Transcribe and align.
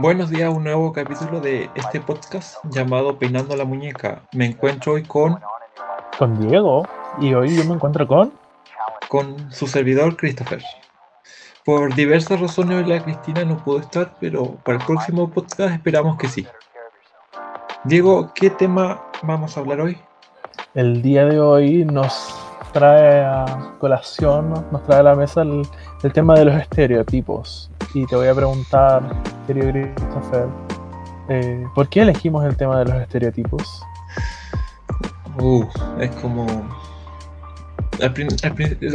Buenos 0.00 0.28
días 0.28 0.54
un 0.54 0.64
nuevo 0.64 0.92
capítulo 0.92 1.40
de 1.40 1.70
este 1.74 2.00
podcast 2.00 2.58
llamado 2.70 3.18
Peinando 3.18 3.56
la 3.56 3.64
Muñeca. 3.64 4.22
Me 4.32 4.44
encuentro 4.44 4.92
hoy 4.92 5.02
con... 5.02 5.40
Con 6.18 6.46
Diego. 6.46 6.86
Y 7.20 7.32
hoy 7.32 7.56
yo 7.56 7.64
me 7.64 7.74
encuentro 7.74 8.06
con... 8.06 8.32
Con 9.08 9.50
su 9.50 9.66
servidor 9.66 10.16
Christopher. 10.16 10.62
Por 11.64 11.94
diversas 11.94 12.38
razones 12.38 12.86
la 12.86 13.02
Cristina 13.02 13.44
no 13.44 13.56
pudo 13.56 13.80
estar, 13.80 14.14
pero 14.20 14.56
para 14.56 14.78
el 14.78 14.84
próximo 14.84 15.30
podcast 15.30 15.74
esperamos 15.74 16.18
que 16.18 16.28
sí. 16.28 16.46
Diego, 17.84 18.30
¿qué 18.34 18.50
tema 18.50 19.02
vamos 19.22 19.56
a 19.56 19.60
hablar 19.60 19.80
hoy? 19.80 19.98
El 20.74 21.00
día 21.00 21.24
de 21.24 21.40
hoy 21.40 21.86
nos 21.86 22.43
trae 22.74 23.24
a 23.24 23.72
colación, 23.78 24.50
nos 24.72 24.84
trae 24.84 24.98
a 24.98 25.02
la 25.04 25.14
mesa 25.14 25.42
el, 25.42 25.62
tema 26.12 26.34
de 26.34 26.44
los 26.44 26.60
estereotipos. 26.60 27.70
Y 27.94 28.04
te 28.06 28.16
voy 28.16 28.26
a 28.26 28.34
preguntar, 28.34 29.02
querido 29.46 29.70
Christopher, 29.70 30.48
eh, 31.28 31.64
¿por 31.74 31.88
qué 31.88 32.02
elegimos 32.02 32.44
el 32.44 32.56
tema 32.56 32.80
de 32.80 32.86
los 32.86 33.00
estereotipos? 33.00 33.80
Uh, 35.40 35.64
es 36.00 36.10
como. 36.16 36.46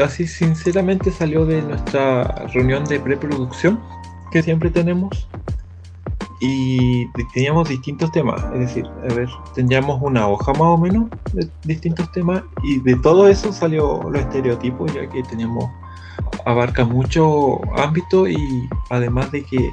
así, 0.03 0.27
sinceramente, 0.27 1.09
salió 1.09 1.45
de 1.45 1.61
nuestra 1.61 2.25
reunión 2.53 2.83
de 2.83 2.99
preproducción 2.99 3.79
que 4.31 4.43
siempre 4.43 4.69
tenemos. 4.69 5.29
Y 6.41 7.07
teníamos 7.33 7.67
distintos 7.67 8.11
temas. 8.11 8.41
Es 8.53 8.59
decir, 8.59 8.85
teníamos 9.55 10.01
una 10.01 10.27
hoja 10.27 10.53
más 10.53 10.61
o 10.61 10.77
menos 10.77 11.09
de 11.33 11.49
distintos 11.65 12.11
temas. 12.11 12.43
Y 12.63 12.79
de 12.79 12.95
todo 12.95 13.27
eso 13.27 13.51
salió 13.51 14.01
los 14.03 14.21
estereotipos, 14.21 14.93
ya 14.93 15.07
que 15.09 15.23
teníamos 15.23 15.65
abarca 16.45 16.85
mucho 16.85 17.59
ámbito 17.77 18.27
y 18.27 18.69
además 18.89 19.31
de 19.31 19.43
que 19.43 19.71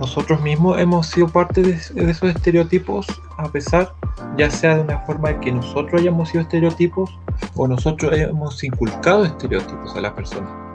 nosotros 0.00 0.40
mismos 0.42 0.80
hemos 0.80 1.06
sido 1.06 1.28
parte 1.28 1.62
de, 1.62 1.72
esos 2.10 2.30
estereotipos 2.30 3.06
a 3.36 3.48
pesar 3.48 3.94
ya 4.36 4.50
sea 4.50 4.76
de 4.76 4.82
una 4.82 4.98
forma 5.00 5.38
que 5.40 5.52
nosotros 5.52 6.00
hayamos 6.00 6.30
sido 6.30 6.42
estereotipos 6.42 7.18
o 7.54 7.68
nosotros 7.68 8.12
hemos 8.14 8.62
inculcado 8.64 9.24
estereotipos 9.24 9.94
a 9.96 10.00
las 10.00 10.12
personas. 10.12 10.71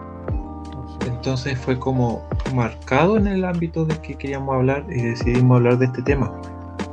Entonces 1.08 1.58
fue 1.58 1.80
como 1.80 2.22
marcado 2.54 3.18
en 3.18 3.28
el 3.28 3.46
ámbito 3.46 3.86
de 3.86 3.98
que 3.98 4.16
queríamos 4.16 4.56
hablar 4.56 4.86
y 4.90 5.02
decidimos 5.02 5.58
hablar 5.58 5.78
de 5.78 5.86
este 5.86 6.02
tema. 6.02 6.32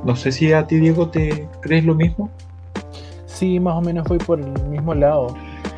No 0.04 0.16
sé 0.16 0.32
si 0.32 0.52
a 0.52 0.66
ti 0.66 0.76
Diego 0.76 1.08
te 1.08 1.48
crees 1.60 1.84
lo 1.84 1.94
mismo. 1.94 2.30
Sí, 3.26 3.58
más 3.60 3.74
o 3.74 3.80
menos 3.80 4.06
voy 4.06 4.18
por 4.18 4.40
el 4.40 4.52
mismo 4.68 4.94
lado 4.94 5.34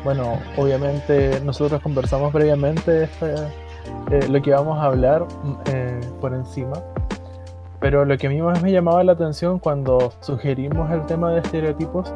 bueno, 0.07 0.39
obviamente 0.55 1.41
nosotros 1.41 1.81
conversamos 1.81 2.31
previamente 2.31 3.09
eh, 3.21 4.27
lo 4.29 4.41
que 4.41 4.51
vamos 4.51 4.79
a 4.79 4.83
hablar 4.83 5.23
mm, 5.43 5.53
eh, 5.65 5.99
por 6.21 6.33
encima, 6.33 6.81
pero 7.81 8.05
lo 8.05 8.17
que 8.17 8.27
a 8.27 8.29
mí 8.29 8.41
más 8.41 8.61
me 8.61 8.71
llamaba 8.71 9.03
la 9.03 9.11
atención 9.11 9.59
cuando 9.59 10.13
sugerimos 10.21 10.89
el 10.91 11.05
tema 11.07 11.31
de 11.31 11.39
estereotipos 11.39 12.13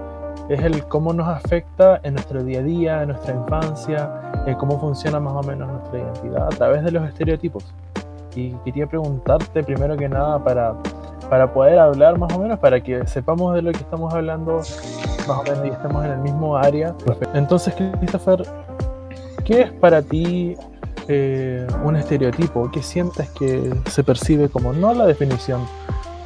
es 0.50 0.61
el 0.61 0.86
cómo 0.88 1.14
nos 1.14 1.28
afecta 1.28 2.00
en 2.03 2.16
nuestro 2.16 2.44
día 2.44 2.59
a 2.59 2.64
día, 2.64 3.02
en 3.02 3.09
nuestra 3.09 3.34
infancia, 3.34 4.09
eh, 4.45 4.56
cómo 4.59 4.80
funciona 4.80 5.20
más 5.20 5.33
o 5.33 5.44
menos 5.48 5.72
nuestra 5.72 6.00
identidad 6.00 6.48
a 6.48 6.50
través 6.50 6.83
de 6.83 6.92
los 6.92 7.08
estereotipos. 7.08 7.66
Y 8.36 8.52
quería 8.66 8.88
preguntarte 8.88 9.64
primero 9.64 9.98
que 9.98 10.08
nada 10.08 10.44
para, 10.44 10.73
para 11.30 11.52
poder 11.52 11.80
hablar 11.80 12.17
más 12.17 12.33
o 12.33 12.39
menos, 12.39 12.59
para 12.59 12.81
que 12.81 13.06
sepamos 13.08 13.53
de 13.56 13.61
lo 13.61 13.72
que 13.72 13.80
estamos 13.80 14.14
hablando 14.14 14.58
más 15.28 15.39
o 15.39 15.44
menos 15.44 15.66
y 15.66 15.70
estamos 15.70 16.06
en 16.06 16.11
el 16.11 16.20
mismo 16.20 16.55
área. 16.58 16.95
Entonces, 17.33 17.73
Christopher, 18.00 18.44
¿qué 19.44 19.61
es 19.61 19.72
para 19.73 20.02
ti 20.02 20.55
eh, 21.08 21.67
un 21.83 21.95
estereotipo? 21.95 22.70
¿Qué 22.72 22.81
sientes 22.81 23.30
que 23.31 23.73
se 23.89 24.03
percibe 24.03 24.50
como 24.50 24.73
no 24.73 24.94
la 24.94 25.05
definición 25.05 25.61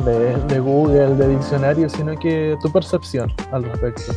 de, 0.03 0.59
Google, 0.59 1.15
de 1.15 1.29
diccionario, 1.29 1.89
sino 1.89 2.17
que 2.17 2.57
tu 2.61 2.71
percepción 2.71 3.31
al 3.51 3.63
respecto? 3.63 4.13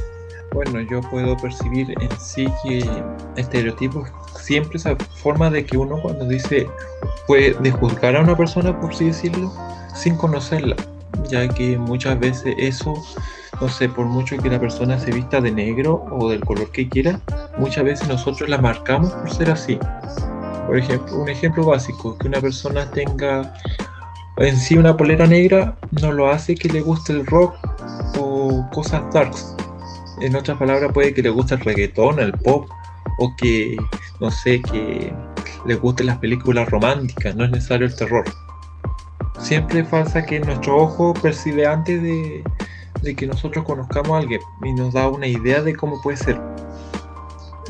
Bueno, 0.52 0.80
yo 0.80 1.00
puedo 1.02 1.36
percibir 1.36 1.94
en 2.00 2.10
sí 2.18 2.48
que 2.62 2.84
estereotipos 3.36 4.08
siempre 4.40 4.78
esa 4.78 4.96
forma 4.96 5.50
de 5.50 5.64
que 5.64 5.76
uno 5.76 6.00
cuando 6.00 6.26
dice 6.26 6.66
puede 7.26 7.70
juzgar 7.70 8.16
a 8.16 8.22
una 8.22 8.36
persona, 8.36 8.78
por 8.80 8.90
así 8.90 9.06
decirlo, 9.06 9.52
sin 9.94 10.16
conocerla, 10.16 10.76
ya 11.28 11.46
que 11.48 11.76
muchas 11.76 12.18
veces 12.18 12.54
eso 12.58 12.94
no 13.60 13.68
sé, 13.68 13.88
por 13.88 14.06
mucho 14.06 14.36
que 14.36 14.48
la 14.48 14.60
persona 14.60 14.98
se 14.98 15.10
vista 15.10 15.40
de 15.40 15.50
negro 15.50 16.04
o 16.10 16.28
del 16.30 16.44
color 16.44 16.70
que 16.70 16.88
quiera, 16.88 17.20
muchas 17.58 17.84
veces 17.84 18.08
nosotros 18.08 18.48
la 18.48 18.58
marcamos 18.58 19.10
por 19.10 19.30
ser 19.30 19.50
así. 19.50 19.78
Por 20.66 20.78
ejemplo, 20.78 21.18
un 21.18 21.28
ejemplo 21.28 21.64
básico, 21.64 22.16
que 22.18 22.28
una 22.28 22.40
persona 22.40 22.88
tenga 22.90 23.54
en 24.38 24.56
sí 24.56 24.76
una 24.76 24.96
polera 24.96 25.26
negra 25.26 25.76
no 26.00 26.12
lo 26.12 26.30
hace 26.30 26.54
que 26.54 26.68
le 26.68 26.80
guste 26.80 27.12
el 27.12 27.26
rock 27.26 27.54
o 28.18 28.68
cosas 28.72 29.02
darks. 29.12 29.54
En 30.20 30.34
otras 30.36 30.58
palabras, 30.58 30.92
puede 30.92 31.14
que 31.14 31.22
le 31.22 31.30
guste 31.30 31.54
el 31.54 31.60
reggaetón, 31.60 32.18
el 32.18 32.32
pop, 32.32 32.68
o 33.18 33.34
que, 33.36 33.76
no 34.20 34.30
sé, 34.30 34.60
que 34.62 35.12
le 35.66 35.74
gusten 35.74 36.06
las 36.06 36.18
películas 36.18 36.68
románticas, 36.70 37.34
no 37.36 37.44
es 37.44 37.50
necesario 37.50 37.86
el 37.86 37.94
terror. 37.94 38.24
Siempre 39.38 39.84
pasa 39.84 40.24
que 40.24 40.40
nuestro 40.40 40.76
ojo 40.76 41.14
percibe 41.14 41.66
antes 41.66 42.02
de, 42.02 42.44
que 43.14 43.26
nosotros 43.26 43.64
conozcamos 43.64 44.10
a 44.12 44.18
alguien 44.18 44.40
y 44.64 44.72
nos 44.72 44.92
da 44.94 45.08
una 45.08 45.26
idea 45.26 45.62
de 45.62 45.74
cómo 45.74 46.00
puede 46.02 46.16
ser. 46.16 46.40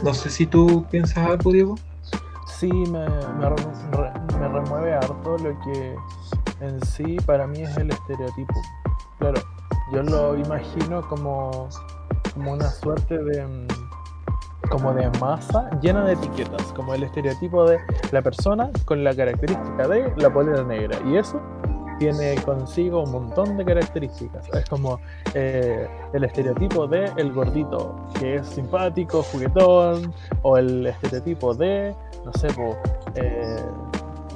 No 0.02 0.14
sé 0.14 0.30
si 0.30 0.46
tú 0.46 0.86
piensas 0.90 1.18
algo, 1.18 1.52
Diego. 1.52 1.74
Sí, 2.46 2.68
me, 2.68 3.06
me, 3.06 4.48
remueve 4.48 4.94
harto 4.94 5.38
lo 5.38 5.58
que 5.60 5.94
en 6.60 6.84
sí 6.84 7.16
para 7.26 7.46
mí 7.46 7.62
es 7.62 7.76
el 7.76 7.90
estereotipo. 7.90 8.54
Claro, 9.18 9.40
yo 9.92 10.02
lo 10.02 10.36
imagino 10.36 11.06
como, 11.08 11.68
como 12.34 12.52
una 12.52 12.68
suerte 12.70 13.18
de 13.18 13.46
mm, 13.46 13.66
como 14.68 14.92
de 14.92 15.08
masa 15.18 15.70
llena 15.80 16.04
de 16.04 16.12
etiquetas, 16.12 16.62
como 16.74 16.94
el 16.94 17.02
estereotipo 17.02 17.68
de 17.68 17.78
la 18.12 18.22
persona 18.22 18.70
con 18.84 19.02
la 19.02 19.14
característica 19.14 19.88
de 19.88 20.12
la 20.16 20.32
polera 20.32 20.62
negra. 20.62 20.98
Y 21.06 21.16
eso 21.16 21.40
tiene 21.98 22.36
consigo 22.44 23.02
un 23.02 23.10
montón 23.10 23.56
de 23.56 23.64
características. 23.64 24.48
Es 24.54 24.68
como 24.68 25.00
eh, 25.34 25.88
el 26.12 26.24
estereotipo 26.24 26.86
de 26.86 27.10
el 27.16 27.32
gordito, 27.32 27.96
que 28.18 28.36
es 28.36 28.46
simpático, 28.46 29.22
juguetón, 29.22 30.12
o 30.42 30.56
el 30.56 30.86
estereotipo 30.86 31.54
de, 31.54 31.94
no 32.24 32.32
sé, 32.34 32.48
eh, 33.16 33.62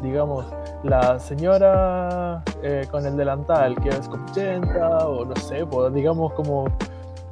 digamos, 0.02 0.46
la 0.82 1.18
señora 1.18 2.42
eh, 2.62 2.86
con 2.90 3.06
el 3.06 3.16
delantal, 3.16 3.76
que 3.76 3.88
es 3.88 4.08
competenta, 4.08 5.06
o 5.06 5.24
no 5.24 5.36
sé, 5.36 5.64
pues 5.66 5.92
digamos 5.94 6.32
como... 6.34 6.66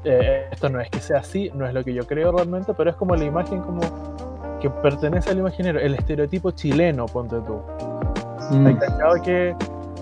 esto 0.05 0.69
no 0.71 0.81
es 0.81 0.89
que 0.89 1.01
sea 1.01 1.19
así, 1.19 1.51
no 1.55 1.67
es 1.67 1.75
lo 1.75 1.85
que 1.85 1.93
yo 1.93 2.07
creo 2.07 2.33
realmente, 2.33 2.73
pero 2.75 2.91
es 2.91 2.97
como 2.97 3.15
la 3.17 3.25
imagen 3.25 3.61
como 3.61 3.81
que 4.61 4.71
pertenece 4.71 5.31
al 5.31 5.39
imaginario, 5.39 5.81
el 5.81 5.95
estereotipo 5.95 6.53
chileno, 6.53 7.07
ponte 7.07 7.37
tú. 7.41 7.61
Mm. 8.51 8.67
¿Hay 8.67 8.75
cachado 8.77 9.23
que 9.23 9.57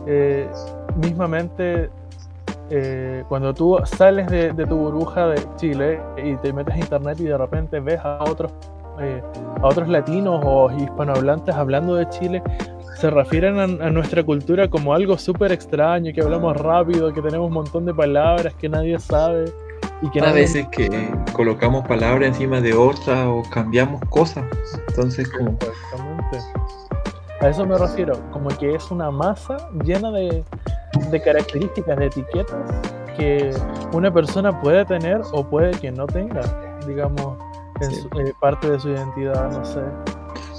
eh, 0.07 0.51
mismamente 0.97 1.91
eh, 2.71 3.25
cuando 3.29 3.55
tú 3.55 3.79
sales 3.85 4.29
de, 4.29 4.53
tu 4.53 4.77
burbuja 4.77 5.29
de 5.29 5.43
Chile 5.57 6.01
y 6.23 6.37
te 6.37 6.53
metes 6.53 6.75
a 6.75 6.79
internet 6.79 7.19
y 7.21 7.25
de 7.25 7.39
repente 7.39 7.81
ves 7.81 8.01
a 8.03 8.23
otros 8.25 8.53
eh, 9.01 9.23
a 9.63 9.67
otros 9.67 9.89
latinos 9.89 10.41
o 10.45 10.71
hispanohablantes 10.71 11.55
hablando 11.55 11.95
de 11.95 12.09
Chile 12.11 12.43
se 12.99 13.11
refieren 13.11 13.59
a, 13.59 13.91
nuestra 13.91 14.25
cultura 14.25 14.69
como 14.69 14.93
algo 14.93 15.17
súper 15.17 15.53
extraño, 15.53 16.13
que 16.13 16.21
hablamos 16.21 16.57
rápido, 16.57 17.13
que 17.13 17.23
tenemos 17.23 17.47
un 17.47 17.55
montón 17.55 17.87
de 17.87 17.95
palabras 17.95 18.53
que 18.55 18.69
nadie 18.69 18.99
sabe. 18.99 19.53
Y 20.03 20.11
que 20.11 20.21
a 20.21 20.33
veces 20.33 20.67
que 20.69 20.89
colocamos 21.33 21.87
palabras 21.87 22.29
encima 22.29 22.61
de 22.61 22.75
otras 22.75 23.27
o 23.27 23.43
cambiamos 23.53 24.01
cosas. 24.11 24.45
Entonces, 24.89 25.29
como... 25.31 25.57
A 27.41 27.49
eso 27.49 27.65
me 27.65 27.79
refiero, 27.79 28.19
como 28.33 28.49
que 28.49 28.75
es 28.75 28.91
una 28.91 29.13
masa 29.13 29.57
llena 29.85 30.11
de, 30.11 30.45
características, 31.25 31.97
de 31.97 32.07
etiquetas 32.07 32.57
que 33.17 33.51
una 33.93 34.13
persona 34.13 34.61
puede 34.61 34.85
tener 34.85 35.21
o 35.33 35.45
puede 35.45 35.71
que 35.79 35.93
no 35.93 36.07
tenga, 36.07 36.41
digamos, 36.85 37.39
en 37.81 38.27
eh, 38.27 38.33
parte 38.41 38.71
de 38.71 38.81
su 38.81 38.91
identidad, 38.91 39.51
no 39.51 39.65
sé. 39.65 39.81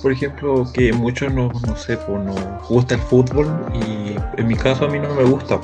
Por 0.01 0.11
ejemplo, 0.11 0.65
que 0.73 0.93
muchos 0.93 1.33
no, 1.33 1.51
no 1.67 1.75
sé, 1.75 1.97
pues 1.97 2.23
no 2.23 2.33
gusta 2.67 2.95
el 2.95 3.01
fútbol 3.01 3.47
y 3.73 4.15
en 4.39 4.47
mi 4.47 4.55
caso 4.55 4.85
a 4.85 4.89
mí 4.89 4.99
no 4.99 5.13
me 5.13 5.23
gusta. 5.23 5.59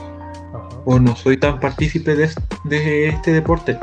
O 0.86 1.00
no 1.00 1.16
soy 1.16 1.38
tan 1.38 1.60
partícipe 1.60 2.16
de, 2.16 2.30
de 2.66 3.08
este 3.08 3.32
deporte. 3.32 3.80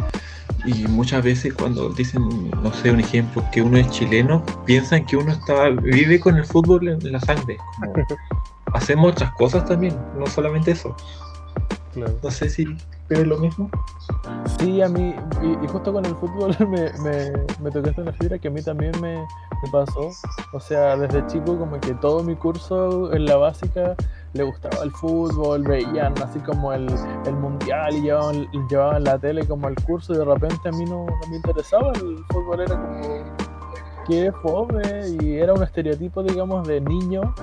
Y 0.65 0.87
muchas 0.87 1.25
veces 1.25 1.55
cuando 1.55 1.89
dicen, 1.91 2.51
no 2.63 2.73
sé, 2.73 2.91
un 2.91 3.01
ejemplo, 3.01 3.45
que 3.51 3.63
uno 3.63 3.79
es 3.79 3.91
chileno, 3.91 4.45
piensan 4.65 5.05
que 5.07 5.17
uno 5.17 5.33
está 5.33 5.71
vive 5.71 6.21
con 6.21 6.37
el 6.37 6.45
fútbol 6.45 6.89
en 6.89 7.13
la 7.13 7.21
sangre. 7.21 7.57
hacemos 8.73 9.13
otras 9.13 9.33
cosas 9.35 9.65
también, 9.65 9.97
no 10.19 10.27
solamente 10.27 10.73
eso. 10.73 10.95
No 11.95 12.31
sé 12.31 12.49
si 12.49 12.65
¿Crees 13.13 13.27
lo 13.27 13.37
mismo? 13.37 13.69
Sí, 14.59 14.81
a 14.81 14.89
mí, 14.89 15.15
y, 15.43 15.67
justo 15.69 15.93
con 15.93 16.07
el 16.07 16.17
fútbol 16.17 16.57
me, 16.71 16.91
me, 17.03 17.31
me 17.61 17.71
tocaste 17.71 18.01
una 18.01 18.13
fibra 18.15 18.39
que 18.39 18.49
a 18.49 18.51
mí 18.51 18.63
también 18.63 18.93
me, 19.03 19.19
me, 19.19 19.71
pasó. 19.71 20.09
O 20.55 20.59
sea, 20.59 20.97
desde 20.97 21.27
chico 21.27 21.59
como 21.59 21.79
que 21.79 21.93
todo 21.97 22.23
mi 22.23 22.35
curso 22.37 23.13
en 23.13 23.27
la 23.27 23.37
básica 23.37 23.95
le 24.33 24.45
gustaba 24.45 24.83
el 24.83 24.91
fútbol, 24.93 25.63
veían 25.63 26.15
así 26.23 26.39
como 26.41 26.73
el, 26.73 26.89
el 27.27 27.35
mundial 27.35 27.95
y 27.97 28.01
llevaban, 28.01 28.49
llevaban, 28.71 29.05
la 29.05 29.19
tele 29.19 29.47
como 29.47 29.67
al 29.67 29.75
curso 29.75 30.15
y 30.15 30.17
de 30.17 30.25
repente 30.25 30.71
a 30.71 30.73
mí 30.73 30.87
no, 30.87 31.05
no 31.05 31.29
me 31.29 31.37
interesaba, 31.37 31.93
el 31.93 32.25
fútbol 32.31 32.61
era 32.61 32.81
como 32.81 33.01
que 34.07 34.33
fome 34.43 34.83
y 35.21 35.37
era 35.37 35.53
un 35.53 35.63
estereotipo 35.63 36.23
digamos 36.23 36.67
de 36.67 36.81
niño 36.81 37.35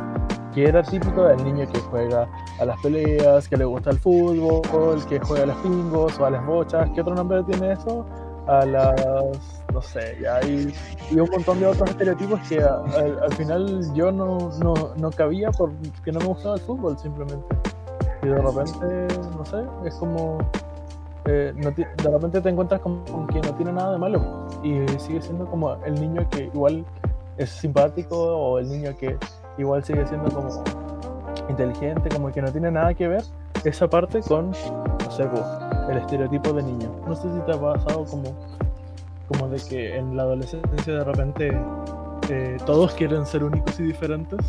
que 0.59 0.67
era 0.67 0.83
típico 0.83 1.23
del 1.23 1.41
niño 1.45 1.65
que 1.71 1.79
juega 1.79 2.27
a 2.59 2.65
las 2.65 2.77
peleas, 2.81 3.47
que 3.47 3.56
le 3.56 3.63
gusta 3.63 3.91
el 3.91 4.00
fútbol, 4.00 5.06
que 5.07 5.17
juega 5.19 5.44
a 5.44 5.47
los 5.47 5.56
pingos 5.57 6.19
o 6.19 6.25
a 6.25 6.29
las 6.29 6.45
bochas. 6.45 6.89
¿Qué 6.94 7.00
otro 7.00 7.15
nombre 7.15 7.41
tiene 7.44 7.71
eso? 7.71 8.06
A 8.45 8.65
las, 8.65 9.63
no 9.73 9.81
sé, 9.81 10.17
ya 10.21 10.41
y, 10.44 10.73
y 11.11 11.19
un 11.19 11.29
montón 11.31 11.61
de 11.61 11.67
otros 11.67 11.89
estereotipos 11.91 12.41
que 12.50 12.61
al, 12.61 13.33
final 13.35 13.94
yo 13.94 14.11
no, 14.11 14.50
no, 14.61 14.73
no 14.97 15.11
cabía 15.11 15.50
porque 15.51 16.11
no 16.11 16.19
me 16.19 16.25
gustaba 16.25 16.56
el 16.56 16.62
fútbol 16.62 16.97
simplemente. 17.00 17.55
Y 18.21 18.27
de 18.27 18.41
repente, 18.41 19.07
no 19.38 19.45
sé, 19.45 19.63
es 19.85 19.95
como 19.95 20.39
eh, 21.23 21.53
de 21.55 22.12
repente 22.12 22.41
te 22.41 22.50
encuentras 22.50 22.81
con, 22.81 23.05
con, 23.05 23.27
que 23.27 23.39
no 23.39 23.53
tiene 23.55 23.71
nada 23.71 23.94
de 23.94 23.97
malo 23.97 24.47
y 24.62 24.85
sigue 25.00 25.21
siendo 25.21 25.45
como 25.45 25.75
el 25.85 25.94
niño 25.94 26.27
que 26.31 26.45
igual 26.53 26.83
es 27.38 27.50
simpático 27.50 28.17
o 28.17 28.59
el 28.59 28.67
niño 28.67 28.97
que 28.97 29.17
igual 29.57 29.84
sigue 29.84 30.06
siendo 30.07 30.30
como 30.30 30.63
inteligente, 31.50 32.10
como 32.10 32.31
que 32.31 32.42
no 32.42 32.51
tiene 32.51 32.72
nada 32.72 32.94
que 32.94 33.07
ver 33.07 33.24
esa 33.63 33.90
parte 33.90 34.22
con, 34.22 34.51
no 34.51 35.12
sé, 35.12 35.28
el 35.90 35.98
estereotipo 35.98 36.54
de 36.54 36.63
niño. 36.63 36.92
No 37.07 37.16
sé 37.16 37.24
si 37.34 37.40
te 37.42 37.54
ha 37.54 37.60
pasado 37.60 38.06
como, 38.06 38.36
como 39.28 39.50
de 39.50 39.60
que 39.69 39.98
en 39.98 40.16
la 40.16 40.24
adolescencia 40.24 40.94
de 40.94 41.04
repente 41.04 41.51
eh, 42.30 42.57
todos 42.66 42.94
quieren 42.94 43.25
ser 43.25 43.44
únicos 43.44 43.80
y 43.80 43.84
diferentes. 43.84 44.40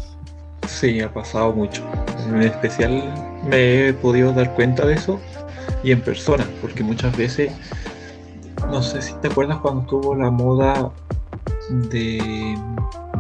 Sí, 0.67 1.01
ha 1.01 1.13
pasado 1.13 1.53
mucho. 1.53 1.83
En 2.29 2.43
especial 2.43 3.03
me 3.49 3.89
he 3.89 3.93
podido 3.95 4.33
dar 4.33 4.55
cuenta 4.55 4.87
de 4.87 4.95
eso 4.95 5.19
y 5.83 5.93
en 5.93 6.01
persona, 6.01 6.47
porque 6.61 6.83
muchas 6.83 7.17
veces, 7.17 7.53
no 8.69 8.83
sé 8.83 9.03
si 9.03 9.15
te 9.15 9.29
acuerdas 9.29 9.59
cuando 9.59 9.87
tuvo 9.87 10.15
la 10.15 10.31
moda 10.31 10.91
de 11.71 12.59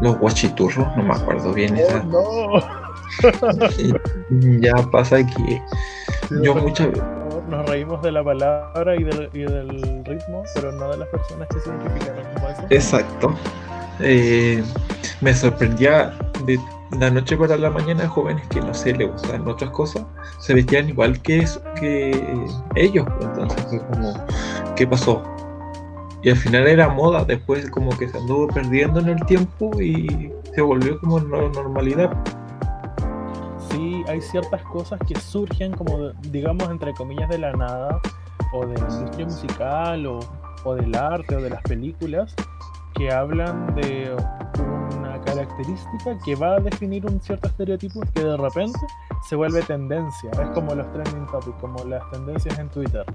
los 0.00 0.18
guachiturros, 0.18 0.86
no 0.96 1.02
me 1.02 1.14
acuerdo 1.14 1.52
bien. 1.52 1.76
esa. 1.76 2.04
Oh, 2.12 2.60
ya 4.60 4.74
pasa 4.90 5.18
que 5.24 5.62
yo 6.42 6.54
muchas 6.54 6.88
veces. 6.88 7.04
Nos 7.48 7.68
reímos 7.68 8.00
de 8.02 8.12
la 8.12 8.22
palabra 8.22 8.94
y 8.94 9.02
del, 9.02 9.28
y 9.32 9.40
del, 9.40 10.04
ritmo, 10.04 10.44
pero 10.54 10.70
no 10.72 10.90
de 10.90 10.98
las 10.98 11.08
personas 11.08 11.48
que 11.48 11.58
se 11.58 11.68
identificaron 11.68 12.24
como 12.34 12.48
eso. 12.48 12.62
Exacto. 12.70 13.34
Eh, 13.98 14.62
me 15.20 15.34
sorprendía 15.34 16.16
de 16.46 16.58
la 16.98 17.10
noche 17.10 17.36
para 17.36 17.56
la 17.56 17.70
mañana 17.70 18.08
jóvenes 18.08 18.46
que 18.48 18.60
no 18.60 18.72
sé, 18.72 18.94
le 18.94 19.06
gustan 19.06 19.46
otras 19.46 19.70
cosas, 19.70 20.04
se 20.38 20.54
vestían 20.54 20.88
igual 20.88 21.20
que, 21.22 21.44
que 21.78 22.46
ellos. 22.76 23.06
Entonces 23.20 23.66
fue 23.68 23.80
como, 23.86 24.14
¿qué 24.76 24.86
pasó? 24.86 25.22
Y 26.22 26.28
al 26.28 26.36
final 26.36 26.66
era 26.66 26.88
moda, 26.88 27.24
después 27.24 27.70
como 27.70 27.96
que 27.96 28.08
se 28.08 28.18
anduvo 28.18 28.46
perdiendo 28.48 29.00
en 29.00 29.08
el 29.08 29.24
tiempo 29.24 29.80
y 29.80 30.30
se 30.54 30.60
volvió 30.60 31.00
como 31.00 31.18
normalidad. 31.18 32.12
Sí, 33.70 34.04
hay 34.06 34.20
ciertas 34.20 34.62
cosas 34.64 35.00
que 35.06 35.18
surgen 35.18 35.72
como, 35.72 36.10
digamos, 36.30 36.68
entre 36.70 36.92
comillas, 36.92 37.28
de 37.30 37.38
la 37.38 37.52
nada, 37.52 38.00
o 38.52 38.66
de 38.66 38.74
la 38.78 38.88
industria 38.90 39.26
musical, 39.26 40.06
o, 40.06 40.20
o 40.64 40.74
del 40.74 40.94
arte, 40.94 41.36
o 41.36 41.40
de 41.40 41.50
las 41.50 41.62
películas, 41.62 42.34
que 42.94 43.10
hablan 43.10 43.74
de 43.76 44.14
una 44.98 45.18
característica 45.22 46.18
que 46.22 46.34
va 46.34 46.56
a 46.56 46.60
definir 46.60 47.06
un 47.06 47.18
cierto 47.22 47.48
estereotipo 47.48 48.00
que 48.14 48.24
de 48.24 48.36
repente 48.36 48.78
se 49.26 49.36
vuelve 49.36 49.62
tendencia. 49.62 50.30
Es 50.32 50.48
como 50.50 50.74
los 50.74 50.90
trending 50.92 51.26
topics, 51.28 51.56
como 51.60 51.82
las 51.84 52.10
tendencias 52.10 52.58
en 52.58 52.68
Twitter 52.68 53.06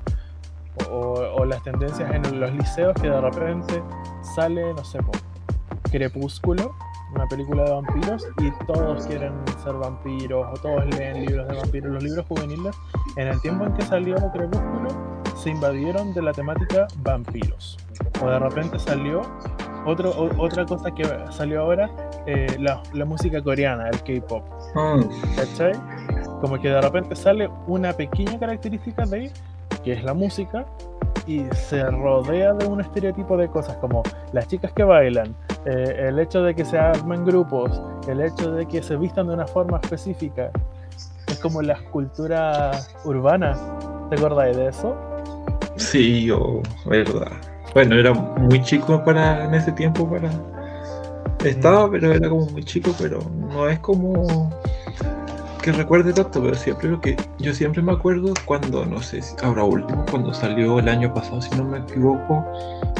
o, 0.89 1.45
las 1.45 1.61
tendencias 1.63 2.11
en 2.13 2.39
los 2.39 2.51
liceos 2.53 2.93
que 3.01 3.09
de 3.09 3.21
repente 3.21 3.83
sale, 4.35 4.73
no 4.73 4.83
sé, 4.83 4.99
Crepúsculo, 5.91 6.75
una 7.13 7.27
película 7.27 7.63
de 7.63 7.71
vampiros, 7.71 8.27
y 8.39 8.51
todos 8.65 9.05
quieren 9.05 9.33
ser 9.63 9.73
vampiros, 9.73 10.47
o 10.51 10.61
todos 10.61 10.85
leen 10.97 11.25
libros 11.25 11.47
de 11.47 11.55
vampiros. 11.55 11.91
Los 11.93 12.03
libros 12.03 12.25
juveniles, 12.27 12.75
en 13.15 13.27
el 13.27 13.41
tiempo 13.41 13.65
en 13.65 13.73
que 13.73 13.83
salió 13.83 14.15
Crepúsculo, 14.33 14.89
se 15.37 15.51
invadieron 15.51 16.13
de 16.13 16.21
la 16.21 16.33
temática 16.33 16.87
vampiros. 16.97 17.77
O 18.21 18.27
de 18.27 18.39
repente 18.39 18.79
salió 18.79 19.21
otro, 19.85 20.29
otra 20.37 20.65
cosa 20.65 20.91
que 20.91 21.05
salió 21.29 21.61
ahora, 21.61 21.89
eh, 22.25 22.57
la, 22.59 22.81
la, 22.93 23.05
música 23.05 23.41
coreana, 23.41 23.89
el 23.89 24.01
K-pop. 24.01 24.43
Mm. 24.73 25.35
¿Cachai? 25.35 25.73
Como 26.41 26.59
que 26.59 26.69
de 26.69 26.81
repente 26.81 27.15
sale 27.15 27.49
una 27.67 27.93
pequeña 27.93 28.39
característica 28.39 29.05
de 29.05 29.31
que 29.85 29.93
es 29.93 30.03
la 30.03 30.15
música, 30.15 30.65
y 31.27 31.43
se 31.53 31.83
rodea 31.83 32.53
de 32.53 32.65
un 32.65 32.81
estereotipo 32.81 33.37
de 33.37 33.47
cosas 33.47 33.77
como 33.77 34.03
las 34.33 34.47
chicas 34.47 34.71
que 34.73 34.83
bailan, 34.83 35.35
eh, 35.65 36.07
el 36.07 36.19
hecho 36.19 36.43
de 36.43 36.53
que 36.53 36.65
se 36.65 36.77
armen 36.77 37.23
grupos, 37.23 37.81
el 38.07 38.21
hecho 38.21 38.51
de 38.51 38.67
que 38.67 38.81
se 38.83 38.95
vistan 38.97 39.27
de 39.27 39.35
una 39.35 39.47
forma 39.47 39.79
específica. 39.81 40.51
Es 41.27 41.39
como 41.39 41.61
la 41.61 41.73
escultura 41.73 42.71
urbana. 43.03 43.55
¿Te 44.09 44.15
acordáis 44.15 44.57
de 44.57 44.67
eso? 44.67 44.95
Sí, 45.75 46.25
yo, 46.25 46.61
verdad. 46.85 47.31
Bueno, 47.73 47.95
era 47.95 48.13
muy 48.13 48.61
chico 48.61 49.03
para 49.03 49.45
en 49.45 49.53
ese 49.53 49.71
tiempo 49.71 50.09
para. 50.09 50.29
Estaba, 51.43 51.89
pero 51.91 52.13
era 52.13 52.29
como 52.29 52.45
muy 52.47 52.63
chico, 52.63 52.91
pero 52.99 53.19
no 53.49 53.67
es 53.67 53.79
como 53.79 54.51
que 55.65 55.71
recuerde 55.71 56.13
tanto, 56.13 56.43
pero 56.43 56.53
siempre 56.53 56.89
lo 56.89 57.01
que 57.01 57.17
yo 57.39 57.51
siempre 57.51 57.81
me 57.81 57.91
acuerdo 57.91 58.35
cuando, 58.45 58.85
no 58.85 59.01
sé, 59.01 59.21
ahora 59.41 59.63
último, 59.63 60.05
cuando 60.11 60.31
salió 60.31 60.77
el 60.77 60.87
año 60.87 61.11
pasado, 61.11 61.41
si 61.41 61.49
no 61.55 61.63
me 61.63 61.79
equivoco, 61.79 62.45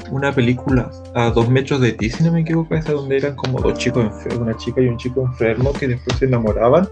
una 0.10 0.32
película 0.32 0.90
a 1.14 1.30
dos 1.30 1.48
metros 1.48 1.80
de 1.80 1.92
ti, 1.92 2.10
si 2.10 2.24
no 2.24 2.32
me 2.32 2.42
equivoco, 2.42 2.74
esa 2.74 2.94
donde 2.94 3.18
eran 3.18 3.36
como 3.36 3.62
dos 3.62 3.78
chicos 3.78 4.06
enfermos, 4.06 4.40
una 4.40 4.58
chica 4.58 4.82
y 4.82 4.88
un 4.88 4.98
chico 4.98 5.22
enfermo 5.22 5.74
que 5.74 5.90
después 5.90 6.18
se 6.18 6.26
enamoraban. 6.26 6.90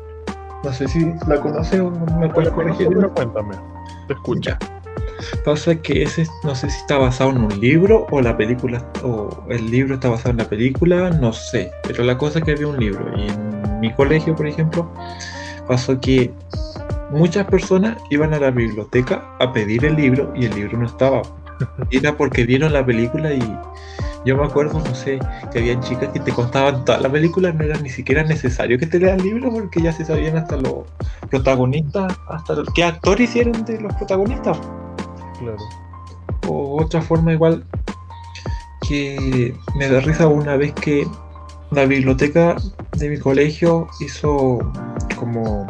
No 0.64 0.72
sé 0.72 0.88
si 0.88 1.12
la 1.28 1.42
conoce 1.42 1.82
o 1.82 1.90
me 1.90 2.30
puedes 2.30 2.52
corregir. 2.52 2.88
cuéntame, 3.16 3.56
te 4.08 4.14
escucha. 4.14 4.60
Pasa 5.44 5.76
que 5.76 6.04
ese, 6.04 6.28
no 6.44 6.54
sé 6.54 6.70
si 6.70 6.78
está 6.78 7.00
basado 7.00 7.32
en 7.32 7.40
un 7.40 7.60
libro 7.60 8.06
o 8.12 8.22
la 8.22 8.38
película, 8.38 8.86
o 9.04 9.44
el 9.50 9.72
libro 9.72 9.96
está 9.96 10.10
basado 10.10 10.30
en 10.30 10.38
la 10.38 10.46
película, 10.46 11.10
no 11.10 11.34
sé. 11.34 11.72
Pero 11.88 12.04
la 12.04 12.16
cosa 12.16 12.40
es 12.40 12.46
que 12.46 12.52
había 12.52 12.68
un 12.68 12.80
libro. 12.80 13.06
Y 13.18 13.28
en 13.28 13.80
mi 13.80 13.92
colegio, 13.92 14.36
por 14.36 14.48
ejemplo, 14.48 14.88
pasó 15.68 16.00
que 16.00 16.32
muchas 17.10 17.46
personas 17.48 17.98
iban 18.10 18.34
a 18.34 18.40
la 18.40 18.52
biblioteca 18.52 19.36
a 19.40 19.54
pedir 19.54 19.86
el 19.86 19.96
libro 19.96 20.34
y 20.36 20.46
el 20.46 20.56
libro 20.56 20.78
no 20.80 20.86
estaba. 20.86 21.22
Era 21.92 22.16
porque 22.18 22.46
vieron 22.46 22.74
la 22.74 22.86
película 22.86 23.34
y 23.34 23.42
yo 24.26 24.38
me 24.38 24.46
acuerdo, 24.46 24.80
no 24.80 24.96
sé, 24.96 25.20
que 25.52 25.60
había 25.60 25.80
chicas 25.82 26.10
que 26.10 26.20
te 26.20 26.32
contaban 26.32 26.86
toda 26.86 27.00
la 27.00 27.10
película, 27.10 27.52
no 27.52 27.64
era 27.64 27.78
ni 27.80 27.90
siquiera 27.90 28.24
necesario 28.24 28.80
que 28.80 28.88
te 28.88 29.00
lean 29.00 29.20
el 29.20 29.26
libro 29.26 29.52
porque 29.52 29.82
ya 29.82 29.92
se 29.92 30.06
sabían 30.06 30.38
hasta 30.38 30.56
los 30.58 30.86
protagonistas, 31.30 32.14
hasta 32.30 32.56
qué 32.74 32.86
actor 32.86 33.20
hicieron 33.20 33.66
de 33.66 33.82
los 33.82 33.94
protagonistas. 33.96 34.58
Claro. 35.40 35.58
O 36.48 36.82
otra 36.82 37.02
forma 37.02 37.34
igual 37.34 37.64
que 38.88 39.54
me 39.76 39.90
da 39.90 40.00
risa 40.00 40.28
una 40.28 40.56
vez 40.56 40.74
que 40.74 41.06
la 41.72 41.86
biblioteca 41.86 42.56
de 42.98 43.10
mi 43.10 43.18
colegio 43.18 43.88
hizo 44.00 44.60
como 45.24 45.66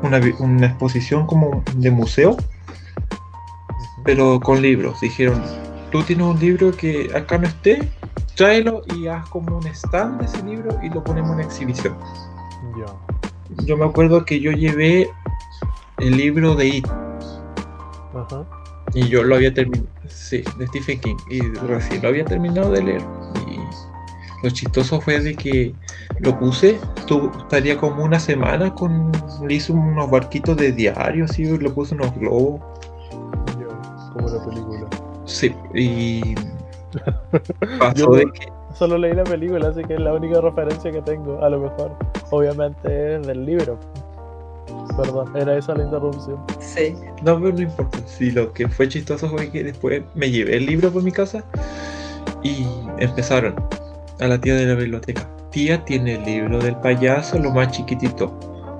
una, 0.00 0.66
exposición 0.66 1.26
como 1.26 1.62
de 1.76 1.90
museo, 1.92 2.36
pero 4.04 4.40
con 4.40 4.60
libros. 4.60 5.00
Dijeron, 5.00 5.40
tú 5.92 6.02
tienes 6.02 6.26
un 6.26 6.40
libro 6.40 6.72
que 6.72 7.08
acá 7.14 7.38
no 7.38 7.46
esté, 7.46 7.88
tráelo 8.34 8.82
y 8.96 9.06
haz 9.06 9.28
como 9.28 9.58
un 9.58 9.66
stand 9.68 10.20
de 10.20 10.26
ese 10.26 10.42
libro 10.42 10.76
y 10.82 10.88
lo 10.88 11.04
ponemos 11.04 11.32
en 11.34 11.40
exhibición. 11.40 11.96
Yo 13.64 13.76
me 13.76 13.84
acuerdo 13.84 14.24
que 14.24 14.40
yo 14.40 14.50
llevé 14.50 15.08
el 15.98 16.16
libro 16.16 16.56
de 16.56 16.66
It. 16.66 16.88
Y 18.92 19.06
yo 19.08 19.22
lo 19.22 19.36
había 19.36 19.54
terminado, 19.54 19.86
sí, 20.08 20.42
de 20.58 20.66
Stephen 20.66 21.00
King. 21.00 21.16
Y 21.30 21.40
recién 21.68 22.02
lo 22.02 22.08
había 22.08 22.24
terminado 22.24 22.72
de 22.72 22.82
leer. 22.82 23.02
Lo 24.42 24.48
chistoso 24.48 25.00
fue 25.00 25.20
de 25.20 25.34
que 25.34 25.74
lo 26.20 26.38
puse, 26.38 26.78
tú, 27.06 27.30
estaría 27.38 27.76
como 27.76 28.04
una 28.04 28.18
semana 28.18 28.72
con. 28.74 29.12
Le 29.46 29.54
hice 29.54 29.72
unos 29.72 30.10
barquitos 30.10 30.56
de 30.56 30.72
diario, 30.72 31.26
así, 31.26 31.44
le 31.44 31.70
puse 31.70 31.94
unos 31.94 32.14
globos. 32.16 32.60
como 34.14 34.28
la 34.28 34.44
película. 34.44 34.86
Sí, 35.26 35.54
y. 35.74 36.34
pasó 37.78 38.12
de 38.12 38.24
que. 38.32 38.48
Solo 38.74 38.96
leí 38.96 39.12
la 39.12 39.24
película, 39.24 39.68
así 39.68 39.82
que 39.84 39.94
es 39.94 40.00
la 40.00 40.14
única 40.14 40.40
referencia 40.40 40.90
que 40.90 41.02
tengo, 41.02 41.42
a 41.44 41.50
lo 41.50 41.60
mejor. 41.60 41.92
Obviamente 42.30 43.16
es 43.16 43.26
del 43.26 43.44
libro. 43.44 43.78
Perdón, 44.96 45.36
era 45.36 45.56
esa 45.56 45.74
la 45.74 45.84
interrupción. 45.84 46.38
Sí, 46.60 46.94
no, 47.22 47.40
pero 47.40 47.52
no 47.52 47.62
importa. 47.62 47.98
Sí, 48.06 48.30
lo 48.30 48.52
que 48.52 48.68
fue 48.68 48.88
chistoso 48.88 49.28
fue 49.28 49.50
que 49.50 49.64
después 49.64 50.02
me 50.14 50.30
llevé 50.30 50.56
el 50.56 50.66
libro 50.66 50.90
por 50.90 51.02
mi 51.02 51.12
casa 51.12 51.44
y 52.42 52.64
empezaron 52.98 53.54
a 54.20 54.28
la 54.28 54.40
tía 54.40 54.54
de 54.54 54.66
la 54.66 54.74
biblioteca. 54.74 55.28
Tía 55.50 55.84
tiene 55.84 56.14
el 56.14 56.24
libro 56.24 56.58
del 56.58 56.76
payaso, 56.76 57.38
lo 57.38 57.50
más 57.50 57.72
chiquitito. 57.72 58.38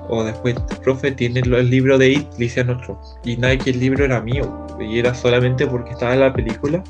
O 0.09 0.23
después, 0.23 0.55
profe 0.83 1.11
tiene 1.11 1.39
el 1.39 1.69
libro 1.69 1.97
de 1.97 2.11
It, 2.11 2.27
le 2.37 2.45
decían 2.45 2.69
otro. 2.69 2.99
Y 3.23 3.37
nada, 3.37 3.57
que 3.57 3.71
el 3.71 3.79
libro 3.79 4.05
era 4.05 4.21
mío. 4.21 4.67
Y 4.79 4.99
era 4.99 5.13
solamente 5.13 5.65
porque 5.67 5.91
estaba 5.91 6.13
en 6.13 6.19
la 6.21 6.33
película. 6.33 6.83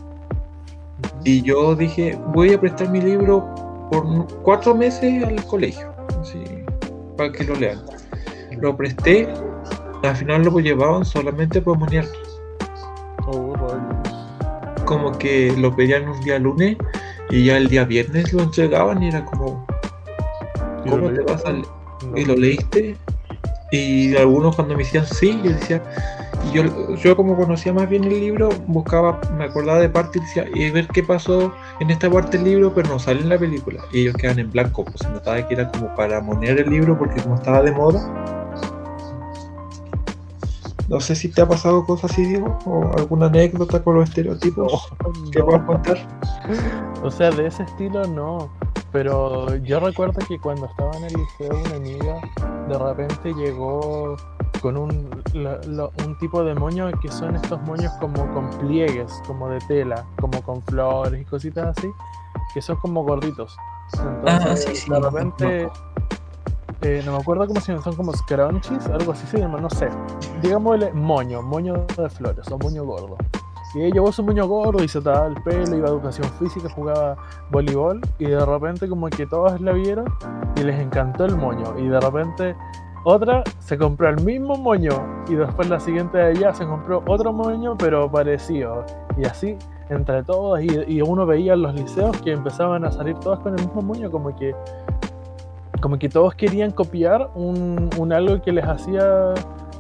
Y 1.24 1.42
yo 1.42 1.76
dije, 1.76 2.18
voy 2.34 2.54
a 2.54 2.60
prestar 2.60 2.90
mi 2.90 3.02
libro 3.02 3.88
por 3.92 4.28
cuatro 4.44 4.76
meses 4.76 5.24
al 5.24 5.44
colegio. 5.46 5.94
Así, 6.20 6.44
para 7.18 7.32
que 7.32 7.44
lo 7.44 7.56
lean. 7.56 7.80
Lo 8.60 8.76
presté, 8.76 9.28
al 10.04 10.16
final 10.16 10.44
lo 10.44 10.60
llevaban 10.60 11.06
solamente 11.06 11.62
por 11.62 11.78
moniar. 11.78 12.06
Oh, 13.28 13.54
como 14.86 15.12
que 15.18 15.54
lo 15.58 15.76
pedían 15.76 16.10
un 16.10 16.20
día 16.22 16.40
lunes 16.40 16.76
y 17.32 17.46
ya 17.46 17.58
el 17.58 17.70
día 17.70 17.86
viernes 17.86 18.34
lo 18.34 18.44
entregaban 18.44 19.02
y 19.02 19.08
era 19.08 19.24
como, 19.24 19.66
¿cómo 20.88 21.10
te 21.10 21.22
vas 21.22 21.44
a 21.46 21.54
Y 22.16 22.26
lo 22.26 22.36
leíste. 22.36 22.98
Y 23.72 24.18
algunos 24.18 24.58
cuando 24.58 24.76
me 24.76 24.84
decían 24.84 25.06
sí, 25.08 25.40
yo 25.42 25.52
decía, 25.52 25.82
y 26.50 26.56
yo, 26.56 26.96
yo 26.96 27.16
como 27.16 27.38
conocía 27.38 27.72
más 27.72 27.90
bien 27.90 28.04
el 28.04 28.20
libro, 28.20 28.50
buscaba, 28.68 29.22
me 29.38 29.46
acordaba 29.46 29.80
de 29.80 29.88
parte 29.88 30.20
y 30.20 30.22
decía, 30.22 30.46
y 30.54 30.70
ver 30.72 30.88
qué 30.88 31.04
pasó 31.04 31.54
en 31.80 31.90
esta 31.90 32.10
parte 32.10 32.38
del 32.38 32.48
libro, 32.48 32.74
pero 32.76 32.90
no 32.90 33.00
sale 33.00 33.22
en 33.22 33.30
la 33.30 33.38
película. 33.38 33.82
Y 33.94 34.02
ellos 34.02 34.16
quedan 34.16 34.40
en 34.40 34.52
blanco, 34.52 34.84
pues 34.84 34.98
se 35.00 35.10
notaba 35.10 35.48
que 35.48 35.54
era 35.54 35.72
como 35.72 35.96
para 35.96 36.20
monear 36.20 36.60
el 36.60 36.70
libro 36.70 37.00
porque 37.00 37.22
como 37.22 37.36
estaba 37.36 37.62
de 37.62 37.72
moda. 37.72 38.41
No 40.92 41.00
sé 41.00 41.16
si 41.16 41.30
te 41.30 41.42
ha 41.42 41.48
pasado 41.48 41.86
cosas 41.86 42.12
así, 42.12 42.26
Diego, 42.26 42.60
o 42.66 42.92
alguna 42.98 43.28
anécdota 43.28 43.82
con 43.82 43.96
los 43.96 44.10
estereotipos 44.10 44.92
que 45.32 45.42
puedas 45.42 45.64
contar. 45.64 45.98
O 47.02 47.10
sea, 47.10 47.32
de 47.32 47.48
ese 47.48 47.64
estilo 47.64 48.06
no. 48.08 48.50
Pero 48.92 49.56
yo 49.56 49.80
recuerdo 49.80 50.20
que 50.28 50.38
cuando 50.38 50.66
estaba 50.66 50.92
en 50.98 51.06
el 51.06 51.14
liceo 51.14 51.58
una 51.66 51.76
amiga 51.78 52.20
de 52.68 52.78
repente 52.78 53.34
llegó 53.34 54.18
con 54.62 54.76
un, 54.76 55.10
un 55.34 56.18
tipo 56.20 56.44
de 56.44 56.56
moño 56.56 56.92
que 57.02 57.10
son 57.10 57.38
estos 57.38 57.62
moños 57.62 57.94
como 58.02 58.30
con 58.34 58.50
pliegues, 58.60 59.14
como 59.26 59.48
de 59.48 59.60
tela, 59.70 60.06
como 60.20 60.42
con 60.42 60.62
flores 60.64 61.22
y 61.22 61.24
cositas 61.24 61.78
así, 61.78 61.90
que 62.54 62.62
son 62.62 62.76
como 62.76 63.06
gorditos. 63.06 63.56
Entonces, 63.94 64.26
ah, 64.28 64.56
sí, 64.58 64.76
sí, 64.76 64.90
de 64.90 65.00
repente 65.00 65.70
eh, 66.82 67.02
no 67.06 67.12
me 67.14 67.18
acuerdo 67.20 67.48
cómo 67.48 67.60
se 67.62 67.72
llaman, 67.72 67.84
son 67.84 67.96
como 67.96 68.14
scrunchies, 68.14 68.88
algo 68.88 69.12
así 69.12 69.28
se 69.28 69.40
llama, 69.40 69.60
no 69.60 69.70
sé. 69.70 69.90
Digámosle 70.42 70.92
moño, 70.94 71.42
moño 71.42 71.86
de 71.98 72.10
flores 72.10 72.50
o 72.52 72.58
moño 72.58 72.84
gordo. 72.86 73.18
Y 73.74 73.84
ella 73.84 73.94
llevó 73.94 74.12
su 74.12 74.24
moño 74.24 74.48
gordo 74.48 74.84
y 74.84 74.88
se 74.88 75.00
tapaba 75.00 75.28
el 75.28 75.36
pelo, 75.44 75.78
iba 75.78 75.88
a 75.88 75.92
educación 75.92 76.28
física, 76.40 76.70
jugaba 76.70 77.16
voleibol 77.52 78.02
y 78.20 78.26
de 78.26 78.46
repente 78.46 78.90
como 78.90 79.08
que 79.10 79.26
todos 79.26 79.62
la 79.62 79.72
vieron 79.72 80.06
y 80.58 80.64
les 80.64 80.80
encantó 80.80 81.26
el 81.26 81.38
moño. 81.38 81.78
Y 81.78 81.88
de 81.88 82.00
repente 82.00 82.56
otra 83.04 83.44
se 83.60 83.78
compró 83.78 84.10
el 84.10 84.22
mismo 84.24 84.56
moño 84.56 85.24
y 85.30 85.36
después 85.36 85.70
la 85.70 85.80
siguiente 85.80 86.18
de 86.18 86.32
ella 86.32 86.54
se 86.54 86.66
compró 86.66 87.04
otro 87.08 87.32
moño 87.32 87.78
pero 87.78 88.12
parecido. 88.12 88.86
Y 89.18 89.26
así 89.26 89.58
entre 89.90 90.24
todos 90.24 90.62
y, 90.62 90.68
y 90.88 91.02
uno 91.02 91.26
veía 91.26 91.56
los 91.56 91.74
liceos 91.74 92.20
que 92.22 92.32
empezaban 92.32 92.86
a 92.86 92.92
salir 92.92 93.16
todas 93.20 93.40
con 93.40 93.58
el 93.58 93.66
mismo 93.66 93.82
moño 93.82 94.10
como 94.10 94.36
que 94.36 94.54
como 95.82 95.98
que 95.98 96.08
todos 96.08 96.36
querían 96.36 96.72
copiar 96.72 97.30
un, 97.36 97.90
algo 98.14 98.42
que 98.42 98.52
les 98.52 98.66
hacía, 98.66 99.34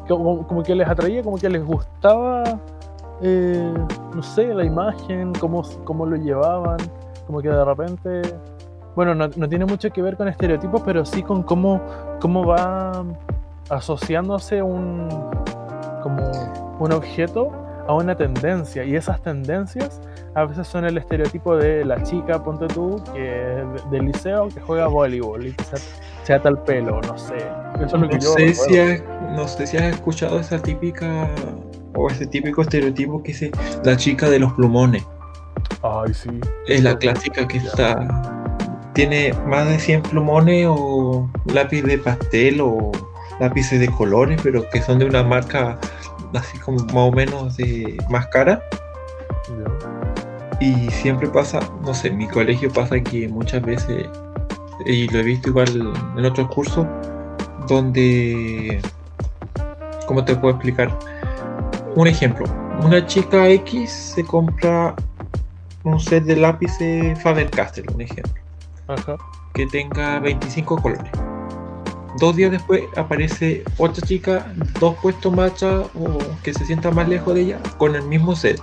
como, 0.08 0.46
como, 0.48 0.64
que 0.64 0.76
les 0.76 0.88
atraía, 0.88 1.24
como 1.24 1.38
que 1.38 1.48
les 1.50 1.64
gustaba, 1.64 2.44
eh, 3.22 3.74
no 4.14 4.24
sé, 4.24 4.54
la 4.54 4.66
imagen, 4.66 5.32
cómo, 5.40 5.62
cómo 5.84 6.06
lo 6.06 6.18
llevaban, 6.18 6.78
como 7.28 7.40
que 7.42 7.50
de 7.50 7.64
repente, 7.64 8.22
bueno, 8.96 9.14
no, 9.14 9.30
no, 9.36 9.48
tiene 9.48 9.66
mucho 9.66 9.92
que 9.92 10.02
ver 10.02 10.18
con 10.18 10.28
estereotipos, 10.28 10.82
pero 10.84 11.06
sí 11.06 11.22
con 11.22 11.44
cómo, 11.44 11.80
cómo 12.20 12.46
va 12.46 13.06
asociándose 13.70 14.62
un, 14.62 15.08
como 16.02 16.24
un 16.80 16.92
objeto 16.92 17.52
a 17.88 17.94
una 17.94 18.16
tendencia. 18.16 18.84
Y 18.84 18.96
esas 18.96 19.22
tendencias 19.22 20.02
a 20.36 20.46
veces 20.46 20.68
son 20.68 20.86
el 20.86 20.98
estereotipo 20.98 21.56
de 21.56 21.84
la 21.84 22.02
chica, 22.04 22.44
ponte 22.44 22.68
tú, 22.68 23.04
que 23.14 23.64
del 23.92 24.06
liceo 24.06 24.48
que 24.50 24.62
juega 24.62 24.88
voleibol 24.88 25.48
y 25.48 25.54
que 25.54 25.64
se, 26.24 26.34
ata 26.34 26.50
el 26.50 26.58
pelo, 26.60 27.02
no 27.02 27.18
sé. 27.18 27.36
Eso 27.76 27.96
es 27.96 28.02
lo 28.02 28.10
que 28.10 28.16
no, 28.16 28.22
sé 28.22 28.54
si 28.54 28.80
has, 28.80 29.04
no 29.32 29.48
sé 29.48 29.68
si 29.68 29.78
has 29.78 29.94
escuchado 29.96 30.40
esa 30.40 30.62
típica 30.62 31.30
o 31.96 32.10
ese 32.10 32.26
típico 32.26 32.62
estereotipo 32.62 33.22
que 33.22 33.34
dice 33.34 33.52
la 33.84 33.98
chica 33.98 34.30
de 34.30 34.40
los 34.40 34.54
plumones. 34.54 35.06
Ay, 35.82 36.14
sí. 36.14 36.30
Es 36.68 36.84
la 36.84 36.98
clásica 36.98 37.48
que 37.48 37.58
está 37.58 38.40
tiene 38.94 39.34
más 39.46 39.68
de 39.68 39.80
100 39.80 40.04
plumones 40.04 40.68
o 40.70 41.30
lápiz 41.46 41.82
de 41.82 41.98
pastel 41.98 42.60
o 42.62 42.92
lápices 43.40 43.80
de 43.80 43.88
colores, 43.88 44.40
pero 44.44 44.70
que 44.70 44.82
son 44.82 45.00
de 45.00 45.06
una 45.06 45.24
marca 45.24 45.80
así 46.34 46.58
como 46.60 46.84
más 46.86 46.96
o 46.96 47.12
menos 47.12 47.58
de 47.58 47.98
más 48.10 48.28
cara. 48.28 48.62
Y 50.62 50.92
siempre 50.92 51.28
pasa, 51.28 51.60
no 51.84 51.92
sé, 51.92 52.10
en 52.10 52.18
mi 52.18 52.28
colegio 52.28 52.72
pasa 52.72 53.00
que 53.02 53.28
muchas 53.28 53.64
veces, 53.64 54.08
y 54.86 55.08
lo 55.08 55.20
he 55.20 55.24
visto 55.24 55.50
igual 55.50 55.92
en 56.16 56.24
otros 56.24 56.50
cursos, 56.50 56.86
donde, 57.68 58.80
¿cómo 60.06 60.24
te 60.24 60.36
puedo 60.36 60.54
explicar? 60.54 60.96
Un 61.96 62.06
ejemplo, 62.06 62.46
una 62.84 63.04
chica 63.08 63.50
X 63.50 63.92
se 63.92 64.24
compra 64.24 64.96
un 65.84 66.00
set 66.00 66.26
de 66.26 66.36
lápices 66.36 67.20
Faber-Castell, 67.24 67.88
un 67.96 68.02
ejemplo, 68.02 68.40
que 69.56 69.66
tenga 69.66 70.20
25 70.20 70.80
colores 70.80 71.12
Dos 72.20 72.36
días 72.36 72.52
después 72.52 72.84
aparece 72.98 73.64
otra 73.78 74.06
chica, 74.06 74.54
dos 74.80 74.96
puestos 75.02 75.34
más 75.34 75.64
o 75.64 76.20
que 76.44 76.54
se 76.54 76.66
sienta 76.66 76.92
más 76.92 77.10
lejos 77.10 77.34
de 77.34 77.42
ella, 77.42 77.60
con 77.80 77.96
el 77.96 78.04
mismo 78.04 78.36
set. 78.36 78.62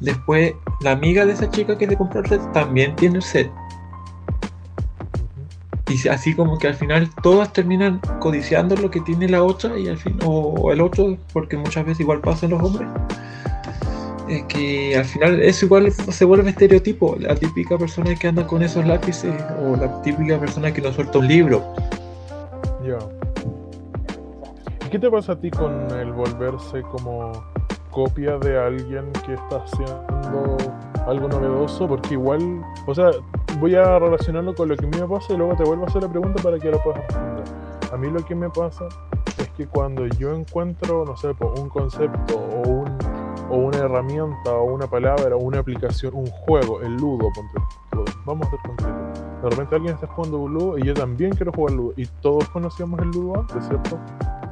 Después, 0.00 0.54
la 0.80 0.92
amiga 0.92 1.24
de 1.24 1.32
esa 1.32 1.50
chica 1.50 1.76
que 1.78 1.86
se 1.86 1.96
compró 1.96 2.20
el 2.20 2.26
set 2.26 2.52
también 2.52 2.94
tiene 2.96 3.16
el 3.16 3.22
set. 3.22 3.50
Y 5.88 6.08
así 6.08 6.34
como 6.34 6.58
que 6.58 6.68
al 6.68 6.74
final 6.74 7.08
todas 7.22 7.52
terminan 7.52 8.00
codiciando 8.18 8.76
lo 8.76 8.90
que 8.90 9.00
tiene 9.00 9.28
la 9.28 9.42
otra 9.42 9.78
y 9.78 9.88
al 9.88 9.96
fin, 9.96 10.18
o 10.24 10.72
el 10.72 10.80
otro, 10.80 11.16
porque 11.32 11.56
muchas 11.56 11.84
veces 11.84 12.00
igual 12.00 12.20
pasan 12.20 12.50
los 12.50 12.62
hombres 12.62 12.88
es 14.28 14.42
que 14.44 14.96
al 14.96 15.04
final 15.04 15.40
eso 15.40 15.66
igual 15.66 15.90
se 15.92 16.24
vuelve 16.24 16.50
estereotipo, 16.50 17.16
la 17.18 17.34
típica 17.34 17.78
persona 17.78 18.14
que 18.14 18.28
anda 18.28 18.46
con 18.46 18.62
esos 18.62 18.84
lápices 18.86 19.32
o 19.62 19.76
la 19.76 20.02
típica 20.02 20.38
persona 20.38 20.72
que 20.72 20.80
no 20.80 20.92
suelta 20.92 21.18
un 21.18 21.28
libro. 21.28 21.62
Ya. 22.84 22.98
¿Y 24.84 24.88
qué 24.88 24.98
te 24.98 25.10
pasa 25.10 25.32
a 25.32 25.40
ti 25.40 25.50
con 25.50 25.90
el 25.92 26.12
volverse 26.12 26.82
como 26.82 27.32
copia 27.96 28.36
de 28.36 28.58
alguien 28.58 29.10
que 29.24 29.32
está 29.32 29.56
haciendo 29.56 30.58
algo 31.06 31.28
novedoso? 31.28 31.88
Porque 31.88 32.12
igual, 32.12 32.62
o 32.86 32.94
sea, 32.94 33.10
voy 33.58 33.74
a 33.74 33.98
relacionarlo 33.98 34.54
con 34.54 34.68
lo 34.68 34.76
que 34.76 34.84
a 34.84 34.88
mí 34.88 35.00
me 35.00 35.08
pasa 35.08 35.32
y 35.32 35.38
luego 35.38 35.56
te 35.56 35.64
vuelvo 35.64 35.84
a 35.84 35.86
hacer 35.86 36.02
la 36.02 36.10
pregunta 36.10 36.42
para 36.42 36.58
que 36.58 36.70
lo 36.70 36.78
puedas 36.82 37.00
responder. 37.04 37.44
A 37.90 37.96
mí 37.96 38.10
lo 38.10 38.22
que 38.22 38.34
me 38.34 38.50
pasa 38.50 38.86
es 39.38 39.48
que 39.56 39.66
cuando 39.66 40.06
yo 40.06 40.34
encuentro, 40.34 41.06
no 41.06 41.16
sé, 41.16 41.28
un 41.58 41.70
concepto 41.70 42.36
o 42.36 42.68
un 42.68 42.98
o 43.48 43.56
una 43.56 43.78
herramienta 43.78 44.52
o 44.52 44.64
una 44.64 44.86
palabra 44.88 45.36
o 45.36 45.38
una 45.38 45.60
aplicación, 45.60 46.14
un 46.14 46.26
juego, 46.26 46.82
el 46.82 46.96
ludo, 46.96 47.30
vamos 48.26 48.46
a 48.46 48.50
ser 48.50 48.60
concretos. 48.60 49.22
De 49.42 49.50
repente 49.50 49.74
alguien 49.76 49.94
está 49.94 50.06
jugando 50.08 50.38
un 50.38 50.52
ludo 50.52 50.78
y 50.78 50.82
yo 50.82 50.92
también 50.92 51.30
quiero 51.30 51.52
jugar 51.52 51.74
ludo 51.74 51.94
y 51.96 52.06
todos 52.20 52.46
conocíamos 52.50 53.00
el 53.00 53.10
ludo 53.10 53.40
antes, 53.40 53.66
¿cierto? 53.66 53.98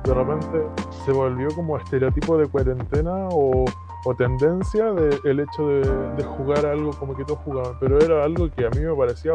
De 0.05 0.15
repente 0.15 0.67
se 1.05 1.13
volvió 1.13 1.49
como 1.55 1.79
estereotipo 1.79 2.37
de 2.37 2.47
cuarentena 2.47 3.29
o, 3.31 3.65
o 4.05 4.15
tendencia 4.15 4.93
de, 4.93 5.19
el 5.25 5.41
hecho 5.41 5.67
de, 5.67 5.81
de, 6.17 6.25
jugar 6.25 6.67
algo 6.67 6.91
como 6.91 7.17
que 7.17 7.25
todos 7.25 7.41
jugaban, 7.41 7.73
pero 7.81 7.99
era 7.99 8.23
algo 8.23 8.51
que 8.51 8.67
a 8.67 8.71
mí 8.71 8.81
me 8.81 8.95
parecía 8.95 9.33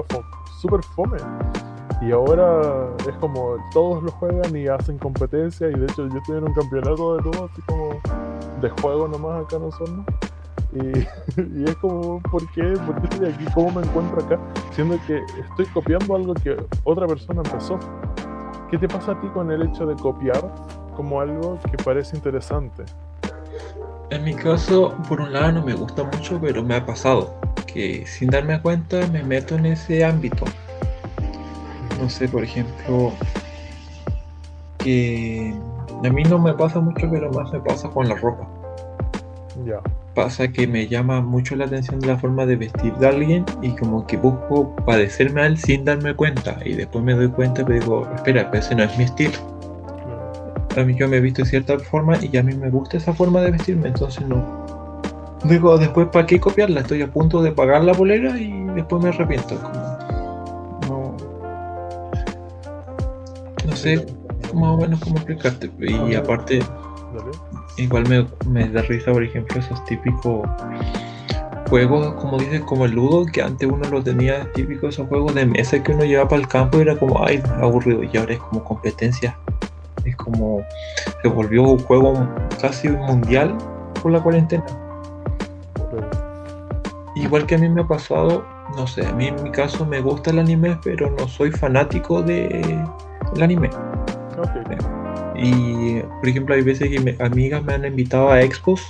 súper 0.61 0.83
fome. 0.83 1.17
Y 2.01 2.11
ahora 2.11 2.87
es 3.09 3.15
como 3.17 3.57
todos 3.73 4.01
lo 4.03 4.11
juegan 4.11 4.55
y 4.55 4.67
hacen 4.67 4.97
competencia 4.97 5.69
y 5.69 5.73
de 5.73 5.85
hecho 5.85 6.07
yo 6.07 6.17
estoy 6.17 6.37
en 6.37 6.45
un 6.45 6.53
campeonato 6.53 7.17
de 7.17 7.23
todo 7.23 7.49
así 7.51 7.61
como 7.63 7.99
de 8.61 8.69
juego 8.81 9.07
nomás 9.07 9.43
acá 9.43 9.59
nosotros. 9.59 10.05
Y, 10.71 10.99
y 11.59 11.63
es 11.65 11.75
como, 11.77 12.21
¿por 12.21 12.49
qué? 12.51 12.61
¿Por 12.61 13.01
qué 13.01 13.07
estoy 13.09 13.29
aquí? 13.29 13.45
¿Cómo 13.53 13.79
me 13.79 13.85
encuentro 13.85 14.23
acá? 14.23 14.39
Siendo 14.71 14.97
que 15.07 15.19
estoy 15.41 15.65
copiando 15.73 16.15
algo 16.15 16.33
que 16.35 16.55
otra 16.83 17.07
persona 17.07 17.41
empezó. 17.43 17.79
¿Qué 18.69 18.77
te 18.77 18.87
pasa 18.87 19.13
a 19.13 19.21
ti 19.21 19.27
con 19.27 19.51
el 19.51 19.63
hecho 19.63 19.85
de 19.85 19.95
copiar 19.95 20.53
como 20.95 21.21
algo 21.21 21.57
que 21.69 21.83
parece 21.83 22.15
interesante? 22.15 22.83
En 24.09 24.23
mi 24.23 24.33
caso, 24.33 24.95
por 25.07 25.21
un 25.21 25.33
lado 25.33 25.51
no 25.53 25.63
me 25.63 25.73
gusta 25.73 26.03
mucho, 26.03 26.39
pero 26.41 26.63
me 26.63 26.75
ha 26.75 26.85
pasado 26.85 27.33
que 27.65 28.05
sin 28.07 28.29
darme 28.29 28.59
cuenta 28.61 29.05
me 29.07 29.23
meto 29.23 29.55
en 29.55 29.67
ese 29.67 30.03
ámbito 30.03 30.45
no 31.99 32.09
sé, 32.09 32.27
por 32.27 32.43
ejemplo, 32.43 33.11
que 34.77 35.53
a 36.03 36.09
mí 36.09 36.23
no 36.23 36.39
me 36.39 36.53
pasa 36.53 36.79
mucho, 36.79 37.09
pero 37.11 37.31
más 37.31 37.51
me 37.51 37.59
pasa 37.59 37.89
con 37.89 38.07
la 38.07 38.15
ropa. 38.15 38.47
Ya. 39.65 39.81
Pasa 40.19 40.49
que 40.49 40.67
me 40.67 40.85
llama 40.85 41.21
mucho 41.21 41.55
la 41.55 41.63
atención 41.63 42.01
la 42.05 42.17
forma 42.17 42.45
de 42.45 42.57
vestir 42.57 42.93
de 42.95 43.07
alguien 43.07 43.45
y 43.61 43.69
como 43.69 44.05
que 44.05 44.17
busco 44.17 44.75
parecerme 44.85 45.43
a 45.43 45.45
él 45.45 45.57
sin 45.57 45.85
darme 45.85 46.13
cuenta. 46.13 46.57
Y 46.65 46.73
después 46.73 47.05
me 47.05 47.13
doy 47.13 47.29
cuenta 47.29 47.61
y 47.61 47.79
digo, 47.79 48.05
espera, 48.13 48.51
ese 48.51 48.75
no 48.75 48.83
es 48.83 48.97
mi 48.97 49.05
estilo. 49.05 49.31
A 50.75 50.83
mí 50.83 50.93
yo 50.93 51.07
me 51.07 51.17
he 51.17 51.21
visto 51.21 51.43
de 51.43 51.49
cierta 51.49 51.79
forma 51.79 52.17
y 52.21 52.35
a 52.35 52.43
mí 52.43 52.53
me 52.53 52.69
gusta 52.69 52.97
esa 52.97 53.13
forma 53.13 53.39
de 53.39 53.51
vestirme, 53.51 53.87
entonces 53.87 54.27
no. 54.27 54.99
Digo, 55.45 55.77
después, 55.77 56.09
¿para 56.09 56.25
qué 56.25 56.37
copiarla? 56.37 56.81
Estoy 56.81 57.01
a 57.01 57.07
punto 57.07 57.41
de 57.41 57.53
pagar 57.53 57.85
la 57.85 57.93
bolera 57.93 58.37
y 58.37 58.51
después 58.75 59.01
me 59.01 59.09
arrepiento. 59.11 59.55
no. 60.89 61.15
No 63.65 63.73
sé 63.73 64.05
más 64.53 64.69
o 64.71 64.77
menos 64.81 64.99
cómo 64.99 65.15
explicarte. 65.15 65.71
Y 65.79 66.13
aparte, 66.13 66.59
igual 67.79 68.07
me, 68.07 68.25
me 68.47 68.69
da 68.69 68.81
risa, 68.81 69.11
por 69.11 69.23
ejemplo, 69.23 69.59
esos 69.59 69.83
típicos 69.85 70.47
juegos, 71.69 72.13
como 72.15 72.37
dices, 72.39 72.61
como 72.61 72.85
el 72.85 72.91
Ludo, 72.91 73.25
que 73.25 73.41
antes 73.41 73.69
uno 73.69 73.87
lo 73.89 74.03
tenía 74.03 74.51
típico, 74.53 74.87
esos 74.87 75.07
juegos 75.07 75.35
de 75.35 75.45
mesa 75.45 75.81
que 75.81 75.91
uno 75.91 76.03
llevaba 76.03 76.29
para 76.29 76.41
el 76.41 76.47
campo 76.47 76.79
y 76.79 76.81
era 76.81 76.97
como, 76.97 77.23
ay, 77.23 77.41
aburrido, 77.61 78.03
y 78.03 78.17
ahora 78.17 78.33
es 78.33 78.39
como 78.39 78.63
competencia. 78.63 79.37
Es 80.03 80.15
como, 80.15 80.61
se 81.21 81.27
volvió 81.27 81.63
un 81.63 81.79
juego 81.79 82.27
casi 82.59 82.89
mundial 82.89 83.55
por 84.01 84.11
la 84.11 84.21
cuarentena. 84.21 84.65
Igual 87.15 87.45
que 87.45 87.55
a 87.55 87.57
mí 87.57 87.69
me 87.69 87.81
ha 87.81 87.87
pasado, 87.87 88.45
no 88.75 88.87
sé, 88.87 89.05
a 89.05 89.11
mí 89.11 89.27
en 89.27 89.43
mi 89.43 89.51
caso 89.51 89.85
me 89.85 90.01
gusta 90.01 90.31
el 90.31 90.39
anime, 90.39 90.77
pero 90.83 91.11
no 91.11 91.27
soy 91.27 91.51
fanático 91.51 92.21
del 92.21 92.81
anime. 93.39 93.69
Y 95.41 96.01
por 96.01 96.27
ejemplo, 96.27 96.55
hay 96.55 96.61
veces 96.61 96.89
que 96.89 97.15
amigas 97.23 97.63
me 97.63 97.73
han 97.73 97.85
invitado 97.85 98.29
a 98.29 98.41
expos, 98.41 98.81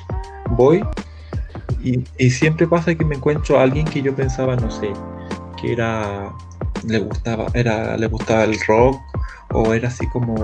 voy, 0.52 0.84
y, 1.84 2.30
siempre 2.30 2.68
pasa 2.68 2.94
que 2.96 3.06
me 3.06 3.16
encuentro 3.16 3.58
a 3.58 3.64
alguien 3.64 3.86
que 3.86 4.02
yo 4.02 4.16
pensaba, 4.16 4.56
no 4.56 4.70
sé, 4.70 4.92
que 5.60 5.72
era 5.72 6.34
le 6.86 7.00
gustaba, 7.00 7.48
era, 7.54 7.98
le 7.98 8.08
gustaba 8.08 8.44
el 8.44 8.60
rock, 8.68 9.00
o 9.54 9.74
era 9.74 9.88
así 9.88 10.08
como, 10.10 10.36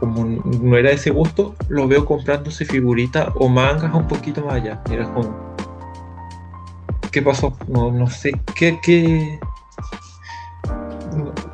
como 0.00 0.24
no 0.24 0.76
era 0.76 0.90
ese 0.90 1.10
gusto, 1.10 1.54
lo 1.68 1.86
veo 1.86 2.04
comprándose 2.04 2.64
figuritas 2.64 3.28
o 3.36 3.48
mangas 3.48 3.94
un 3.94 4.08
poquito 4.08 4.44
más 4.44 4.54
allá. 4.54 4.82
Era 4.90 5.12
como, 5.12 5.54
¿qué 7.10 7.22
pasó? 7.22 7.56
No, 7.68 7.90
no 7.90 8.08
sé, 8.08 8.32
¿qué, 8.54 8.78
qué? 8.82 9.38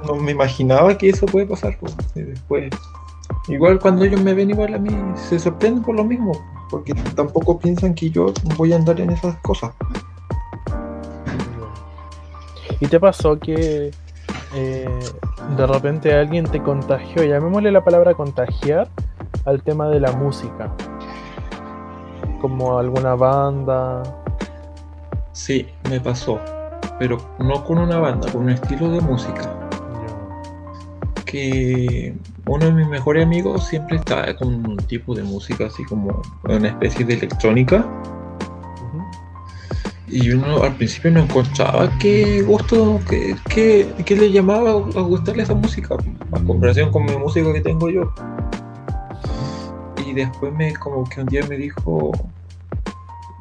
No, 0.06 0.14
me 0.16 0.32
imaginaba 0.32 0.96
que 0.96 1.08
eso 1.10 1.26
puede 1.26 1.46
pasar. 1.46 1.78
Pues, 1.78 1.96
después 2.14 2.70
Igual 3.48 3.78
cuando 3.78 4.04
ellos 4.04 4.20
me 4.22 4.34
ven 4.34 4.50
igual 4.50 4.74
a 4.74 4.78
mí 4.78 4.90
se 5.14 5.38
sorprenden 5.38 5.82
por 5.82 5.94
lo 5.94 6.04
mismo, 6.04 6.32
porque 6.68 6.94
tampoco 7.14 7.58
piensan 7.58 7.94
que 7.94 8.10
yo 8.10 8.32
voy 8.56 8.72
a 8.72 8.76
andar 8.76 9.00
en 9.00 9.10
esas 9.10 9.36
cosas. 9.36 9.72
¿Y 12.80 12.86
te 12.88 12.98
pasó 12.98 13.38
que 13.38 13.92
eh, 14.54 15.00
de 15.56 15.66
repente 15.66 16.12
alguien 16.12 16.44
te 16.44 16.60
contagió, 16.60 17.22
llamémosle 17.22 17.70
la 17.70 17.84
palabra 17.84 18.14
contagiar, 18.14 18.88
al 19.44 19.62
tema 19.62 19.88
de 19.88 20.00
la 20.00 20.10
música? 20.12 20.72
Como 22.40 22.78
alguna 22.78 23.14
banda. 23.14 24.02
Sí, 25.32 25.68
me 25.88 26.00
pasó, 26.00 26.40
pero 26.98 27.16
no 27.38 27.64
con 27.64 27.78
una 27.78 27.98
banda, 27.98 28.30
con 28.32 28.42
un 28.42 28.50
estilo 28.50 28.90
de 28.90 29.00
música. 29.00 29.65
Que 31.26 32.14
uno 32.46 32.64
de 32.64 32.72
mis 32.72 32.86
mejores 32.86 33.24
amigos 33.24 33.66
siempre 33.66 33.96
está 33.96 34.34
con 34.36 34.66
un 34.66 34.76
tipo 34.76 35.14
de 35.14 35.22
música 35.22 35.66
así 35.66 35.84
como 35.84 36.22
una 36.44 36.68
especie 36.68 37.04
de 37.04 37.14
electrónica. 37.14 37.84
Y 40.08 40.30
uno 40.30 40.62
al 40.62 40.76
principio 40.76 41.10
no 41.10 41.20
encontraba 41.20 41.90
qué 41.98 42.40
gusto, 42.42 43.00
qué, 43.08 43.86
le 44.08 44.30
llamaba 44.30 44.70
a 44.70 45.00
gustarle 45.00 45.42
esa 45.42 45.54
música, 45.54 45.96
a 46.32 46.40
comparación 46.44 46.92
con 46.92 47.04
mi 47.06 47.16
música 47.16 47.52
que 47.52 47.60
tengo 47.60 47.90
yo. 47.90 48.14
Y 50.06 50.12
después 50.12 50.52
me 50.54 50.72
como 50.74 51.04
que 51.08 51.20
un 51.20 51.26
día 51.26 51.44
me 51.48 51.56
dijo, 51.56 52.12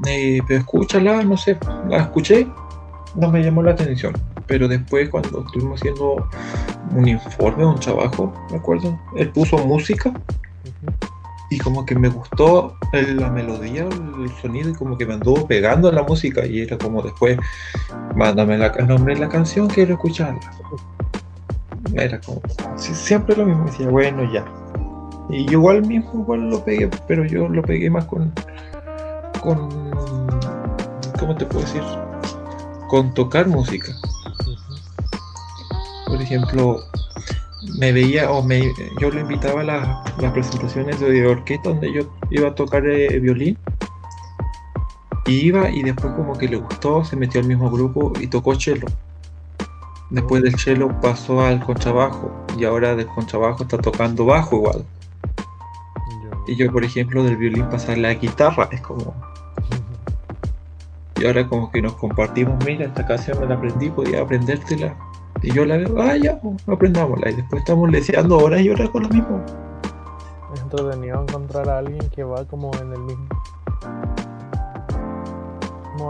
eh, 0.07 0.41
pero 0.47 0.59
escúchala, 0.59 1.23
no 1.23 1.37
sé, 1.37 1.57
la 1.87 1.97
escuché, 1.97 2.47
no 3.15 3.29
me 3.29 3.43
llamó 3.43 3.61
la 3.61 3.71
atención. 3.71 4.13
Pero 4.47 4.67
después 4.67 5.09
cuando 5.09 5.43
estuvimos 5.45 5.79
haciendo 5.79 6.27
un 6.91 7.07
informe, 7.07 7.65
un 7.65 7.79
trabajo, 7.79 8.33
me 8.51 8.57
acuerdo. 8.57 8.99
Él 9.15 9.29
puso 9.29 9.57
música 9.57 10.13
y 11.49 11.57
como 11.59 11.85
que 11.85 11.95
me 11.95 12.09
gustó 12.09 12.77
la 12.91 13.29
melodía, 13.29 13.83
el 13.83 14.29
sonido 14.41 14.69
y 14.69 14.73
como 14.73 14.97
que 14.97 15.05
me 15.05 15.13
anduvo 15.13 15.47
pegando 15.47 15.91
la 15.91 16.03
música 16.03 16.45
y 16.45 16.61
era 16.61 16.77
como 16.77 17.01
después, 17.01 17.37
mándame 18.15 18.57
la, 18.57 18.67
el 18.67 18.87
nombre 18.87 19.13
de 19.13 19.21
la 19.21 19.29
canción, 19.29 19.67
quiero 19.67 19.93
escucharla. 19.93 20.39
Era 21.93 22.19
como, 22.21 22.41
siempre 22.75 23.35
lo 23.35 23.45
mismo, 23.45 23.65
decía, 23.65 23.87
bueno, 23.87 24.31
ya. 24.31 24.43
Y 25.29 25.45
yo 25.45 25.53
igual 25.53 25.85
mismo 25.85 26.21
igual 26.21 26.49
lo 26.49 26.63
pegué, 26.63 26.89
pero 27.07 27.25
yo 27.25 27.47
lo 27.47 27.61
pegué 27.61 27.89
más 27.89 28.05
con, 28.05 28.31
con, 29.41 29.69
¿cómo 31.19 31.35
te 31.35 31.45
puedo 31.45 31.61
decir? 31.61 31.83
Con 32.89 33.13
tocar 33.13 33.47
música 33.47 33.95
por 36.05 36.21
ejemplo, 36.21 36.79
me 37.77 37.91
veía 37.91 38.31
o 38.31 38.43
me, 38.43 38.71
yo 38.99 39.09
lo 39.09 39.19
invitaba 39.19 39.61
a 39.61 39.63
las, 39.63 40.31
presentaciones 40.31 40.99
de 40.99 41.27
orquesta 41.27 41.69
donde 41.69 41.91
yo 41.93 42.03
iba 42.29 42.49
a 42.49 42.55
tocar 42.55 42.85
eh, 42.87 43.19
violín. 43.19 43.57
Y 45.27 45.47
iba 45.47 45.69
y 45.71 45.81
después 45.81 46.13
como 46.13 46.37
que 46.37 46.47
le 46.47 46.57
gustó, 46.57 47.03
se 47.03 47.15
metió 47.15 47.41
al 47.41 47.47
mismo 47.47 47.71
grupo 47.71 48.13
y 48.19 48.27
tocó 48.27 48.53
cello. 48.59 48.85
Después 50.11 50.43
del 50.43 50.57
cello 50.59 50.89
pasó 51.01 51.41
al 51.41 51.63
contrabajo 51.65 52.31
y 52.57 52.65
ahora 52.65 52.95
del 52.95 53.07
contrabajo 53.07 53.63
está 53.63 53.79
tocando 53.79 54.25
bajo 54.25 54.57
igual. 54.57 54.85
Y 56.47 56.55
yo, 56.55 56.71
por 56.71 56.83
ejemplo, 56.83 57.23
del 57.23 57.37
violín 57.37 57.67
pasar 57.69 57.97
la 57.97 58.13
guitarra, 58.13 58.69
es 58.71 58.81
como... 58.81 59.15
Y 61.19 61.25
ahora 61.25 61.47
como 61.47 61.71
que 61.71 61.81
nos 61.81 61.93
compartimos, 61.93 62.63
mira, 62.65 62.87
esta 62.87 63.07
canción 63.07 63.39
me 63.39 63.47
la 63.47 63.55
aprendí, 63.55 63.89
podía 63.89 64.21
aprendértela 64.21 64.95
y 65.45 65.51
yo 65.51 65.63
la 65.63 65.77
veo, 65.77 66.01
ah, 66.01 66.17
ya, 66.17 66.39
pues, 66.39 66.67
aprendámosla. 66.67 67.29
Y 67.29 67.35
después 67.35 67.61
estamos 67.61 67.91
leseando 67.91 68.37
horas 68.37 68.61
y 68.61 68.69
horas 68.69 68.89
con 68.89 69.03
lo 69.03 69.09
mismo. 69.09 69.39
Es 70.53 70.61
entretenido 70.61 71.21
encontrar 71.21 71.69
a 71.69 71.77
alguien 71.77 72.09
que 72.09 72.23
va 72.23 72.45
como 72.45 72.71
en 72.81 72.91
el 72.91 72.99
mismo. 72.99 73.27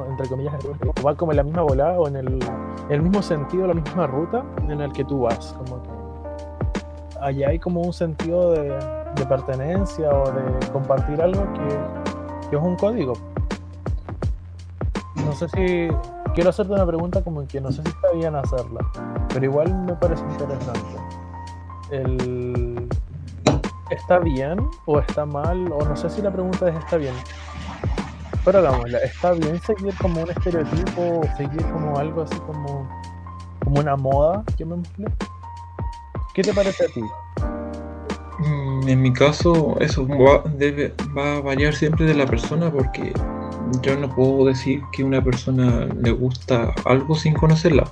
entre 0.09 0.27
comillas, 0.29 0.53
va 1.05 1.15
como 1.15 1.33
en 1.33 1.37
la 1.37 1.43
misma 1.43 1.63
volada 1.63 1.99
o 1.99 2.07
en 2.07 2.15
el, 2.15 2.39
el 2.89 3.01
mismo 3.01 3.21
sentido, 3.21 3.67
la 3.67 3.73
misma 3.73 4.07
ruta 4.07 4.45
en 4.69 4.79
el 4.79 4.93
que 4.93 5.03
tú 5.03 5.21
vas. 5.21 5.53
Como 5.57 5.83
que 5.83 5.89
allá 7.19 7.49
hay 7.49 7.59
como 7.59 7.81
un 7.81 7.91
sentido 7.91 8.53
de, 8.53 8.69
de 8.69 9.25
pertenencia 9.27 10.09
o 10.09 10.31
de 10.31 10.71
compartir 10.71 11.21
algo 11.21 11.43
que, 11.53 12.49
que 12.49 12.55
es 12.55 12.61
un 12.61 12.77
código. 12.77 13.13
No 15.15 15.33
sé 15.33 15.49
si 15.49 15.89
quiero 16.35 16.49
hacerte 16.49 16.73
una 16.73 16.85
pregunta 16.85 17.23
como 17.23 17.47
que 17.47 17.61
no 17.61 17.71
sé 17.71 17.81
si 17.81 17.87
está 17.87 18.11
bien 18.11 18.35
hacerla, 18.35 18.85
pero 19.33 19.45
igual 19.45 19.73
me 19.85 19.93
parece 19.95 20.21
interesante. 20.23 20.79
El... 21.89 22.87
¿Está 23.89 24.19
bien 24.19 24.59
o 24.85 24.99
está 24.99 25.25
mal? 25.25 25.71
O 25.71 25.83
no 25.85 25.95
sé 25.95 26.09
si 26.09 26.21
la 26.21 26.31
pregunta 26.31 26.67
es 26.67 26.75
¿está 26.75 26.97
bien? 26.97 27.13
Pero 28.43 28.59
hagámosla, 28.59 28.99
¿está 28.99 29.31
bien 29.31 29.59
seguir 29.61 29.95
como 29.95 30.21
un 30.21 30.29
estereotipo 30.29 31.21
o 31.21 31.37
seguir 31.37 31.63
como 31.71 31.97
algo 31.97 32.23
así 32.23 32.35
como, 32.41 32.87
como 33.63 33.79
una 33.79 33.95
moda, 33.95 34.43
llamémosle? 34.57 35.07
¿Qué 36.33 36.41
te 36.41 36.53
parece 36.53 36.85
a 36.85 36.87
ti? 36.87 37.01
Mm, 38.39 38.87
en 38.89 39.01
mi 39.01 39.13
caso, 39.13 39.77
eso 39.79 40.05
va 40.07 41.37
a 41.37 41.41
variar 41.41 41.73
siempre 41.73 42.05
de 42.05 42.13
la 42.13 42.25
persona 42.25 42.71
porque 42.71 43.13
yo 43.81 43.97
no 43.97 44.09
puedo 44.09 44.45
decir 44.45 44.81
que 44.91 45.03
una 45.03 45.23
persona 45.23 45.87
le 46.01 46.11
gusta 46.11 46.73
algo 46.85 47.15
sin 47.15 47.33
conocerla. 47.33 47.91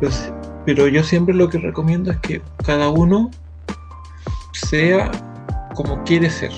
Pues, 0.00 0.32
pero 0.66 0.88
yo 0.88 1.02
siempre 1.02 1.34
lo 1.34 1.48
que 1.48 1.58
recomiendo 1.58 2.10
es 2.10 2.18
que 2.18 2.42
cada 2.64 2.88
uno 2.88 3.30
sea 4.52 5.10
como 5.74 6.02
quiere 6.04 6.30
ser. 6.30 6.52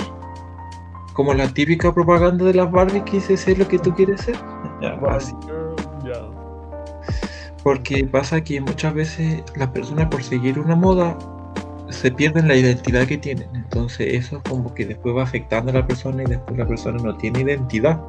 Como 1.14 1.34
la 1.34 1.48
típica 1.48 1.92
propaganda 1.92 2.44
de 2.44 2.54
las 2.54 2.70
Barbie 2.70 3.04
que 3.04 3.12
dice 3.12 3.36
ser 3.36 3.58
lo 3.58 3.68
que 3.68 3.78
tú 3.78 3.94
quieres 3.94 4.22
ser. 4.22 4.36
Porque 7.62 8.04
pasa 8.04 8.42
que 8.42 8.60
muchas 8.60 8.94
veces 8.94 9.42
las 9.54 9.68
personas 9.68 10.06
por 10.06 10.22
seguir 10.22 10.58
una 10.58 10.74
moda 10.74 11.18
se 11.90 12.10
pierden 12.10 12.48
la 12.48 12.56
identidad 12.56 13.06
que 13.06 13.18
tienen. 13.18 13.48
Entonces 13.54 14.14
eso 14.14 14.42
como 14.48 14.72
que 14.72 14.86
después 14.86 15.14
va 15.14 15.24
afectando 15.24 15.70
a 15.70 15.74
la 15.74 15.86
persona 15.86 16.22
y 16.22 16.26
después 16.26 16.58
la 16.58 16.66
persona 16.66 17.02
no 17.02 17.16
tiene 17.16 17.40
identidad. 17.40 18.00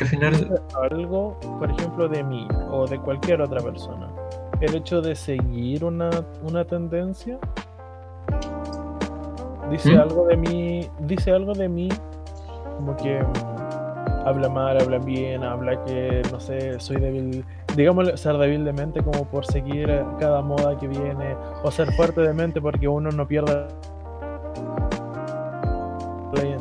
Porque 0.00 0.04
al 0.04 0.08
final... 0.08 0.62
Algo, 0.90 1.38
por 1.58 1.70
ejemplo, 1.70 2.08
de 2.08 2.24
mí 2.24 2.48
o 2.70 2.86
de 2.86 2.98
cualquier 2.98 3.42
otra 3.42 3.60
persona. 3.60 4.08
El 4.60 4.74
hecho 4.74 5.02
de 5.02 5.14
seguir 5.14 5.84
una, 5.84 6.10
una 6.42 6.64
tendencia 6.64 7.38
dice 9.70 9.94
¿Mm? 9.94 10.00
algo 10.00 10.26
de 10.26 10.36
mí, 10.36 10.90
dice 11.00 11.32
algo 11.32 11.52
de 11.52 11.68
mí, 11.68 11.88
como 12.76 12.96
que 12.96 13.20
mm, 13.22 14.26
habla 14.26 14.48
mal, 14.48 14.80
habla 14.80 14.98
bien, 14.98 15.44
habla 15.44 15.82
que, 15.84 16.22
no 16.32 16.40
sé, 16.40 16.80
soy 16.80 16.96
débil, 16.96 17.44
digamos 17.76 18.18
ser 18.18 18.38
débil 18.38 18.64
de 18.64 18.72
mente 18.72 19.02
como 19.02 19.24
por 19.26 19.44
seguir 19.44 19.90
eh, 19.90 20.04
cada 20.18 20.40
moda 20.40 20.78
que 20.78 20.88
viene, 20.88 21.36
o 21.62 21.70
ser 21.70 21.92
fuerte 21.92 22.22
de 22.22 22.32
mente 22.32 22.60
porque 22.60 22.88
uno 22.88 23.10
no 23.10 23.28
pierde 23.28 23.52
la 23.52 23.68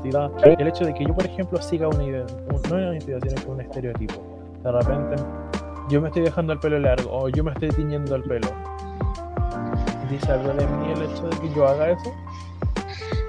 identidad. 0.10 0.60
El 0.60 0.68
hecho 0.68 0.86
de 0.86 0.94
que 0.94 1.06
yo, 1.06 1.14
por 1.14 1.26
ejemplo, 1.26 1.62
siga 1.62 1.88
una 1.88 2.04
identidad, 2.04 2.42
no 2.52 2.76
una 2.76 2.88
identidad, 2.92 3.20
sino 3.28 3.42
que 3.42 3.48
un 3.52 3.62
estereotipo. 3.62 4.14
De 4.64 4.72
repente, 4.72 5.16
yo 5.90 6.02
me 6.02 6.08
estoy 6.10 6.24
dejando 6.24 6.54
el 6.54 6.60
pelo 6.60 6.80
largo 6.80 7.10
o 7.12 7.30
yo 7.30 7.44
me 7.44 7.52
estoy 7.52 7.70
tiñendo 7.70 8.16
el 8.16 8.24
pelo. 8.24 8.48
¿Dice 10.10 10.32
algo 10.32 10.50
de 10.54 10.66
mí 10.66 10.92
el 10.92 11.04
hecho 11.04 11.24
de 11.28 11.38
que 11.38 11.54
yo 11.54 11.68
haga 11.68 11.92
eso? 11.92 12.12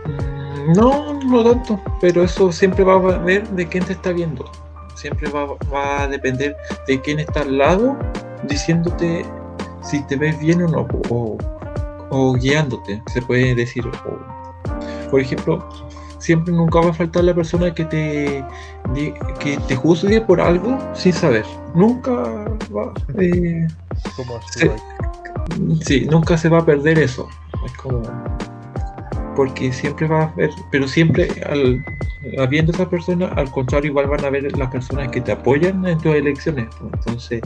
Mm, 0.06 0.72
No, 0.74 1.14
no 1.24 1.44
tanto, 1.44 1.80
pero 2.00 2.22
eso 2.24 2.50
siempre 2.52 2.84
va 2.84 2.94
a 2.94 3.18
ver 3.18 3.46
de 3.50 3.66
quién 3.66 3.84
te 3.84 3.92
está 3.92 4.12
viendo. 4.12 4.44
Siempre 4.94 5.30
va, 5.30 5.46
va 5.72 6.02
a 6.02 6.06
depender 6.08 6.56
de 6.86 7.00
quién 7.00 7.20
está 7.20 7.40
al 7.42 7.56
lado 7.58 7.96
diciéndote 8.48 9.24
si 9.82 10.02
te 10.06 10.16
ves 10.16 10.38
bien 10.40 10.62
o 10.62 10.68
no, 10.68 10.86
o, 11.10 11.36
o 12.10 12.32
guiándote, 12.34 13.02
se 13.12 13.22
puede 13.22 13.54
decir. 13.54 13.86
o- 13.86 14.40
por 15.10 15.20
ejemplo, 15.20 15.66
siempre 16.20 16.54
nunca 16.54 16.80
va 16.80 16.90
a 16.90 16.92
faltar 16.92 17.24
la 17.24 17.34
persona 17.34 17.74
que 17.74 17.84
te, 17.84 18.44
que 19.40 19.58
te 19.66 19.74
juzgue 19.74 20.20
por 20.20 20.40
algo 20.40 20.78
sin 20.94 21.12
saber. 21.12 21.44
Nunca 21.74 22.12
va, 22.12 22.92
eh. 23.18 23.66
Sí, 25.84 26.06
nunca 26.08 26.36
se 26.36 26.48
va 26.48 26.58
a 26.58 26.66
perder 26.66 26.98
eso. 26.98 27.28
Es 27.64 27.72
como. 27.72 28.02
Porque 29.34 29.72
siempre 29.72 30.06
va 30.06 30.22
a 30.22 30.26
haber. 30.26 30.50
Pero 30.70 30.86
siempre, 30.86 31.28
al, 31.48 31.84
habiendo 32.38 32.72
esa 32.72 32.88
persona, 32.88 33.26
al 33.36 33.50
contrario, 33.50 33.90
igual 33.90 34.06
van 34.06 34.24
a 34.24 34.28
haber 34.28 34.56
las 34.56 34.70
personas 34.70 35.08
que 35.08 35.20
te 35.20 35.32
apoyan 35.32 35.84
en 35.86 35.98
tus 35.98 36.14
elecciones. 36.14 36.68
Entonces, 36.80 37.40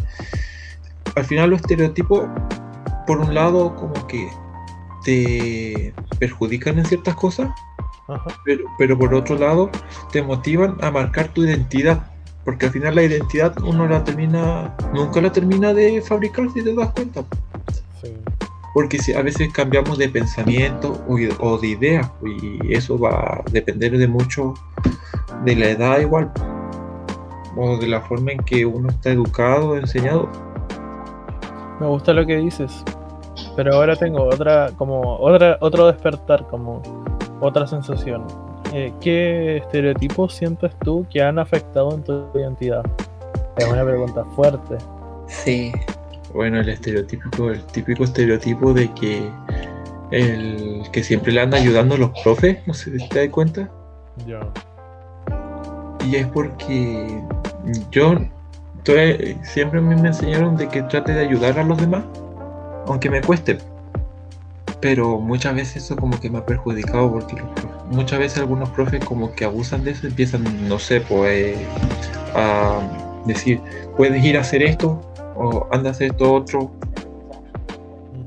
al 1.14 1.24
final, 1.24 1.50
los 1.50 1.60
estereotipos, 1.60 2.26
por 3.06 3.18
un 3.18 3.34
lado, 3.34 3.74
como 3.76 4.06
que 4.08 4.28
te 5.04 5.94
perjudican 6.18 6.78
en 6.78 6.86
ciertas 6.86 7.14
cosas, 7.14 7.50
Ajá. 8.08 8.30
pero, 8.44 8.64
pero 8.78 8.98
por 8.98 9.14
otro 9.14 9.36
lado, 9.36 9.70
te 10.12 10.22
motivan 10.22 10.76
a 10.82 10.90
marcar 10.90 11.28
tu 11.28 11.44
identidad. 11.44 12.10
Porque 12.44 12.66
al 12.66 12.72
final, 12.72 12.94
la 12.94 13.02
identidad 13.02 13.54
uno 13.62 13.86
la 13.86 14.04
termina. 14.04 14.76
Nunca 14.92 15.20
la 15.20 15.32
termina 15.32 15.72
de 15.72 16.02
fabricar 16.02 16.50
si 16.50 16.62
te 16.62 16.74
das 16.74 16.90
cuenta. 16.90 17.24
Sí. 18.02 18.12
Porque 18.74 18.98
si 18.98 19.14
a 19.14 19.22
veces 19.22 19.50
cambiamos 19.52 19.98
de 19.98 20.08
pensamiento 20.08 21.02
o 21.38 21.58
de 21.58 21.68
idea, 21.68 22.12
y 22.22 22.74
eso 22.74 22.98
va 22.98 23.10
a 23.10 23.42
depender 23.50 23.96
de 23.96 24.08
mucho 24.08 24.54
de 25.44 25.56
la 25.56 25.70
edad 25.70 26.00
igual, 26.00 26.30
o 27.56 27.76
de 27.78 27.86
la 27.86 28.00
forma 28.00 28.32
en 28.32 28.38
que 28.38 28.66
uno 28.66 28.90
está 28.90 29.10
educado, 29.10 29.76
enseñado. 29.76 30.28
Me 31.80 31.86
gusta 31.86 32.12
lo 32.12 32.26
que 32.26 32.36
dices. 32.36 32.84
Pero 33.56 33.74
ahora 33.76 33.94
tengo 33.94 34.24
otra, 34.24 34.70
como, 34.76 35.18
otra, 35.18 35.56
otro 35.60 35.86
despertar, 35.86 36.46
como 36.48 36.82
otra 37.44 37.66
sensación. 37.66 38.24
Eh, 38.72 38.92
¿Qué 39.00 39.58
estereotipos 39.58 40.34
sientes 40.34 40.72
tú 40.82 41.06
que 41.10 41.22
han 41.22 41.38
afectado 41.38 41.94
en 41.94 42.02
tu 42.02 42.24
identidad? 42.34 42.82
Es 43.56 43.66
una 43.68 43.84
pregunta 43.84 44.24
fuerte. 44.34 44.76
Sí, 45.28 45.72
Bueno, 46.32 46.58
el 46.60 46.68
estereotípico, 46.68 47.50
el 47.50 47.62
típico 47.66 48.02
estereotipo 48.04 48.72
de 48.74 48.90
que 48.94 49.30
el 50.10 50.82
que 50.92 51.02
siempre 51.04 51.32
le 51.32 51.40
anda 51.40 51.58
ayudando 51.58 51.94
a 51.94 51.98
los 51.98 52.10
profes, 52.22 52.58
no 52.66 52.74
sé 52.74 52.98
si 52.98 53.08
te 53.08 53.20
das 53.20 53.28
cuenta. 53.28 53.68
Ya. 54.26 54.40
Y 56.06 56.16
es 56.16 56.26
porque 56.26 57.22
yo 57.90 58.14
to- 58.82 58.92
siempre 59.42 59.78
a 59.78 59.82
mí 59.82 59.94
me 59.94 60.08
enseñaron 60.08 60.56
de 60.56 60.68
que 60.68 60.82
trate 60.82 61.12
de 61.14 61.20
ayudar 61.20 61.58
a 61.58 61.64
los 61.64 61.78
demás, 61.78 62.02
aunque 62.88 63.08
me 63.10 63.20
cueste. 63.22 63.58
Pero 64.80 65.18
muchas 65.18 65.54
veces 65.54 65.84
eso 65.84 65.96
como 65.96 66.18
que 66.20 66.28
me 66.28 66.38
ha 66.38 66.46
perjudicado 66.46 67.10
porque 67.10 67.36
muchas 67.90 68.18
veces 68.18 68.38
algunos 68.38 68.68
profes 68.70 69.04
como 69.04 69.32
que 69.34 69.44
abusan 69.44 69.84
de 69.84 69.92
eso, 69.92 70.06
empiezan, 70.06 70.68
no 70.68 70.78
sé, 70.78 71.00
pues 71.00 71.56
a 72.34 72.80
decir, 73.24 73.60
puedes 73.96 74.22
ir 74.24 74.36
a 74.36 74.40
hacer 74.40 74.62
esto 74.62 75.00
o 75.36 75.66
anda 75.72 75.90
a 75.90 75.92
hacer 75.92 76.10
esto 76.10 76.32
otro, 76.32 76.70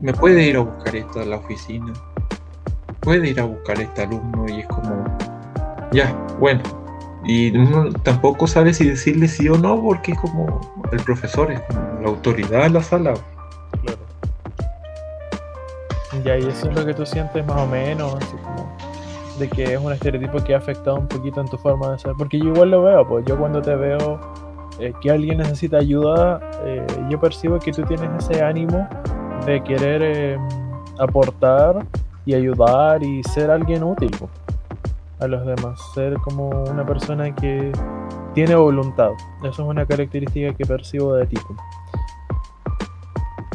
me 0.01 0.13
puede 0.13 0.43
ir 0.43 0.57
a 0.57 0.61
buscar 0.61 0.95
esto 0.95 1.19
a 1.21 1.25
la 1.25 1.37
oficina, 1.37 1.93
puede 3.01 3.29
ir 3.29 3.39
a 3.39 3.45
buscar 3.45 3.79
este 3.79 4.03
alumno 4.03 4.45
y 4.49 4.61
es 4.61 4.67
como, 4.67 5.05
ya, 5.91 6.13
bueno. 6.39 6.61
Y 7.25 7.55
uno 7.57 7.91
tampoco 8.03 8.47
sabe 8.47 8.73
si 8.73 8.87
decirle 8.87 9.27
sí 9.27 9.49
o 9.49 9.57
no 9.57 9.81
porque 9.81 10.13
es 10.13 10.19
como 10.19 10.85
el 10.91 10.99
profesor, 11.01 11.51
es 11.51 11.59
como 11.61 12.01
la 12.01 12.07
autoridad 12.07 12.67
en 12.67 12.73
la 12.73 12.83
sala. 12.83 13.13
Y 16.25 16.29
eso 16.29 16.69
es 16.69 16.75
lo 16.75 16.85
que 16.85 16.93
tú 16.93 17.05
sientes 17.05 17.45
más 17.45 17.61
o 17.61 17.67
menos, 17.67 18.15
así 18.15 18.35
como 18.37 18.67
de 19.37 19.47
que 19.49 19.73
es 19.73 19.79
un 19.79 19.91
estereotipo 19.93 20.43
que 20.43 20.55
ha 20.55 20.57
afectado 20.57 20.97
un 20.97 21.07
poquito 21.07 21.41
en 21.41 21.47
tu 21.47 21.57
forma 21.57 21.91
de 21.91 21.99
ser. 21.99 22.13
Porque 22.17 22.39
yo 22.39 22.45
igual 22.45 22.71
lo 22.71 22.83
veo, 22.83 23.07
pues 23.07 23.25
yo 23.25 23.37
cuando 23.37 23.61
te 23.61 23.75
veo 23.75 24.19
eh, 24.79 24.93
que 25.01 25.11
alguien 25.11 25.37
necesita 25.37 25.77
ayuda, 25.77 26.39
eh, 26.63 26.85
yo 27.09 27.19
percibo 27.19 27.59
que 27.59 27.71
tú 27.71 27.83
tienes 27.83 28.09
ese 28.19 28.43
ánimo 28.43 28.87
de 29.45 29.63
querer 29.63 30.01
eh, 30.03 30.37
aportar 30.99 31.85
y 32.25 32.33
ayudar 32.33 33.03
y 33.03 33.23
ser 33.23 33.51
alguien 33.51 33.83
útil 33.83 34.11
pues, 34.19 34.31
a 35.19 35.27
los 35.27 35.45
demás, 35.45 35.79
ser 35.93 36.15
como 36.15 36.49
una 36.49 36.85
persona 36.85 37.33
que 37.33 37.71
tiene 38.33 38.55
voluntad. 38.55 39.11
Eso 39.39 39.49
es 39.49 39.59
una 39.59 39.85
característica 39.85 40.53
que 40.53 40.65
percibo 40.65 41.13
de 41.15 41.27
ti. 41.27 41.37
pues. 41.47 41.59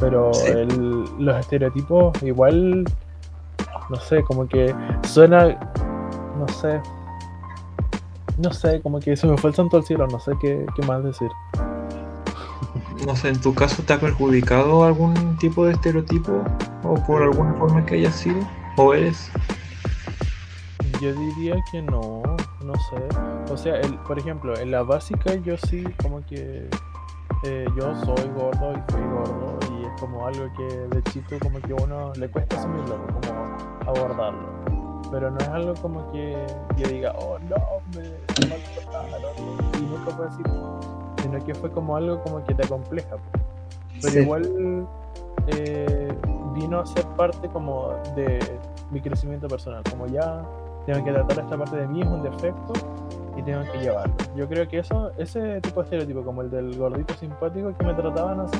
Pero 0.03 0.35
Sí. 0.35 0.51
el- 0.51 1.05
los 1.25 1.37
estereotipos 1.39 2.21
igual, 2.25 2.83
no 3.89 3.97
sé, 4.01 4.25
como 4.25 4.49
que 4.49 4.75
suena, 5.07 5.47
no 6.37 6.49
sé, 6.49 6.81
no 8.37 8.53
sé, 8.53 8.81
como 8.83 8.99
que 8.99 9.17
se 9.17 9.29
me 9.29 9.37
fue 9.37 9.51
el 9.51 9.55
santo 9.57 9.77
al 9.77 9.85
cielo, 9.85 10.09
no 10.09 10.19
sé 10.19 10.33
qué, 10.41 10.67
qué 10.75 10.87
más 10.87 11.05
decir. 11.05 11.31
No 13.07 13.15
sé, 13.17 13.29
¿en 13.29 13.41
tu 13.41 13.55
caso 13.55 13.83
te 13.85 13.93
ha 13.93 13.99
perjudicado 14.01 14.85
algún 14.85 15.37
tipo 15.39 15.65
de 15.67 15.73
estereotipo 15.73 16.43
o 16.85 16.95
por 17.07 17.23
alguna 17.23 17.53
forma 17.55 17.85
que 17.87 17.95
haya 17.97 18.11
sido? 18.13 18.41
¿O 18.77 18.95
eres? 18.95 19.31
Yo 21.01 21.13
diría 21.15 21.57
que 21.71 21.81
no, 21.83 22.23
no 22.65 22.75
sé. 22.75 23.53
O 23.53 23.57
sea, 23.57 23.77
el, 23.81 23.95
por 24.01 24.19
ejemplo, 24.19 24.57
en 24.57 24.71
la 24.73 24.83
básica 24.83 25.35
yo 25.37 25.57
sí 25.59 25.85
como 26.03 26.25
que 26.27 26.69
eh, 27.45 27.67
yo 27.77 27.95
soy 28.05 28.29
gordo 28.37 28.73
y 28.73 28.93
fui 28.93 29.01
gordo 29.03 29.59
y 29.73 29.85
es 29.85 30.01
como 30.01 30.27
algo 30.27 30.45
que 30.57 30.65
de 30.65 31.03
chico 31.05 31.37
como 31.41 31.61
que 31.61 31.75
uno 31.75 32.13
le 32.15 32.29
cuesta 32.31 32.57
asumirlo, 32.57 32.97
como 33.07 33.57
abordarlo. 33.87 34.49
Pero 35.11 35.31
no 35.31 35.39
es 35.39 35.49
algo 35.49 35.75
como 35.75 36.11
que 36.13 36.37
yo 36.77 36.89
diga, 36.89 37.13
oh 37.19 37.39
no, 37.41 37.57
me, 37.95 38.49
maltrataron", 38.49 39.35
y 39.79 39.83
nunca 39.83 40.11
fue 40.13 40.27
así, 40.27 40.43
sino 41.23 41.45
que 41.45 41.55
fue 41.55 41.71
como 41.71 41.97
algo 41.97 42.23
como 42.23 42.43
que 42.45 42.55
te 42.55 42.65
acompleja. 42.65 43.17
pues. 43.17 43.45
Pero 44.01 44.13
Sí. 44.13 44.19
igual 44.21 44.87
eh, 45.49 46.09
vino 46.55 46.81
a 46.81 46.87
ser 46.87 47.05
parte 47.17 47.49
como 47.49 47.91
de 48.15 48.39
mi 48.91 49.01
crecimiento 49.01 49.49
personal, 49.49 49.83
como 49.91 50.07
ya 50.07 50.43
tengo 50.87 51.05
que 51.05 51.13
tratar 51.13 51.39
esta 51.41 51.57
parte 51.57 51.77
de 51.77 51.87
mí, 51.89 52.03
es 52.03 52.09
un 52.09 52.23
defecto 52.23 52.73
y 53.43 53.45
tengo 53.45 53.73
que 53.73 53.79
llevarlo. 53.79 54.15
Yo 54.37 54.49
creo 54.49 54.67
que 54.69 54.79
eso, 54.79 55.13
ese 55.19 55.61
tipo 55.61 55.81
de 55.81 55.85
estereotipo, 55.85 56.23
como 56.23 56.43
el 56.43 56.51
del 56.51 56.77
gordito 56.77 57.15
simpático 57.15 57.75
que 57.77 57.85
me 57.85 57.95
trataban 57.95 58.41
así, 58.41 58.59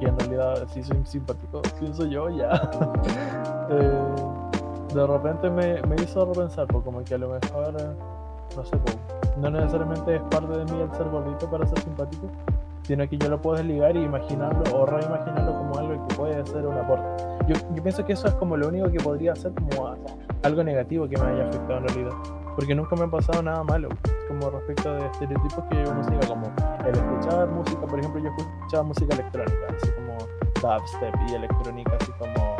que 0.00 0.06
en 0.06 0.18
realidad 0.18 0.66
sí 0.72 0.82
soy 0.82 1.04
simpático, 1.04 1.62
pienso 1.80 2.06
yo 2.06 2.28
ya, 2.30 2.52
eh, 3.70 4.94
de 4.94 5.06
repente 5.06 5.50
me, 5.50 5.82
me 5.82 5.96
hizo 6.02 6.24
repensar, 6.24 6.66
pues 6.66 6.84
como 6.84 7.02
que 7.04 7.14
a 7.14 7.18
lo 7.18 7.28
mejor, 7.28 7.74
eh, 7.78 7.88
no 8.56 8.64
sé, 8.64 8.76
pues, 8.76 8.98
no 9.38 9.50
necesariamente 9.50 10.16
es 10.16 10.22
parte 10.22 10.56
de 10.58 10.64
mí 10.72 10.80
el 10.80 10.92
ser 10.94 11.08
gordito 11.08 11.50
para 11.50 11.66
ser 11.66 11.78
simpático, 11.80 12.28
sino 12.82 13.08
que 13.08 13.16
yo 13.16 13.28
lo 13.28 13.40
puedo 13.40 13.56
desligar 13.56 13.96
y 13.96 14.04
imaginarlo 14.04 14.62
o 14.76 14.86
reimaginarlo 14.86 15.52
como 15.52 15.78
algo 15.78 16.06
que 16.06 16.14
puede 16.14 16.46
ser 16.46 16.66
un 16.66 16.76
aporte. 16.76 17.24
Yo, 17.48 17.54
yo 17.74 17.82
pienso 17.82 18.04
que 18.04 18.12
eso 18.12 18.28
es 18.28 18.34
como 18.34 18.56
lo 18.56 18.68
único 18.68 18.90
que 18.90 18.98
podría 18.98 19.34
ser 19.34 19.52
como 19.54 19.96
algo 20.42 20.62
negativo 20.62 21.08
que 21.08 21.16
me 21.16 21.26
haya 21.26 21.48
afectado 21.48 21.78
en 21.78 21.88
realidad. 21.88 22.43
Porque 22.54 22.74
nunca 22.74 22.94
me 22.96 23.04
ha 23.04 23.08
pasado 23.10 23.42
nada 23.42 23.62
malo, 23.64 23.88
como 24.28 24.50
respecto 24.50 24.94
de 24.94 25.06
estereotipos 25.06 25.64
que 25.70 25.76
uno 25.88 26.04
siga, 26.04 26.20
como 26.28 26.46
el 26.86 26.94
escuchar 26.96 27.48
música, 27.48 27.80
por 27.86 27.98
ejemplo, 27.98 28.20
yo 28.22 28.30
escuchaba 28.38 28.82
música 28.84 29.14
electrónica, 29.14 29.58
así 29.76 29.90
como 29.92 30.18
dubstep 30.62 31.14
y 31.28 31.34
electrónica, 31.34 31.92
así 32.00 32.12
como, 32.12 32.56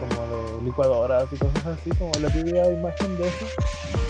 como 0.00 0.26
de 0.56 0.62
licuadoras 0.62 1.26
y 1.32 1.36
cosas 1.36 1.66
así, 1.66 1.90
como 1.90 2.10
la 2.20 2.28
típica 2.30 2.66
imagen 2.70 3.16
de 3.18 3.28
eso. 3.28 3.46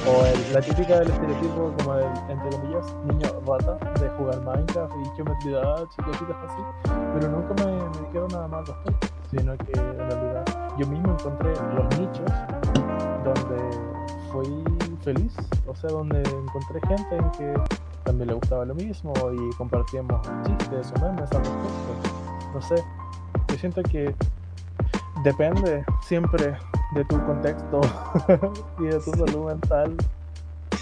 O 0.06 0.24
el- 0.24 0.52
la 0.54 0.60
típica 0.60 0.98
del 1.00 1.10
estereotipo, 1.10 1.72
como 1.78 1.94
del, 1.96 2.08
entre 2.28 2.50
comillas, 2.50 2.86
niño 3.04 3.28
rata, 3.46 3.76
de 4.00 4.08
jugar 4.10 4.40
Minecraft 4.42 4.94
y 4.96 5.16
Geometry 5.16 5.50
Dash 5.52 5.88
y 5.98 6.02
cositas 6.02 6.36
así. 6.48 6.90
Pero 7.14 7.28
nunca 7.28 7.64
me, 7.64 7.72
me 7.72 8.06
dijeron 8.06 8.28
nada 8.32 8.48
más 8.48 8.64
sino 9.30 9.56
que 9.58 9.72
en 9.78 9.96
realidad 9.98 10.44
yo 10.78 10.86
mismo 10.86 11.12
encontré 11.12 11.52
los 11.74 11.98
nichos 11.98 12.30
donde 13.24 13.78
fui 14.32 14.64
feliz, 15.00 15.34
o 15.66 15.74
sea, 15.74 15.90
donde 15.90 16.22
encontré 16.22 16.80
gente 16.86 17.16
en 17.16 17.30
que 17.32 17.54
también 18.04 18.28
le 18.28 18.34
gustaba 18.34 18.64
lo 18.64 18.74
mismo 18.74 19.12
y 19.32 19.56
compartíamos 19.56 20.20
chistes 20.46 20.92
o 20.96 21.00
memes 21.00 21.30
al 21.32 21.38
respecto. 21.38 22.50
No 22.54 22.62
sé, 22.62 22.84
yo 23.48 23.58
siento 23.58 23.82
que 23.82 24.14
depende 25.24 25.84
siempre 26.02 26.56
de 26.94 27.04
tu 27.04 27.24
contexto 27.24 27.80
y 28.78 28.84
de 28.84 28.98
tu 29.00 29.12
salud 29.12 29.46
mental 29.46 29.96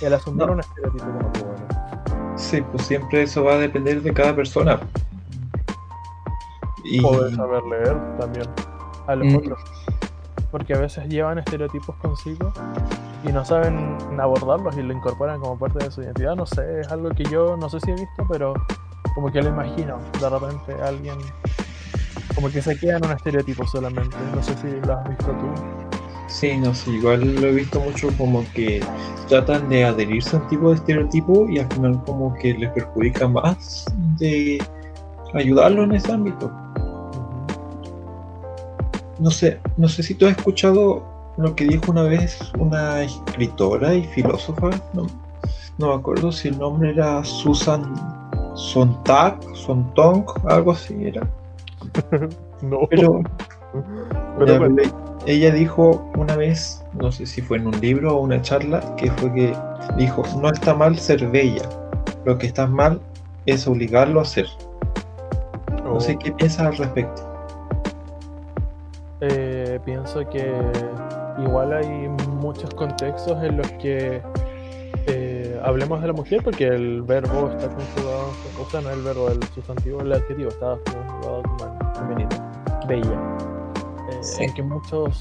el 0.00 0.14
asumir 0.14 0.48
un 0.48 0.61
estereotipo 0.61 1.04
como 1.04 1.33
que 1.33 1.42
bueno. 1.42 2.37
Sí, 2.37 2.62
pues 2.72 2.87
siempre 2.87 3.22
eso 3.22 3.44
va 3.44 3.54
a 3.54 3.59
depender 3.59 4.00
de 4.00 4.12
cada 4.14 4.35
persona. 4.35 4.78
Y... 6.85 7.00
Poder 7.00 7.35
saber 7.35 7.62
leer 7.64 8.18
también 8.18 8.46
a 9.07 9.16
los 9.16 9.33
mm. 9.33 9.37
otros. 9.37 9.61
Porque 10.50 10.74
a 10.74 10.78
veces 10.78 11.08
llevan 11.08 11.38
estereotipos 11.38 11.96
consigo 11.96 12.52
y 13.24 13.32
no 13.32 13.44
saben 13.44 13.96
abordarlos 14.18 14.76
y 14.78 14.82
lo 14.82 14.94
incorporan 14.94 15.40
como 15.40 15.58
parte 15.58 15.84
de 15.84 15.90
su 15.90 16.02
identidad. 16.02 16.37
No 16.37 16.46
sé, 16.46 16.80
es 16.80 16.88
algo 16.88 17.11
que 17.11 17.24
yo 17.24 17.56
no 17.56 17.68
sé 17.68 17.80
si 17.80 17.90
he 17.90 17.94
visto, 17.94 18.26
pero 18.28 18.54
como 19.14 19.30
que 19.30 19.42
lo 19.42 19.48
imagino. 19.48 19.98
De 20.20 20.28
repente 20.28 20.74
alguien 20.82 21.18
como 22.34 22.50
que 22.50 22.62
se 22.62 22.78
queda 22.78 22.98
en 22.98 23.06
un 23.06 23.12
estereotipo 23.12 23.66
solamente. 23.66 24.16
No 24.34 24.42
sé 24.42 24.56
si 24.56 24.68
lo 24.87 24.96
has 24.96 25.08
visto 25.08 25.26
tú. 25.26 25.48
Sí, 26.28 26.56
no 26.58 26.74
sé, 26.74 26.90
igual 26.90 27.34
lo 27.37 27.48
he 27.48 27.52
visto 27.52 27.80
mucho 27.80 28.08
como 28.18 28.44
que 28.52 28.80
tratan 29.28 29.68
de 29.68 29.84
adherirse 29.84 30.37
a 30.37 30.40
un 30.40 30.48
tipo 30.48 30.68
de 30.68 30.76
estereotipo 30.76 31.48
y 31.48 31.58
al 31.58 31.72
final 31.72 32.02
como 32.04 32.34
que 32.34 32.54
les 32.54 32.70
perjudica 32.72 33.26
más 33.26 33.87
de 34.18 34.62
ayudarlo 35.34 35.84
en 35.84 35.92
ese 35.92 36.12
ámbito. 36.12 36.52
No 39.18 39.31
sé, 39.31 39.61
no 39.76 39.88
sé 39.88 40.02
si 40.02 40.14
tú 40.14 40.26
has 40.26 40.37
escuchado 40.37 41.02
lo 41.38 41.54
que 41.54 41.64
dijo 41.64 41.90
una 41.90 42.02
vez 42.02 42.38
una 42.59 43.02
escritora 43.02 43.94
y 43.94 44.04
filósofa, 44.04 44.70
no, 44.92 45.07
me 45.78 45.94
acuerdo 45.94 46.33
si 46.33 46.48
el 46.48 46.59
nombre 46.59 46.90
era 46.90 47.24
Susan 47.24 47.94
Sontag, 48.54 49.38
Sontong, 49.54 50.24
algo 50.48 50.72
así 50.72 50.94
era. 51.00 51.28
no. 52.62 52.81
Pero, 52.90 53.22
ella 55.26 55.52
dijo 55.52 56.11
una 56.16 56.37
vez, 56.37 56.85
no 56.94 57.12
sé 57.12 57.26
si 57.26 57.42
fue 57.42 57.59
en 57.59 57.68
un 57.68 57.81
libro 57.81 58.16
o 58.16 58.20
una 58.22 58.40
charla, 58.40 58.96
que 58.96 59.11
fue 59.12 59.33
que 59.33 59.54
dijo, 59.96 60.24
no 60.40 60.50
está 60.50 60.74
mal 60.74 60.98
ser 60.98 61.26
bella, 61.28 61.68
lo 62.24 62.38
que 62.38 62.46
está 62.46 62.66
mal 62.66 63.00
es 63.46 63.66
obligarlo 63.66 64.20
a 64.20 64.24
ser. 64.24 64.46
No 65.85 66.00
sé 66.00 66.14
oh. 66.14 66.18
qué 66.18 66.33
piensas 66.33 66.66
al 66.66 66.76
respecto. 66.76 67.27
Eh, 69.20 69.81
pienso 69.85 70.28
que 70.28 70.54
igual 71.38 71.72
hay 71.72 72.09
muchos 72.40 72.72
contextos 72.74 73.42
en 73.42 73.57
los 73.57 73.66
que 73.72 74.22
eh, 75.07 75.61
hablemos 75.64 76.00
de 76.00 76.07
la 76.07 76.12
mujer 76.12 76.40
porque 76.44 76.68
el 76.68 77.02
verbo 77.02 77.50
está 77.50 77.68
conjugado, 77.68 78.31
o 78.61 78.70
sea, 78.70 78.81
no 78.81 78.90
el 78.90 79.02
verbo, 79.02 79.28
el 79.28 79.42
sustantivo, 79.54 80.00
el 80.02 80.12
adjetivo 80.12 80.50
está 80.50 80.78
conjugado 80.92 81.42
como 81.42 81.94
femenino, 81.94 82.28
bella. 82.87 83.37
Eh, 84.11 84.44
en 84.44 84.54
que 84.54 84.62
muchos 84.62 85.16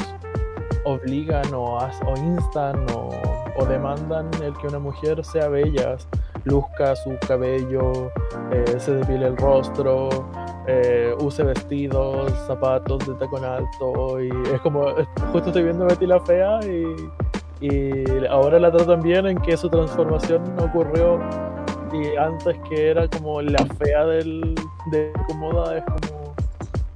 obligan 0.86 1.52
o, 1.54 1.78
o 1.78 2.18
instan 2.18 2.86
o, 2.94 3.10
o, 3.58 3.66
demandan 3.66 4.30
el 4.44 4.56
que 4.58 4.68
una 4.68 4.80
mujer 4.80 5.26
sea 5.26 5.48
bella, 5.48 5.98
luzca 6.44 6.96
su 6.96 7.18
cabello, 7.28 8.12
se 8.78 8.94
depile 8.94 9.28
el 9.28 9.38
rostro, 9.38 10.10
eh, 10.68 11.16
use 11.20 11.44
vestidos, 11.44 12.32
zapatos 12.46 13.08
de 13.08 13.14
tacón 13.16 13.46
alto 13.46 14.22
y 14.22 14.30
es 14.54 14.60
como, 14.62 14.86
justo 15.32 15.48
estoy 15.48 15.64
viendo 15.64 15.86
a 15.86 15.88
Betty 15.88 16.06
la 16.06 16.20
Fea 16.20 16.60
y, 16.64 17.66
y 17.66 18.26
ahora 18.30 18.60
la 18.60 18.72
tratan 18.72 19.02
bien 19.02 19.28
en 19.28 19.38
que 19.38 19.56
su 19.56 19.70
transformación 19.70 20.44
ocurrió 20.60 21.20
y 21.94 22.18
antes 22.18 22.58
que 22.70 22.90
era 22.90 23.08
como 23.08 23.42
la 23.42 23.66
fea 23.78 24.06
del, 24.06 24.56
de 24.92 25.14
Comoda 25.28 25.78
es 25.78 25.84
como 25.86 26.36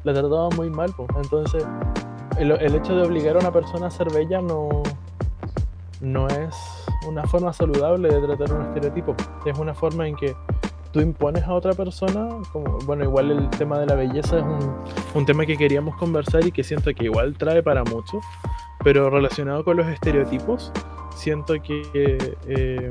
la 0.04 0.14
trataba 0.14 0.50
muy 0.50 0.70
mal 0.70 0.94
entonces 1.16 1.66
el, 2.38 2.52
el, 2.52 2.76
hecho 2.76 2.96
de 2.96 3.04
obligar 3.04 3.38
a 3.38 3.40
una 3.40 3.52
persona 3.52 3.88
a 3.88 3.92
ser 3.92 4.12
bella 4.12 4.42
no 4.42 4.84
no 6.02 6.28
es 6.28 6.86
una 7.08 7.24
forma 7.24 7.54
saludable 7.54 8.10
de 8.10 8.20
tratar 8.28 8.54
un 8.54 8.66
estereotipo 8.66 9.16
es 9.46 9.58
una 9.58 9.74
forma 9.74 10.08
en 10.08 10.16
que 10.16 10.36
tú 10.92 11.00
impones 11.00 11.44
a 11.44 11.54
otra 11.54 11.74
persona, 11.74 12.30
como, 12.52 12.80
bueno, 12.80 13.04
igual 13.04 13.32
el 13.32 13.50
tema 13.52 13.80
de 13.80 13.86
la 13.86 13.96
belleza 13.96 14.40
es 14.40 14.44
un, 14.44 14.76
un, 15.14 15.26
tema 15.26 15.46
que 15.46 15.58
queríamos 15.58 15.96
conversar 15.98 16.46
y 16.46 16.52
que 16.52 16.64
siento 16.64 16.94
que 16.94 17.06
igual 17.06 17.36
trae 17.38 17.64
para 17.64 17.84
mucho, 17.84 18.20
pero 18.84 19.10
relacionado 19.10 19.64
con 19.64 19.78
los 19.78 19.88
estereotipos, 19.88 20.72
siento 21.16 21.54
que 21.62 22.36
eh, 22.48 22.90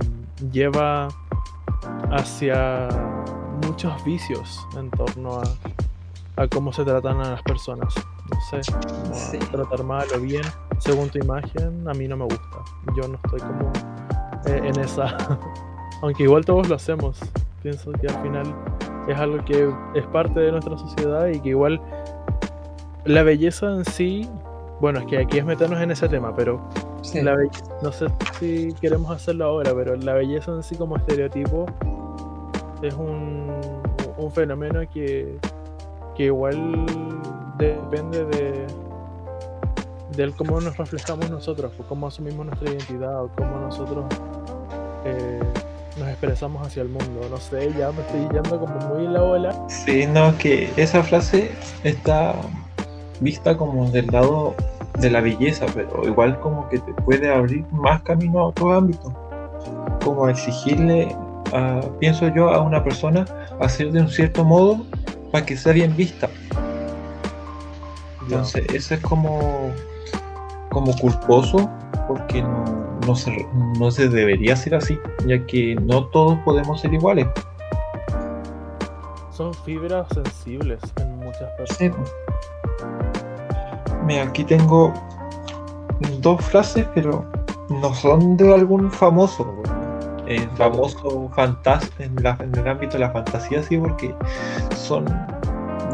lleva 0.52 1.08
hacia 2.10 2.88
muchos 3.66 4.04
vicios 4.04 4.66
en 4.76 4.90
torno 4.90 5.40
a, 5.40 6.42
a, 6.42 6.48
cómo 6.48 6.72
se 6.72 6.84
tratan 6.84 7.20
a 7.20 7.30
las 7.30 7.42
personas. 7.42 7.94
No 8.30 9.14
sé, 9.14 9.38
tratar 9.38 9.82
mal 9.82 10.06
o 10.14 10.20
bien 10.20 10.42
según 10.78 11.10
tu 11.10 11.18
imagen, 11.18 11.86
a 11.88 11.92
mí 11.94 12.06
no 12.06 12.16
me 12.16 12.24
gusta. 12.24 12.64
Yo 12.96 13.08
no 13.08 13.16
estoy 13.16 13.40
como 13.40 13.72
eh, 14.46 14.60
en 14.64 14.80
esa. 14.80 15.16
Aunque 16.02 16.22
igual 16.22 16.44
todos 16.44 16.68
lo 16.68 16.76
hacemos. 16.76 17.18
Pienso 17.62 17.92
que 17.92 18.06
al 18.08 18.22
final 18.22 18.54
es 19.08 19.18
algo 19.18 19.44
que 19.44 19.70
es 19.94 20.06
parte 20.06 20.40
de 20.40 20.52
nuestra 20.52 20.76
sociedad 20.78 21.28
y 21.28 21.40
que 21.40 21.50
igual 21.50 21.80
la 23.04 23.22
belleza 23.22 23.66
en 23.72 23.84
sí, 23.84 24.28
bueno, 24.80 25.00
es 25.00 25.06
que 25.06 25.18
aquí 25.18 25.38
es 25.38 25.44
meternos 25.44 25.80
en 25.80 25.90
ese 25.90 26.08
tema, 26.08 26.34
pero 26.34 26.60
la 27.14 27.36
no 27.82 27.92
sé 27.92 28.06
si 28.38 28.74
queremos 28.80 29.10
hacerlo 29.10 29.46
ahora, 29.46 29.72
pero 29.74 29.96
la 29.96 30.14
belleza 30.14 30.52
en 30.52 30.62
sí 30.62 30.76
como 30.76 30.96
estereotipo 30.96 31.66
es 32.82 32.94
un, 32.94 33.50
un 34.16 34.30
fenómeno 34.32 34.80
que, 34.92 35.38
que 36.14 36.24
igual 36.24 36.86
depende 37.58 38.24
de 38.26 38.66
del 40.16 40.34
cómo 40.34 40.60
nos 40.60 40.76
reflejamos 40.76 41.30
nosotros, 41.30 41.72
cómo 41.88 42.08
asumimos 42.08 42.46
nuestra 42.46 42.70
identidad, 42.70 43.24
o 43.24 43.28
cómo 43.28 43.58
nosotros 43.58 44.04
eh, 45.04 45.40
nos 46.00 46.08
expresamos 46.08 46.66
hacia 46.66 46.82
el 46.82 46.88
mundo. 46.88 47.20
No 47.30 47.36
sé, 47.36 47.72
ya 47.78 47.92
me 47.92 48.00
estoy 48.00 48.20
yendo 48.32 48.58
como 48.58 48.74
muy 48.88 49.04
en 49.04 49.12
la 49.12 49.22
ola. 49.22 49.54
Sí, 49.68 50.06
no, 50.06 50.36
que 50.38 50.72
esa 50.76 51.02
frase 51.02 51.52
está 51.84 52.34
vista 53.20 53.56
como 53.56 53.88
del 53.90 54.06
lado 54.06 54.54
de 54.98 55.10
la 55.10 55.20
belleza, 55.20 55.66
pero 55.74 56.06
igual 56.06 56.40
como 56.40 56.68
que 56.68 56.78
te 56.78 56.92
puede 56.94 57.32
abrir 57.32 57.64
más 57.70 58.02
camino 58.02 58.40
a 58.40 58.46
otro 58.46 58.72
ámbito. 58.72 59.12
Como 60.02 60.28
exigirle, 60.28 61.14
pienso 61.98 62.28
yo, 62.34 62.50
a 62.50 62.62
una 62.62 62.82
persona 62.82 63.26
hacer 63.60 63.92
de 63.92 64.00
un 64.00 64.08
cierto 64.08 64.42
modo 64.44 64.84
para 65.30 65.44
que 65.44 65.56
sea 65.56 65.72
bien 65.72 65.94
vista. 65.96 66.28
Entonces, 68.22 68.64
eso 68.72 68.94
es 68.94 69.00
como, 69.00 69.70
como 70.70 70.96
culposo 70.96 71.68
porque 72.08 72.42
no, 72.42 72.89
no 73.10 73.16
se, 73.16 73.48
no 73.76 73.90
se 73.90 74.08
debería 74.08 74.54
ser 74.54 74.76
así, 74.76 74.96
ya 75.26 75.44
que 75.46 75.74
no 75.74 76.04
todos 76.06 76.38
podemos 76.44 76.80
ser 76.80 76.94
iguales. 76.94 77.26
Son 79.32 79.52
fibras 79.52 80.06
sensibles 80.14 80.80
en 81.00 81.16
muchas 81.16 81.50
personas. 81.58 82.14
Mira, 84.06 84.22
aquí 84.22 84.44
tengo 84.44 84.94
dos 86.20 86.40
frases, 86.44 86.86
pero 86.94 87.24
no 87.68 87.92
son 87.94 88.36
de 88.36 88.54
algún 88.54 88.88
famoso. 88.92 89.60
El 90.28 90.48
famoso 90.50 91.28
fantas 91.34 91.90
en, 91.98 92.14
en 92.24 92.54
el 92.54 92.68
ámbito 92.68 92.92
de 92.92 93.00
la 93.00 93.10
fantasía, 93.10 93.60
sí, 93.64 93.76
porque 93.76 94.14
son 94.76 95.04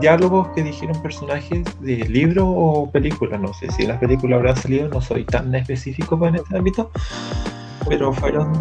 diálogos 0.00 0.48
que 0.48 0.62
dijeron 0.62 1.00
personajes 1.02 1.64
de 1.80 1.96
libro 2.08 2.48
o 2.48 2.90
película. 2.90 3.38
No 3.38 3.52
sé 3.54 3.70
si 3.72 3.86
las 3.86 3.98
películas 3.98 4.38
habrán 4.38 4.56
salido, 4.56 4.88
no 4.88 5.00
soy 5.00 5.24
tan 5.24 5.54
específico 5.54 6.26
en 6.26 6.36
este 6.36 6.56
ámbito, 6.56 6.90
pero 7.88 8.12
fueron. 8.12 8.52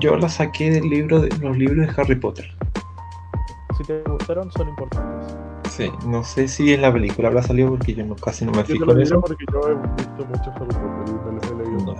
Yo 0.00 0.16
las 0.16 0.34
saqué 0.34 0.70
del 0.70 0.88
libro 0.88 1.20
de 1.20 1.28
los 1.38 1.56
libros 1.56 1.86
de 1.86 2.00
Harry 2.00 2.16
Potter. 2.16 2.50
Si 3.76 3.84
te 3.84 4.02
gustaron, 4.02 4.50
son 4.52 4.68
importantes. 4.68 5.36
Sí, 5.70 5.90
no 6.06 6.22
sé 6.24 6.48
si 6.48 6.72
en 6.72 6.82
la 6.82 6.92
película 6.92 7.28
habrá 7.28 7.42
salido 7.42 7.70
porque 7.70 7.94
yo 7.94 8.04
no, 8.04 8.14
casi 8.16 8.44
no 8.44 8.52
me 8.52 8.64
fijo 8.64 8.90
en 8.92 9.00
eso. 9.00 9.20
Porque 9.20 9.44
yo 9.52 9.60
he 9.68 9.74
visto 9.96 10.26
mucho 10.26 10.50
Harry 10.56 10.66
Potter 10.66 11.14
y 11.14 11.56
me 11.56 11.62
he 11.62 11.64
leído 11.64 11.84
no. 11.84 11.96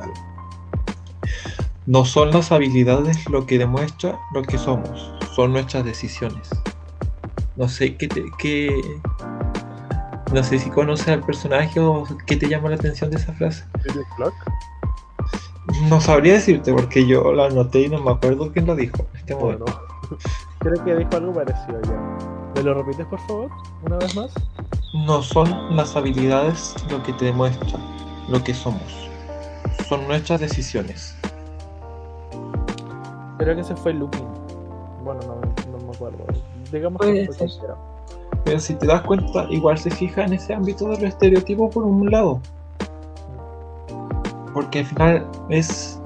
no 1.86 2.04
son 2.04 2.30
las 2.30 2.52
habilidades 2.52 3.28
lo 3.30 3.46
que 3.46 3.58
demuestra 3.58 4.18
lo 4.34 4.42
que 4.42 4.58
somos, 4.58 5.14
son 5.34 5.52
nuestras 5.52 5.84
decisiones. 5.84 6.50
No 7.62 7.68
sé 7.68 7.96
qué, 7.96 8.08
qué 8.38 8.82
no 10.32 10.42
sé 10.42 10.58
si 10.58 10.68
conoces 10.68 11.06
al 11.06 11.20
personaje 11.20 11.78
o 11.78 12.02
qué 12.26 12.34
te 12.34 12.48
llama 12.48 12.70
la 12.70 12.74
atención 12.74 13.08
de 13.08 13.18
esa 13.18 13.32
frase. 13.34 13.64
No 15.88 16.00
sabría 16.00 16.32
decirte 16.32 16.72
porque 16.72 17.06
yo 17.06 17.32
la 17.32 17.46
anoté 17.46 17.82
y 17.82 17.88
no 17.88 18.02
me 18.02 18.10
acuerdo 18.10 18.50
quién 18.50 18.66
lo 18.66 18.74
dijo 18.74 19.06
en 19.12 19.16
este 19.16 19.36
momento. 19.36 19.66
Creo 20.58 20.84
que 20.84 20.96
dijo 20.96 21.10
algo 21.12 21.34
parecido 21.34 21.80
ya. 21.82 22.18
¿Me 22.56 22.64
lo 22.64 22.74
repites 22.74 23.06
por 23.06 23.20
favor? 23.28 23.50
Una 23.84 23.96
vez 23.98 24.16
más. 24.16 24.32
No 25.06 25.22
son 25.22 25.76
las 25.76 25.94
habilidades 25.94 26.74
lo 26.90 27.00
que 27.04 27.12
te 27.12 27.26
demuestran 27.26 27.80
lo 28.28 28.42
que 28.42 28.54
somos. 28.54 29.08
son 29.88 30.08
nuestras 30.08 30.40
decisiones. 30.40 31.16
Creo 33.38 33.54
que 33.54 33.60
ese 33.60 33.76
fue 33.76 33.94
Lupin. 33.94 34.26
Bueno, 35.04 35.20
no, 35.28 35.40
no 35.70 35.86
me 35.86 35.94
acuerdo. 35.94 36.26
Digamos 36.72 37.00
que 37.02 37.28
fue 37.30 37.48
Pero 38.44 38.58
si 38.58 38.74
te 38.74 38.86
das 38.86 39.02
cuenta, 39.02 39.46
igual 39.50 39.76
se 39.76 39.90
fija 39.90 40.24
en 40.24 40.32
ese 40.32 40.54
ámbito 40.54 40.88
de 40.88 40.96
los 40.96 41.02
estereotipos 41.02 41.72
por 41.72 41.84
un 41.84 42.10
lado. 42.10 42.40
Porque 44.54 44.80
al 44.80 44.86
final 44.86 45.26
es 45.50 45.98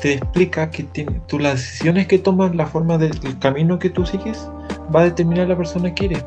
te 0.00 0.14
explica 0.14 0.70
que 0.70 0.82
tú 1.26 1.38
las 1.38 1.54
decisiones 1.54 2.06
que 2.06 2.18
tomas, 2.18 2.54
la 2.54 2.66
forma 2.66 2.98
del 2.98 3.38
camino 3.38 3.78
que 3.78 3.88
tú 3.88 4.04
sigues, 4.04 4.50
va 4.94 5.00
a 5.00 5.04
determinar 5.04 5.48
la 5.48 5.56
persona 5.56 5.94
que 5.94 6.04
eres, 6.04 6.24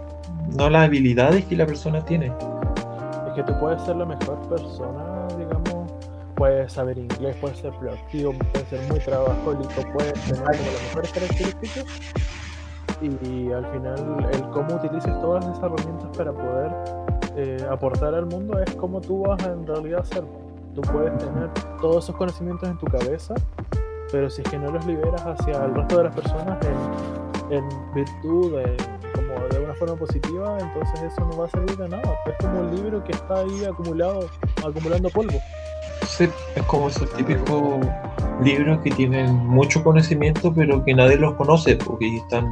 no 0.58 0.68
las 0.68 0.88
habilidades 0.88 1.46
que 1.46 1.56
la 1.56 1.68
persona 1.68 2.04
tiene. 2.04 2.32
Es 3.28 3.34
que 3.36 3.44
tú 3.44 3.54
puedes 3.60 3.80
ser 3.84 3.98
la 3.98 4.06
mejor 4.06 4.40
persona, 4.50 5.28
digamos, 5.38 5.92
puedes 6.36 6.74
saber 6.74 6.98
inglés, 6.98 7.36
puedes 7.40 7.60
ser 7.60 7.72
proactivo, 7.74 8.34
puedes 8.52 8.68
ser 8.68 8.82
muy 8.90 9.00
trabajólico, 9.00 9.94
puedes 9.94 10.14
tener 10.24 10.44
como 10.44 10.72
las 10.72 10.82
mejores 10.82 11.12
características 11.12 11.86
y, 13.02 13.52
al 13.52 13.66
final 13.72 14.28
el 14.32 14.42
cómo 14.50 14.76
utilices 14.76 15.14
todas 15.22 15.46
esas 15.46 15.60
herramientas 15.60 16.18
para 16.18 16.32
poder 16.32 16.72
eh, 17.36 17.66
aportar 17.70 18.16
al 18.16 18.26
mundo 18.26 18.60
es 18.60 18.74
como 18.76 19.00
tú 19.00 19.22
vas 19.22 19.44
en 19.46 19.66
realidad 19.68 20.04
ser. 20.04 20.24
Tú 20.74 20.82
puedes 20.82 21.18
tener 21.18 21.50
todos 21.82 22.06
esos 22.06 22.16
conocimientos 22.16 22.70
en 22.70 22.78
tu 22.78 22.86
cabeza, 22.86 23.36
pero 24.12 24.30
si 24.30 24.42
es 24.42 24.50
que 24.50 24.58
no 24.58 24.72
los 24.72 24.86
liberas 24.86 25.22
hacia 25.22 25.66
el 25.66 25.74
resto 25.74 25.98
de 25.98 26.04
las 26.04 26.16
personas 26.16 26.58
en, 27.50 27.64
virtud 27.96 28.58
de, 28.58 28.78
como 29.14 29.48
de 29.50 29.64
una 29.64 29.74
forma 29.76 29.96
positiva, 29.96 30.58
entonces 30.60 31.02
eso 31.12 31.22
no 31.22 31.38
va 31.38 31.46
a 31.46 31.50
servir 31.50 31.78
de 31.78 31.90
nada. 31.90 32.20
Es 32.26 32.46
como 32.46 32.60
un 32.60 32.76
libro 32.76 33.04
que 33.04 33.12
está 33.12 33.40
ahí 33.40 33.66
acumulado, 33.66 34.30
acumulando 34.64 35.10
polvo. 35.10 35.40
Sí, 36.06 36.30
es 36.56 36.64
como 36.64 36.90
esos 36.90 37.12
típicos 37.14 37.80
libros 38.44 38.80
que 38.80 38.92
tienen 38.92 39.36
mucho 39.36 39.84
conocimiento, 39.84 40.54
pero 40.54 40.84
que 40.84 40.94
nadie 40.94 41.18
los 41.18 41.34
conoce, 41.36 41.76
porque 41.76 42.18
están 42.18 42.52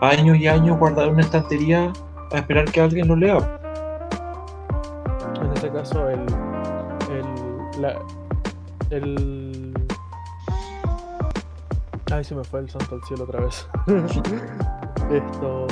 años 0.00 0.36
y 0.38 0.48
años 0.48 0.78
guardados 0.78 1.08
en 1.08 1.14
una 1.14 1.22
estantería 1.22 1.92
a 2.32 2.38
esperar 2.38 2.64
que 2.66 2.80
alguien 2.80 3.08
lo 3.08 3.16
lea. 3.16 3.38
En 5.42 5.52
ese 5.52 5.70
caso, 5.70 6.08
el, 6.08 6.26
la, 7.80 7.98
el... 8.90 9.74
Ay, 12.12 12.24
se 12.24 12.34
me 12.34 12.44
fue 12.44 12.60
el 12.60 12.70
santo 12.70 12.96
al 12.96 13.04
cielo 13.04 13.24
otra 13.24 13.40
vez. 13.40 13.68
Esto... 15.10 15.66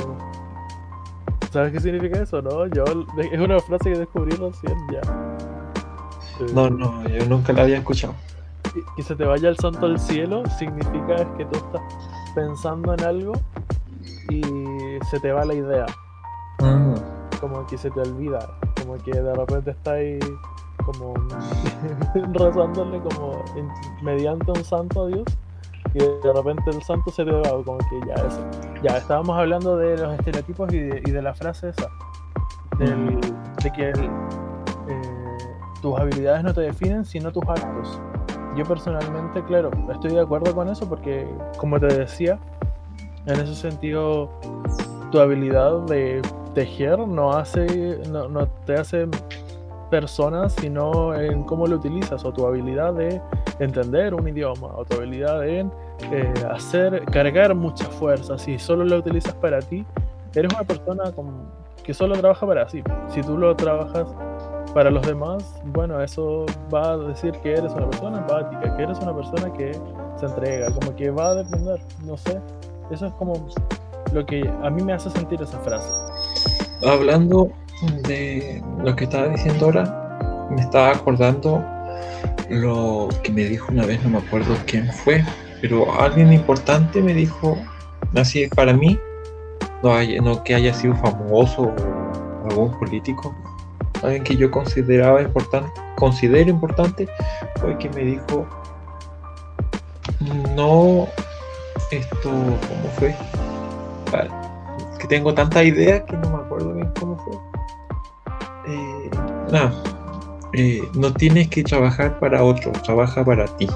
¿Sabes 1.51 1.73
qué 1.73 1.81
significa 1.81 2.21
eso, 2.21 2.43
no? 2.43 2.67
Yo... 2.67 2.85
Es 3.33 3.41
una 3.41 3.59
frase 3.61 3.93
que 3.93 3.99
descubrí 4.01 4.37
recién 4.37 4.77
ya. 4.93 5.01
No, 6.55 6.71
no, 6.71 7.03
yo 7.09 7.27
nunca 7.27 7.53
la 7.53 7.63
había 7.63 7.79
escuchado. 7.79 8.15
Que 8.97 9.03
se 9.03 9.17
te 9.17 9.25
vaya 9.25 9.49
el 9.49 9.57
santo 9.57 9.87
al 9.87 9.99
cielo 9.99 10.43
significa 10.59 11.17
que 11.37 11.45
tú 11.47 11.59
estás 11.59 11.83
pensando 12.35 12.95
en 12.95 13.03
algo 13.03 13.33
y 14.31 14.43
se 15.11 15.21
te 15.21 15.33
va 15.33 15.45
la 15.45 15.55
idea. 15.55 15.87
Mm. 16.61 16.95
Como 17.41 17.67
que 17.67 17.79
se 17.79 17.91
te 17.91 18.01
olvida. 18.01 18.39
Como 18.81 18.97
que 18.97 19.13
de 19.13 19.35
repente 19.35 19.71
estás 19.71 19.95
ahí 19.95 20.19
como 20.85 21.15
rezándole 22.33 23.01
como 23.01 23.45
mediante 24.03 24.51
un 24.51 24.65
santo 24.65 25.05
a 25.05 25.09
Dios 25.09 25.27
y 25.95 25.99
de 25.99 26.33
repente 26.35 26.71
el 26.71 26.83
santo 26.83 27.11
se 27.11 27.25
le 27.25 27.33
va 27.33 27.51
como 27.65 27.79
que 27.79 28.01
ya 28.07 28.15
eso. 28.15 28.45
Ya 28.83 28.97
estábamos 28.99 29.39
hablando 29.39 29.77
de 29.77 29.97
los 29.97 30.15
estereotipos 30.15 30.73
y 30.73 30.79
de, 30.79 31.23
la 31.23 31.35
frase 31.35 31.71
esa, 31.71 31.89
de 32.79 33.73
que 33.73 33.91
eh, 33.91 35.03
tus 35.83 35.99
habilidades 35.99 36.45
no 36.45 36.55
te 36.55 36.63
definen 36.63 37.05
sino 37.05 37.33
tus 37.33 37.43
actos. 37.49 38.01
Yo 38.57 38.65
personalmente, 38.65 39.43
claro, 39.45 39.71
estoy 39.93 40.13
de 40.13 40.21
acuerdo 40.21 40.55
con 40.55 40.69
eso 40.69 40.89
porque, 40.89 41.29
como 41.59 41.79
te 41.79 41.87
decía, 41.87 42.39
en 43.29 43.41
ese 43.41 43.55
sentido, 43.55 44.31
tu 45.13 45.21
habilidad 45.21 45.81
de 45.83 46.23
tejer 46.55 46.99
no 46.99 47.33
hace, 47.33 48.01
no, 48.11 48.29
no 48.29 48.47
te 48.67 48.75
hace 48.75 49.07
personas, 49.91 50.55
sino 50.55 51.15
en 51.15 51.43
cómo 51.45 51.67
lo 51.67 51.77
utilizas 51.77 52.25
o 52.25 52.33
tu 52.33 52.47
habilidad 52.47 52.95
de 52.95 53.21
entender 53.59 54.15
un 54.15 54.29
idioma 54.29 54.69
o 54.77 54.85
tu 54.85 54.97
habilidad 54.97 55.41
de 55.41 55.61
eh, 56.11 56.35
hacer, 56.51 57.05
cargar 57.07 57.55
mucha 57.55 57.85
fuerza. 57.85 58.39
Si 58.39 58.59
solo 58.59 58.85
lo 58.85 58.97
utilizas 58.97 59.35
para 59.35 59.61
ti, 59.61 59.85
eres 60.35 60.53
una 60.53 60.65
persona 60.65 61.05
que 61.83 61.95
solo 61.95 62.17
trabaja 62.17 62.47
para 62.47 62.69
sí. 62.69 62.83
Si 63.09 63.21
tú 63.23 63.37
lo 63.37 63.55
trabajas 63.57 64.09
para 64.75 64.91
los 64.91 65.07
demás, 65.07 65.61
bueno, 65.67 66.01
eso 66.03 66.47
va 66.73 66.93
a 66.93 66.97
decir 66.99 67.33
que 67.43 67.53
eres 67.53 67.73
una 67.73 67.89
persona 67.89 68.19
empática, 68.19 68.77
que 68.77 68.83
eres 68.83 68.99
una 69.01 69.15
persona 69.15 69.53
que 69.53 69.73
se 70.17 70.27
entrega, 70.27 70.73
como 70.73 70.95
que 70.95 71.11
va 71.11 71.29
a 71.29 71.35
depender, 71.37 71.81
no 72.05 72.17
sé. 72.17 72.41
Eso 72.91 73.07
es 73.07 73.13
como 73.15 73.47
lo 74.13 74.25
que 74.25 74.49
a 74.63 74.71
mí 74.71 74.83
me 74.83 74.93
hace 74.93 75.11
sentir 75.11 75.41
esa 75.43 75.59
frase. 75.61 75.89
Hablando 76.87 77.51
de 78.07 78.63
lo 78.83 78.97
que 78.97 79.05
estaba 79.05 79.29
diciendo 79.29 79.67
ahora, 79.67 80.49
me 80.51 80.61
estaba 80.61 80.91
acordando 80.93 81.63
lo 82.49 83.09
que 83.23 83.31
me 83.31 83.45
dijo 83.45 83.71
una 83.71 83.85
vez, 83.85 84.03
no 84.03 84.11
me 84.11 84.19
acuerdo 84.19 84.55
quién 84.67 84.91
fue, 84.93 85.23
pero 85.61 86.01
alguien 86.01 86.33
importante 86.33 87.03
me 87.03 87.13
dijo, 87.13 87.59
así 88.17 88.47
para 88.49 88.73
mí, 88.73 88.99
no, 89.83 89.95
hay, 89.95 90.19
que 90.45 90.55
haya 90.55 90.73
sido 90.73 90.95
famoso 90.97 91.63
o 91.63 92.49
algún 92.49 92.79
político, 92.79 93.35
alguien 94.03 94.25
que 94.25 94.37
yo 94.37 94.51
consideraba 94.51 95.21
importante, 95.21 95.71
considero 95.97 96.49
importante, 96.49 97.07
fue 97.57 97.77
que 97.79 97.91
me 97.91 98.03
dijo, 98.03 98.47
no, 100.55 101.07
esto, 101.91 102.31
¿cómo 102.31 102.89
fue? 102.99 103.15
que 104.99 105.07
tengo 105.07 105.33
tanta 105.33 105.63
idea 105.63 106.05
que 106.05 106.17
no 106.17 106.31
me 106.31 106.37
acuerdo 106.39 106.75
bien 106.75 106.91
cómo 106.99 107.17
fue 107.19 107.37
eh, 108.69 109.11
eh, 110.55 110.83
no 110.95 111.13
tienes 111.13 111.49
que 111.49 111.63
trabajar 111.63 112.19
para 112.19 112.43
otro, 112.43 112.73
trabaja 112.85 113.25
para 113.25 113.45
ti. 113.57 113.69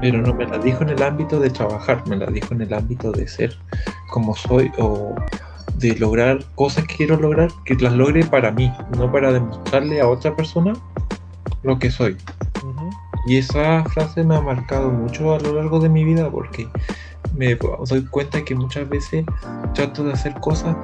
Pero 0.00 0.20
no 0.20 0.34
me 0.34 0.46
la 0.46 0.58
dijo 0.58 0.82
en 0.82 0.90
el 0.90 1.02
ámbito 1.02 1.38
de 1.38 1.50
trabajar, 1.50 2.02
me 2.08 2.16
la 2.16 2.26
dijo 2.26 2.54
en 2.54 2.62
el 2.62 2.74
ámbito 2.74 3.12
de 3.12 3.28
ser 3.28 3.56
como 4.08 4.34
soy 4.34 4.70
o 4.78 5.14
de 5.76 5.94
lograr 5.96 6.44
cosas 6.54 6.84
que 6.86 6.96
quiero 6.96 7.16
lograr, 7.16 7.50
que 7.64 7.74
las 7.76 7.92
logre 7.92 8.24
para 8.24 8.50
mí, 8.50 8.72
no 8.96 9.10
para 9.10 9.32
demostrarle 9.32 10.00
a 10.00 10.08
otra 10.08 10.34
persona 10.34 10.72
lo 11.62 11.78
que 11.78 11.90
soy. 11.90 12.16
Y 13.26 13.38
esa 13.38 13.84
frase 13.84 14.24
me 14.24 14.36
ha 14.36 14.40
marcado 14.40 14.90
mucho 14.90 15.34
a 15.34 15.40
lo 15.40 15.54
largo 15.54 15.78
de 15.78 15.88
mi 15.88 16.04
vida 16.04 16.28
porque 16.30 16.68
me 17.34 17.54
doy 17.54 18.04
cuenta 18.06 18.44
que 18.44 18.54
muchas 18.54 18.88
veces 18.88 19.24
trato 19.74 20.04
de 20.04 20.12
hacer 20.12 20.34
cosas 20.40 20.76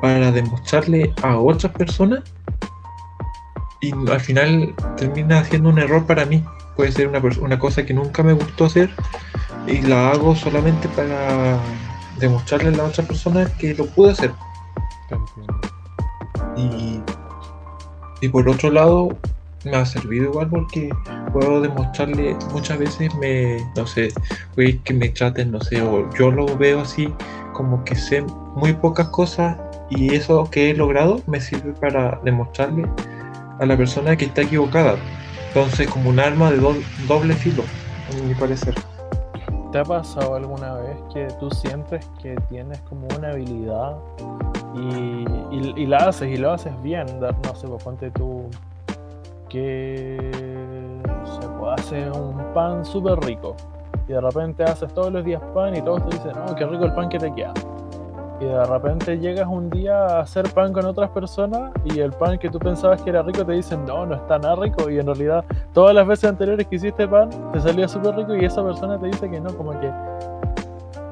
para 0.00 0.32
demostrarle 0.32 1.14
a 1.22 1.38
otras 1.38 1.72
personas 1.72 2.22
y 3.80 3.92
al 4.10 4.20
final 4.20 4.74
termina 4.96 5.44
siendo 5.44 5.68
un 5.70 5.78
error 5.78 6.06
para 6.06 6.24
mí. 6.24 6.44
Puede 6.76 6.92
ser 6.92 7.08
una, 7.08 7.20
una 7.40 7.58
cosa 7.58 7.84
que 7.84 7.92
nunca 7.92 8.22
me 8.22 8.32
gustó 8.32 8.66
hacer 8.66 8.90
y 9.66 9.82
la 9.82 10.10
hago 10.10 10.34
solamente 10.34 10.88
para 10.88 11.58
demostrarle 12.18 12.68
a 12.68 12.72
la 12.72 12.84
otra 12.84 13.04
persona 13.04 13.46
que 13.58 13.74
lo 13.74 13.86
pude 13.86 14.12
hacer. 14.12 14.32
Y, 16.56 17.00
y 18.20 18.28
por 18.28 18.48
otro 18.48 18.70
lado, 18.70 19.16
me 19.64 19.76
ha 19.76 19.84
servido 19.84 20.26
igual 20.26 20.48
porque 20.48 20.90
puedo 21.32 21.60
demostrarle 21.60 22.36
muchas 22.52 22.78
veces 22.78 23.14
me 23.16 23.58
no 23.76 23.86
sé 23.86 24.12
que 24.84 24.94
me 24.94 25.08
traten 25.10 25.52
no 25.52 25.60
sé 25.60 25.80
o 25.82 26.08
yo 26.14 26.30
lo 26.30 26.46
veo 26.56 26.80
así 26.80 27.12
como 27.52 27.84
que 27.84 27.94
sé 27.94 28.22
muy 28.56 28.72
pocas 28.72 29.08
cosas 29.08 29.56
y 29.90 30.14
eso 30.14 30.48
que 30.50 30.70
he 30.70 30.74
logrado 30.74 31.20
me 31.26 31.40
sirve 31.40 31.72
para 31.72 32.18
demostrarle 32.24 32.88
a 33.58 33.66
la 33.66 33.76
persona 33.76 34.16
que 34.16 34.24
está 34.24 34.42
equivocada. 34.42 34.96
Entonces, 35.48 35.88
como 35.88 36.10
un 36.10 36.18
arma 36.18 36.50
de 36.50 36.58
doble 37.06 37.34
filo, 37.34 37.62
a 38.10 38.26
mi 38.26 38.34
parecer. 38.34 38.74
¿Te 39.70 39.78
ha 39.78 39.84
pasado 39.84 40.34
alguna 40.34 40.74
vez 40.74 40.96
que 41.12 41.28
tú 41.38 41.50
sientes 41.50 42.04
que 42.22 42.36
tienes 42.50 42.78
como 42.80 43.06
una 43.16 43.30
habilidad 43.30 43.96
y, 44.74 45.24
y, 45.50 45.86
la 45.86 46.08
haces 46.08 46.30
y 46.30 46.36
lo 46.36 46.52
haces 46.52 46.72
bien? 46.82 47.06
No 47.20 47.54
sé, 47.54 47.68
pues 47.68 47.82
ponte 47.82 48.10
tú 48.10 48.50
que 49.52 50.32
se 51.40 51.48
puede 51.48 51.74
hacer 51.74 52.10
un 52.10 52.42
pan 52.54 52.84
súper 52.84 53.20
rico. 53.20 53.54
Y 54.08 54.12
de 54.12 54.20
repente 54.20 54.64
haces 54.64 54.92
todos 54.94 55.12
los 55.12 55.24
días 55.24 55.42
pan 55.54 55.76
y 55.76 55.82
todos 55.82 56.08
te 56.08 56.16
dicen, 56.16 56.32
oh, 56.48 56.54
qué 56.54 56.66
rico 56.66 56.86
el 56.86 56.94
pan 56.94 57.08
que 57.08 57.18
te 57.18 57.32
queda 57.34 57.52
y 58.42 58.44
de 58.46 58.64
repente 58.64 59.18
llegas 59.18 59.46
un 59.46 59.70
día 59.70 59.96
a 60.04 60.20
hacer 60.20 60.48
pan 60.52 60.72
con 60.72 60.84
otras 60.84 61.10
personas 61.10 61.70
y 61.84 62.00
el 62.00 62.10
pan 62.10 62.38
que 62.38 62.50
tú 62.50 62.58
pensabas 62.58 63.00
que 63.02 63.10
era 63.10 63.22
rico 63.22 63.46
te 63.46 63.52
dicen 63.52 63.84
no, 63.84 64.04
no 64.04 64.16
está 64.16 64.38
nada 64.38 64.56
rico 64.56 64.90
y 64.90 64.98
en 64.98 65.06
realidad 65.06 65.44
todas 65.72 65.94
las 65.94 66.06
veces 66.06 66.30
anteriores 66.30 66.66
que 66.66 66.76
hiciste 66.76 67.06
pan 67.06 67.30
te 67.52 67.60
salía 67.60 67.86
súper 67.86 68.16
rico 68.16 68.34
y 68.34 68.44
esa 68.44 68.64
persona 68.64 68.98
te 68.98 69.06
dice 69.06 69.30
que 69.30 69.40
no, 69.40 69.56
como 69.56 69.78
que 69.78 69.92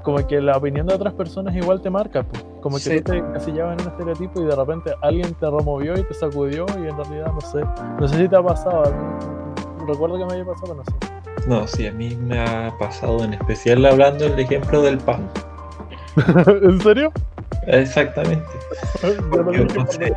como 0.02 0.26
que 0.26 0.40
la 0.40 0.56
opinión 0.56 0.86
de 0.86 0.94
otras 0.94 1.14
personas 1.14 1.54
igual 1.54 1.80
te 1.80 1.90
marca, 1.90 2.24
como 2.60 2.78
que 2.78 3.00
tú 3.00 3.12
te 3.12 3.18
encasillabas 3.18 3.78
en 3.78 3.86
un 3.86 3.92
estereotipo 3.92 4.40
y 4.42 4.44
de 4.44 4.56
repente 4.56 4.94
alguien 5.02 5.34
te 5.34 5.50
removió 5.50 5.98
y 5.98 6.02
te 6.04 6.14
sacudió 6.14 6.66
y 6.78 6.88
en 6.88 6.96
realidad 6.96 7.32
no 7.32 7.40
sé, 7.40 7.60
no 7.98 8.08
sé 8.08 8.16
si 8.16 8.28
te 8.28 8.36
ha 8.36 8.42
pasado, 8.42 8.84
recuerdo 9.86 10.18
que 10.18 10.26
me 10.26 10.32
haya 10.34 10.44
pasado, 10.44 10.74
no 10.74 10.84
sé. 10.84 11.46
No, 11.46 11.66
sí, 11.66 11.86
a 11.86 11.92
mí 11.92 12.16
me 12.16 12.38
ha 12.38 12.74
pasado 12.78 13.24
en 13.24 13.34
especial 13.34 13.84
hablando 13.86 14.26
el 14.26 14.38
ejemplo 14.38 14.82
del 14.82 14.98
pan. 14.98 15.28
¿En 16.62 16.80
serio? 16.80 17.12
Exactamente. 17.66 18.46
Yo 19.02 19.64
no 19.64 19.86
sé. 19.86 20.12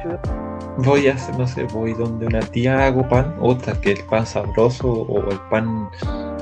Voy 0.78 1.08
a, 1.08 1.16
no 1.38 1.48
sé, 1.48 1.66
voy 1.66 1.94
donde 1.94 2.26
una 2.26 2.40
tía 2.40 2.88
hago 2.88 3.08
pan, 3.08 3.36
otra 3.40 3.80
que 3.80 3.92
el 3.92 4.04
pan 4.06 4.26
sabroso 4.26 4.88
o 4.90 5.30
el 5.30 5.40
pan 5.52 5.88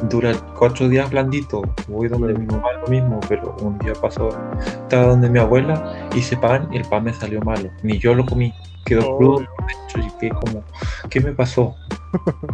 dura 0.09 0.33
cuatro 0.57 0.87
días 0.89 1.09
blandito. 1.09 1.61
Voy 1.87 2.07
donde 2.07 2.33
mi 2.33 2.45
mamá 2.45 2.67
lo 2.81 2.87
mismo, 2.87 3.19
pero 3.27 3.55
un 3.61 3.77
día 3.79 3.93
pasó, 3.93 4.29
estaba 4.65 5.07
donde 5.07 5.29
mi 5.29 5.39
abuela, 5.39 6.09
hice 6.15 6.37
pan 6.37 6.67
y 6.71 6.77
el 6.77 6.85
pan 6.85 7.03
me 7.03 7.13
salió 7.13 7.41
malo. 7.41 7.69
Ni 7.83 7.97
yo 7.99 8.13
lo 8.13 8.25
comí, 8.25 8.53
quedó 8.85 9.01
Oh. 9.11 9.17
crudo 9.17 9.39
dentro 9.39 10.01
y 10.03 10.19
quedé 10.19 10.29
como, 10.31 10.63
¿qué 11.09 11.19
me 11.19 11.31
pasó? 11.33 11.75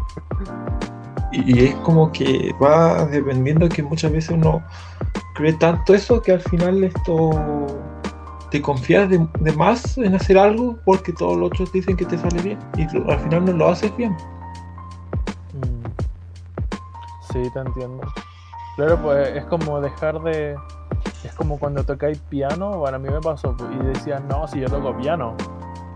Y, 1.33 1.59
y 1.59 1.65
es 1.65 1.75
como 1.75 2.09
que 2.13 2.53
va 2.63 3.05
dependiendo 3.05 3.67
que 3.67 3.83
muchas 3.83 4.13
veces 4.13 4.31
uno 4.31 4.63
cree 5.35 5.51
tanto 5.53 5.93
eso 5.93 6.21
que 6.21 6.31
al 6.31 6.39
final 6.39 6.85
esto 6.85 7.31
te 8.49 8.61
confías 8.61 9.09
de, 9.09 9.27
de 9.41 9.51
más 9.51 9.97
en 9.97 10.15
hacer 10.15 10.37
algo 10.37 10.77
porque 10.85 11.11
todos 11.11 11.35
los 11.37 11.47
otros 11.51 11.71
dicen 11.73 11.97
que 11.97 12.05
te 12.05 12.17
sale 12.17 12.41
bien 12.41 12.57
y 12.77 12.83
al 13.11 13.19
final 13.19 13.43
no 13.43 13.51
lo 13.51 13.67
haces 13.67 13.95
bien. 13.97 14.15
Sí, 17.31 17.49
te 17.51 17.59
entiendo. 17.59 18.05
Claro, 18.75 18.97
pues 19.01 19.35
es 19.35 19.45
como 19.45 19.81
dejar 19.81 20.21
de. 20.21 20.55
Es 21.23 21.33
como 21.33 21.57
cuando 21.59 21.83
tocáis 21.83 22.19
piano, 22.29 22.77
bueno, 22.77 22.97
a 22.97 22.99
mí 22.99 23.09
me 23.09 23.19
pasó, 23.19 23.55
pues, 23.57 23.69
y 23.73 23.85
decías, 23.85 24.21
no, 24.25 24.47
si 24.47 24.59
yo 24.59 24.67
toco 24.69 24.95
piano. 24.97 25.35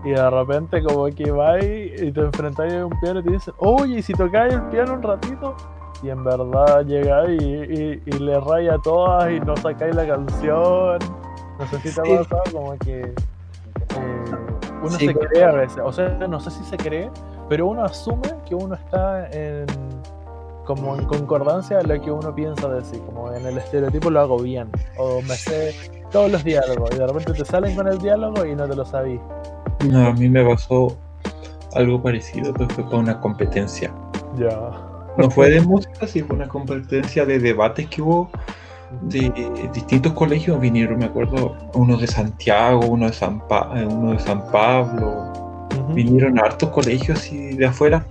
Y 0.04 0.10
de 0.10 0.30
repente, 0.30 0.82
como 0.82 1.06
que 1.06 1.30
vais 1.30 2.02
y 2.02 2.10
te 2.10 2.20
enfrentáis 2.20 2.74
a 2.74 2.86
un 2.86 2.98
piano 3.00 3.20
y 3.20 3.22
te 3.22 3.30
dicen, 3.30 3.54
oye, 3.58 3.98
¿y 3.98 4.02
si 4.02 4.12
tocáis 4.14 4.54
el 4.54 4.62
piano 4.62 4.94
un 4.94 5.02
ratito? 5.02 5.54
Y 6.02 6.10
en 6.10 6.24
verdad 6.24 6.84
llegáis 6.84 7.40
y, 7.40 7.46
y, 7.54 8.02
y 8.04 8.12
le 8.18 8.40
raya 8.40 8.76
todas 8.82 9.30
y 9.30 9.38
no 9.40 9.56
sacáis 9.56 9.94
la 9.94 10.04
canción. 10.06 10.98
No 11.58 11.66
sé 11.70 11.78
si 11.88 11.94
te 11.94 12.00
ha 12.00 12.18
pasado, 12.18 12.42
como 12.52 12.76
que. 12.78 13.02
eh, 13.02 13.14
uno 14.82 14.90
Sí, 14.90 15.06
se 15.06 15.12
claro. 15.14 15.28
cree 15.28 15.44
a 15.44 15.52
veces, 15.52 15.80
o 15.84 15.92
sea, 15.92 16.08
no 16.08 16.40
sé 16.40 16.50
si 16.50 16.64
se 16.64 16.76
cree, 16.76 17.08
pero 17.48 17.68
uno 17.68 17.84
asume 17.84 18.22
que 18.44 18.56
uno 18.56 18.74
está 18.74 19.28
en 19.30 19.66
como 20.64 20.96
en 20.96 21.04
concordancia 21.04 21.78
a 21.78 21.82
lo 21.82 22.00
que 22.00 22.10
uno 22.10 22.34
piensa 22.34 22.68
de 22.68 22.84
sí, 22.84 23.00
como 23.06 23.32
en 23.32 23.44
el 23.46 23.58
estereotipo 23.58 24.10
lo 24.10 24.20
hago 24.20 24.38
bien, 24.38 24.68
o 24.96 25.20
me 25.22 25.34
sé 25.34 25.74
todos 26.10 26.30
los 26.30 26.44
diálogos, 26.44 26.90
y 26.94 26.98
de 26.98 27.06
repente 27.06 27.32
te 27.32 27.44
salen 27.44 27.74
con 27.74 27.88
el 27.88 27.98
diálogo 27.98 28.44
y 28.44 28.54
no 28.54 28.68
te 28.68 28.76
lo 28.76 28.84
sabís. 28.84 29.20
No, 29.88 30.06
a 30.06 30.12
mí 30.12 30.28
me 30.28 30.44
pasó 30.44 30.96
algo 31.74 32.02
parecido, 32.02 32.52
pero 32.52 32.68
fue 32.70 32.84
con 32.84 33.00
una 33.00 33.20
competencia. 33.20 33.92
Ya. 34.36 34.72
No 35.18 35.30
fue 35.30 35.50
de 35.50 35.60
música, 35.60 36.06
sí 36.06 36.22
fue 36.22 36.36
una 36.36 36.48
competencia 36.48 37.26
de 37.26 37.38
debates 37.38 37.86
que 37.88 38.00
hubo 38.00 38.30
de 39.02 39.30
distintos 39.72 40.12
colegios. 40.12 40.60
Vinieron, 40.60 40.98
me 40.98 41.06
acuerdo, 41.06 41.56
uno 41.74 41.96
de 41.96 42.06
Santiago, 42.06 42.86
uno 42.86 43.06
de 43.06 43.12
San, 43.12 43.46
Pa- 43.48 43.72
eh, 43.74 43.86
uno 43.86 44.12
de 44.12 44.18
San 44.18 44.46
Pablo, 44.50 45.68
vinieron 45.88 46.38
a 46.38 46.42
hartos 46.42 46.68
colegios 46.70 47.30
y 47.32 47.56
de 47.56 47.66
afuera. 47.66 48.06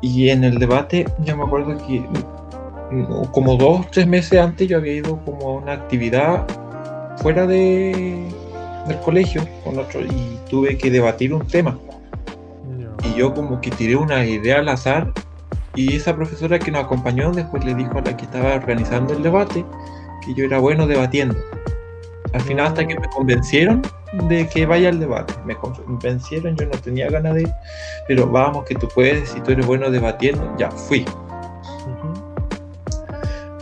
Y 0.00 0.30
en 0.30 0.44
el 0.44 0.58
debate, 0.58 1.06
ya 1.24 1.34
me 1.34 1.44
acuerdo 1.44 1.76
que 1.86 2.00
mm, 2.90 3.24
como 3.32 3.56
dos, 3.56 3.90
tres 3.90 4.06
meses 4.06 4.40
antes 4.40 4.68
yo 4.68 4.78
había 4.78 4.94
ido 4.94 5.18
como 5.24 5.48
a 5.48 5.52
una 5.58 5.72
actividad 5.72 6.46
fuera 7.18 7.46
de, 7.46 8.28
del 8.86 8.98
colegio 9.00 9.42
con 9.64 9.78
otro 9.78 10.00
y 10.00 10.38
tuve 10.48 10.78
que 10.78 10.90
debatir 10.90 11.34
un 11.34 11.46
tema. 11.46 11.78
Y 13.04 13.18
yo 13.18 13.34
como 13.34 13.60
que 13.60 13.70
tiré 13.70 13.96
una 13.96 14.24
idea 14.24 14.58
al 14.58 14.68
azar 14.68 15.12
y 15.74 15.94
esa 15.94 16.14
profesora 16.16 16.58
que 16.58 16.70
nos 16.70 16.84
acompañó 16.84 17.30
después 17.32 17.64
le 17.64 17.74
dijo 17.74 17.98
a 17.98 18.02
la 18.02 18.16
que 18.16 18.24
estaba 18.24 18.54
organizando 18.54 19.14
el 19.14 19.22
debate 19.22 19.64
que 20.24 20.34
yo 20.34 20.44
era 20.44 20.58
bueno 20.58 20.86
debatiendo. 20.86 21.36
Al 22.32 22.40
final 22.42 22.66
hasta 22.66 22.86
que 22.86 22.98
me 22.98 23.08
convencieron 23.08 23.82
de 24.28 24.46
que 24.48 24.66
vaya 24.66 24.88
al 24.90 25.00
debate. 25.00 25.34
Me 25.44 25.56
convencieron, 25.56 26.56
yo 26.56 26.66
no 26.66 26.72
tenía 26.72 27.08
ganas 27.10 27.34
de 27.34 27.42
ir, 27.42 27.52
pero 28.06 28.26
vamos 28.28 28.64
que 28.66 28.74
tú 28.74 28.88
puedes, 28.94 29.30
si 29.30 29.40
tú 29.40 29.52
eres 29.52 29.66
bueno 29.66 29.90
debatiendo, 29.90 30.54
ya 30.58 30.70
fui. 30.70 31.04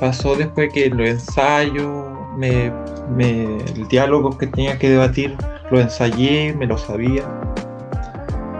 Pasó 0.01 0.35
después 0.37 0.73
que 0.73 0.91
los 0.91 1.09
ensayos, 1.09 1.89
me, 2.37 2.71
me- 3.17 3.57
el 3.75 3.89
diálogo 3.89 4.37
que 4.37 4.47
tenía 4.47 4.79
que 4.79 4.91
debatir, 4.91 5.37
lo 5.71 5.81
ensayé, 5.81 6.53
me 6.55 6.67
lo 6.67 6.77
sabía. 6.77 7.23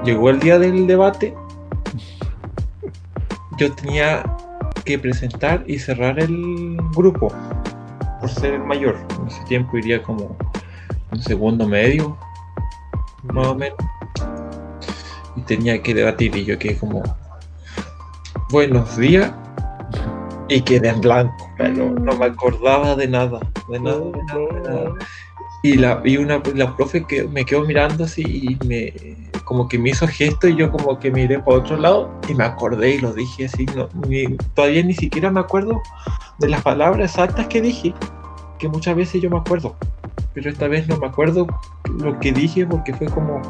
Llegó 0.05 0.31
el 0.31 0.41
día 0.41 0.59
del 0.59 0.87
debate, 0.87 1.35
yo 3.59 3.73
tenía 3.75 4.23
que 4.85 4.99
presentar 4.99 5.65
y 5.67 5.79
cerrar 5.79 6.19
el 6.21 6.77
grupo 6.95 7.33
por 8.21 8.31
ser 8.31 8.55
el 8.55 8.65
mayor. 8.65 8.97
En 9.21 9.29
ese 9.29 9.43
tiempo 9.45 9.77
iría 9.79 10.03
como 10.03 10.37
un 11.11 11.23
segundo 11.23 11.67
medio, 11.67 12.17
más 13.25 13.49
o 13.49 13.55
menos. 13.55 13.79
Y 15.37 15.43
tenía 15.43 15.83
que 15.83 15.95
debatir 15.95 16.35
y 16.37 16.45
yo 16.45 16.59
quedé 16.59 16.77
como, 16.79 17.03
buenos 18.51 18.97
días. 18.97 19.33
Y 20.49 20.61
quedé 20.61 20.91
en 20.91 21.01
blanco, 21.01 21.51
pero 21.59 21.91
no 21.91 22.17
me 22.17 22.27
acordaba 22.27 22.95
de 22.95 23.09
nada, 23.09 23.41
de 23.69 23.81
nada, 23.81 23.99
de 23.99 24.23
nada, 24.23 24.63
de 24.63 24.71
nada. 24.71 24.95
Y 25.65 25.75
la, 25.75 26.01
y 26.05 26.19
una, 26.19 26.41
la 26.55 26.77
profe 26.77 27.05
que 27.05 27.25
me 27.25 27.45
quedó 27.45 27.65
mirando 27.65 28.05
así 28.05 28.23
y 28.23 28.67
me 28.67 28.95
como 29.47 29.69
que 29.69 29.79
me 29.79 29.91
hizo 29.91 30.09
gesto 30.09 30.49
y 30.49 30.57
yo 30.57 30.73
como 30.73 30.99
que 30.99 31.11
miré 31.13 31.39
para 31.39 31.59
otro 31.59 31.77
lado 31.77 32.11
y 32.29 32.35
me 32.35 32.43
acordé 32.43 32.97
y 32.97 32.99
lo 32.99 33.13
dije 33.13 33.45
así, 33.47 33.65
no, 33.77 33.89
ni- 34.09 34.37
todavía 34.55 34.83
ni 34.83 34.93
siquiera 34.93 35.31
me 35.31 35.39
acuerdo 35.39 35.81
de 36.39 36.49
las 36.49 36.63
palabras 36.63 37.13
exactas 37.13 37.47
que 37.47 37.63
dije, 37.63 37.95
que 38.59 38.69
muchas 38.69 38.97
veces 38.97 39.23
yo 39.23 39.31
me 39.31 39.39
acuerdo, 39.39 39.77
pero 40.35 40.51
esta 40.51 40.67
vez 40.67 40.89
no 40.89 40.97
me 40.99 41.07
acuerdo 41.07 41.47
lo 42.01 42.19
que 42.19 42.33
dije 42.33 42.67
porque 42.67 42.93
fue 42.93 43.07
como, 43.07 43.41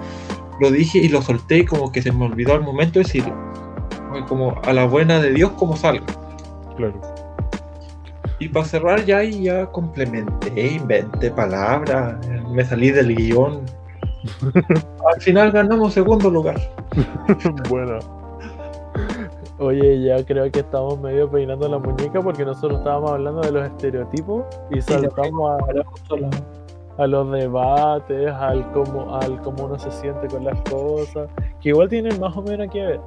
lo 0.60 0.70
dije 0.70 0.98
y 0.98 1.08
lo 1.08 1.22
solté 1.22 1.58
y 1.60 1.64
como 1.64 1.90
que 1.90 2.02
se 2.02 2.12
me 2.12 2.26
olvidó 2.26 2.52
al 2.52 2.62
momento 2.62 2.98
de 2.98 3.04
decirlo. 3.04 3.34
Fue 4.10 4.22
como 4.26 4.60
a 4.64 4.72
la 4.74 4.84
buena 4.84 5.18
de 5.18 5.30
Dios 5.32 5.52
como 5.52 5.76
salga. 5.76 6.04
Claro. 6.76 7.00
Y 8.38 8.50
para 8.50 8.66
cerrar 8.66 9.02
ya 9.06 9.24
y 9.24 9.44
ya 9.44 9.64
complementé, 9.72 10.74
inventé 10.74 11.30
palabras, 11.30 12.16
me 12.50 12.62
salí 12.66 12.90
del 12.90 13.16
guion. 13.16 13.62
Al 15.14 15.20
final 15.20 15.50
ganamos 15.52 15.94
segundo 15.94 16.30
lugar. 16.30 16.56
bueno. 17.68 17.98
Oye, 19.58 20.02
ya 20.02 20.22
creo 20.24 20.50
que 20.50 20.60
estamos 20.60 21.00
medio 21.00 21.30
peinando 21.30 21.66
la 21.66 21.78
muñeca 21.78 22.20
porque 22.20 22.44
nosotros 22.44 22.78
estábamos 22.78 23.12
hablando 23.12 23.40
de 23.40 23.52
los 23.52 23.66
estereotipos 23.66 24.44
y 24.70 24.82
saltamos 24.82 25.58
a, 25.58 27.02
a 27.02 27.06
los 27.06 27.30
debates, 27.30 28.30
al 28.32 28.70
cómo, 28.72 29.16
al 29.16 29.40
cómo 29.40 29.64
uno 29.64 29.78
se 29.78 29.90
siente 29.90 30.28
con 30.28 30.44
las 30.44 30.60
cosas, 30.62 31.28
que 31.60 31.70
igual 31.70 31.88
tienen 31.88 32.18
más 32.20 32.36
o 32.36 32.42
menos 32.42 32.68
que 32.70 32.82
ver, 32.82 33.00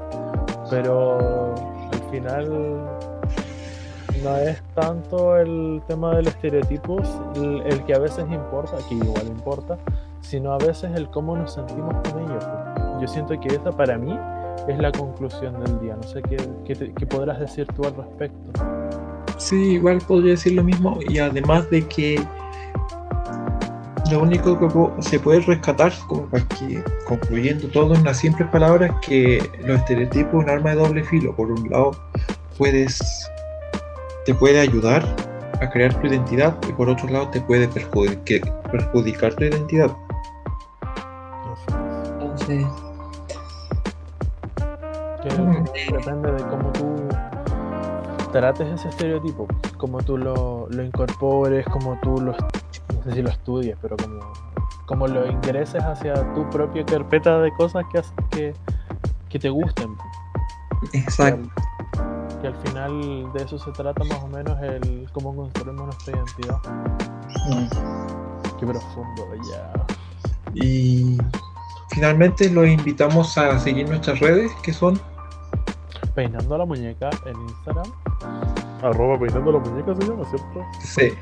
pero 0.70 1.54
al 1.92 2.12
final 2.12 2.50
no 4.24 4.38
es 4.38 4.62
tanto 4.76 5.38
el 5.38 5.82
tema 5.88 6.16
de 6.16 6.24
los 6.24 6.34
estereotipos 6.34 7.08
el, 7.36 7.62
el 7.66 7.84
que 7.86 7.94
a 7.94 8.00
veces 8.00 8.26
importa, 8.30 8.78
que 8.88 8.96
igual 8.96 9.28
importa, 9.28 9.78
sino 10.22 10.52
a 10.54 10.58
veces 10.58 10.92
el 10.96 11.10
cómo 11.10 11.36
nos 11.38 11.54
sentimos 11.54 11.96
con 12.12 12.22
ellos. 12.24 12.46
Yo 13.02 13.08
siento 13.08 13.40
que 13.40 13.48
esa 13.56 13.72
para 13.72 13.98
mí 13.98 14.18
es 14.68 14.78
la 14.78 14.92
conclusión 14.92 15.64
del 15.64 15.80
día. 15.80 15.96
No 15.96 16.04
sé 16.04 16.22
qué, 16.24 16.38
qué, 16.66 16.76
te- 16.76 17.06
podrás 17.08 17.40
decir 17.40 17.66
tú 17.76 17.84
al 17.86 17.96
respecto. 17.96 18.62
Sí, 19.38 19.74
igual 19.74 20.00
podría 20.08 20.32
decir 20.32 20.54
lo 20.54 20.64
mismo. 20.64 21.00
Y 21.08 21.20
además 21.20 21.70
de 21.70 21.88
que 21.88 22.22
lo 24.12 24.22
único 24.24 24.58
que 24.60 25.02
se 25.02 25.20
puede 25.20 25.40
rescatar, 25.42 25.94
como 26.08 26.28
que 26.32 26.84
concluyendo 27.08 27.68
todo 27.70 27.94
en 27.96 28.02
unas 28.02 28.18
simples 28.18 28.50
palabras, 28.50 28.92
que 29.06 29.42
los 29.66 29.78
estereotipos 29.80 30.34
es 30.34 30.44
un 30.44 30.50
arma 30.50 30.72
de 30.72 30.76
doble 30.78 31.04
filo. 31.04 31.36
Por 31.36 31.52
un 31.52 31.70
lado, 31.70 31.92
puedes 32.58 33.00
te 34.26 34.34
puede 34.36 34.60
ayudar 34.60 35.04
a 35.62 35.70
crear 35.70 35.94
tu 36.02 36.08
identidad 36.08 36.56
y 36.68 36.74
por 36.74 36.90
otro 36.90 37.08
lado 37.10 37.30
te 37.30 37.42
puede 37.42 37.68
perjudicar, 37.68 38.62
perjudicar 38.72 39.34
tu 39.36 39.46
identidad. 39.46 39.90
Que 45.22 45.30
Mm. 45.38 45.64
depende 45.92 46.32
de 46.32 46.44
cómo 46.48 46.72
tú 46.72 46.96
trates 48.32 48.68
ese 48.70 48.90
estereotipo, 48.90 49.48
cómo 49.78 50.00
tú 50.02 50.18
lo, 50.18 50.68
lo 50.70 50.84
incorpores, 50.84 51.66
cómo 51.68 51.98
tú 52.02 52.22
lo, 52.22 52.32
no 52.32 53.04
sé 53.04 53.12
si 53.14 53.22
lo 53.22 53.30
estudies, 53.30 53.78
pero 53.82 53.98
como, 53.98 54.20
como 54.86 55.08
lo 55.08 55.30
ingreses 55.30 55.84
hacia 55.84 56.14
tu 56.34 56.50
propia 56.50 56.86
carpeta 56.86 57.40
de 57.40 57.52
cosas 57.54 57.84
que, 57.92 58.02
que, 58.32 58.54
que 59.30 59.40
te 59.40 59.50
gusten. 59.50 59.96
exacto. 60.94 61.50
Que 62.42 62.48
al 62.48 62.56
final 62.58 63.34
de 63.34 63.44
eso 63.44 63.60
se 63.60 63.72
trata 63.72 64.04
más 64.06 64.24
o 64.24 64.28
menos 64.28 64.58
el 64.62 65.10
cómo 65.12 65.36
construimos 65.36 65.86
nuestra 65.86 66.16
identidad. 66.16 66.60
Qué 68.60 68.66
profundo, 68.66 69.26
ya. 69.52 69.74
Y 70.54 71.18
finalmente 71.92 72.50
los 72.50 72.68
invitamos 72.68 73.38
a 73.38 73.60
seguir 73.60 73.88
nuestras 73.88 74.20
redes, 74.20 74.52
que 74.64 74.74
son 74.74 75.00
Peinando 76.16 76.58
la 76.58 76.66
muñeca 76.66 77.12
en 77.26 77.40
Instagram. 77.42 77.86
Arroba 78.82 79.20
peinando 79.20 79.52
la 79.54 79.60
muñeca 79.60 79.96
se 79.96 80.02
llama, 80.08 80.26
¿cierto? 80.26 80.66
Sí. 80.82 81.14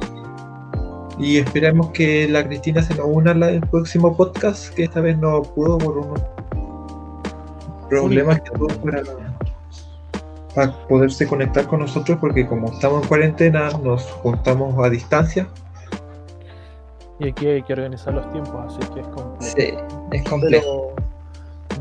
Y 1.18 1.38
esperamos 1.38 1.90
que 1.92 2.28
la 2.28 2.46
Cristina 2.48 2.82
se 2.82 2.96
nos 2.96 3.06
una 3.08 3.32
al 3.32 3.62
próximo 3.70 4.16
podcast, 4.16 4.74
que 4.74 4.84
esta 4.84 5.02
vez 5.02 5.18
no 5.18 5.42
pudo 5.42 5.78
por 5.78 5.98
unos 5.98 6.22
problemas 7.90 8.42
que 8.42 8.52
tuvo 8.52 8.68
para 8.68 9.04
para 10.56 10.72
poderse 10.88 11.28
conectar 11.28 11.66
con 11.68 11.80
nosotros 11.80 12.18
porque 12.20 12.46
como 12.46 12.72
estamos 12.72 13.04
en 13.04 13.08
cuarentena 13.08 13.70
nos 13.84 14.04
juntamos 14.04 14.78
a 14.84 14.90
distancia. 14.90 15.48
Y 17.20 17.30
aquí 17.30 17.48
hay 17.48 17.62
que 17.62 17.74
organizar 17.74 18.14
los 18.14 18.30
tiempos, 18.32 18.56
así 18.66 18.80
que 18.94 19.02
es 19.02 19.08
complejo. 19.08 19.56
Sí, 19.56 19.74
es 20.12 20.24
complejo. 20.24 20.94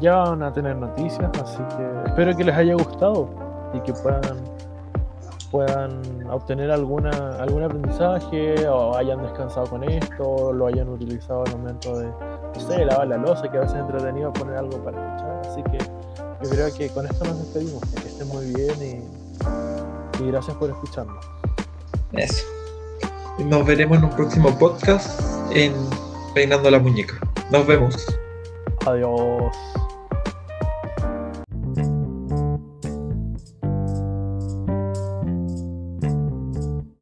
ya 0.00 0.16
van 0.16 0.42
a 0.42 0.52
tener 0.52 0.76
noticias, 0.76 1.30
así 1.42 1.62
que 1.76 2.10
espero 2.10 2.36
que 2.36 2.44
les 2.44 2.54
haya 2.54 2.74
gustado 2.74 3.28
y 3.72 3.80
que 3.80 3.92
puedan 3.94 4.20
puedan 5.50 6.00
obtener 6.30 6.70
alguna 6.70 7.10
algún 7.40 7.62
aprendizaje 7.62 8.66
o 8.68 8.96
hayan 8.96 9.22
descansado 9.22 9.66
con 9.66 9.84
esto, 9.84 10.22
o 10.22 10.52
lo 10.52 10.66
hayan 10.66 10.88
utilizado 10.88 11.44
al 11.44 11.52
momento 11.52 11.98
de, 11.98 12.06
no 12.06 12.60
sé, 12.60 12.84
lavar 12.84 13.08
la 13.08 13.16
losa, 13.16 13.50
que 13.50 13.58
a 13.58 13.60
veces 13.60 13.76
es 13.76 13.82
entretenido 13.82 14.32
poner 14.32 14.56
algo 14.56 14.78
para 14.78 14.98
escuchar. 14.98 15.42
Así 15.50 15.62
que 15.64 15.78
yo 16.44 16.50
creo 16.50 16.74
que 16.74 16.88
con 16.90 17.06
esto 17.06 17.24
nos 17.24 17.38
despedimos. 17.38 17.82
Que 18.02 18.08
estén 18.08 18.28
muy 18.28 18.46
bien 18.54 18.76
y, 18.80 20.22
y 20.22 20.30
gracias 20.30 20.56
por 20.56 20.70
escucharnos. 20.70 21.24
Eso. 22.12 22.46
Nos 23.38 23.66
veremos 23.66 23.98
en 23.98 24.04
un 24.04 24.10
próximo 24.10 24.56
podcast 24.58 25.20
en 25.52 25.72
Peinando 26.34 26.70
la 26.70 26.78
Muñeca. 26.78 27.14
Nos 27.50 27.66
vemos. 27.66 28.06
Adiós. 28.86 29.69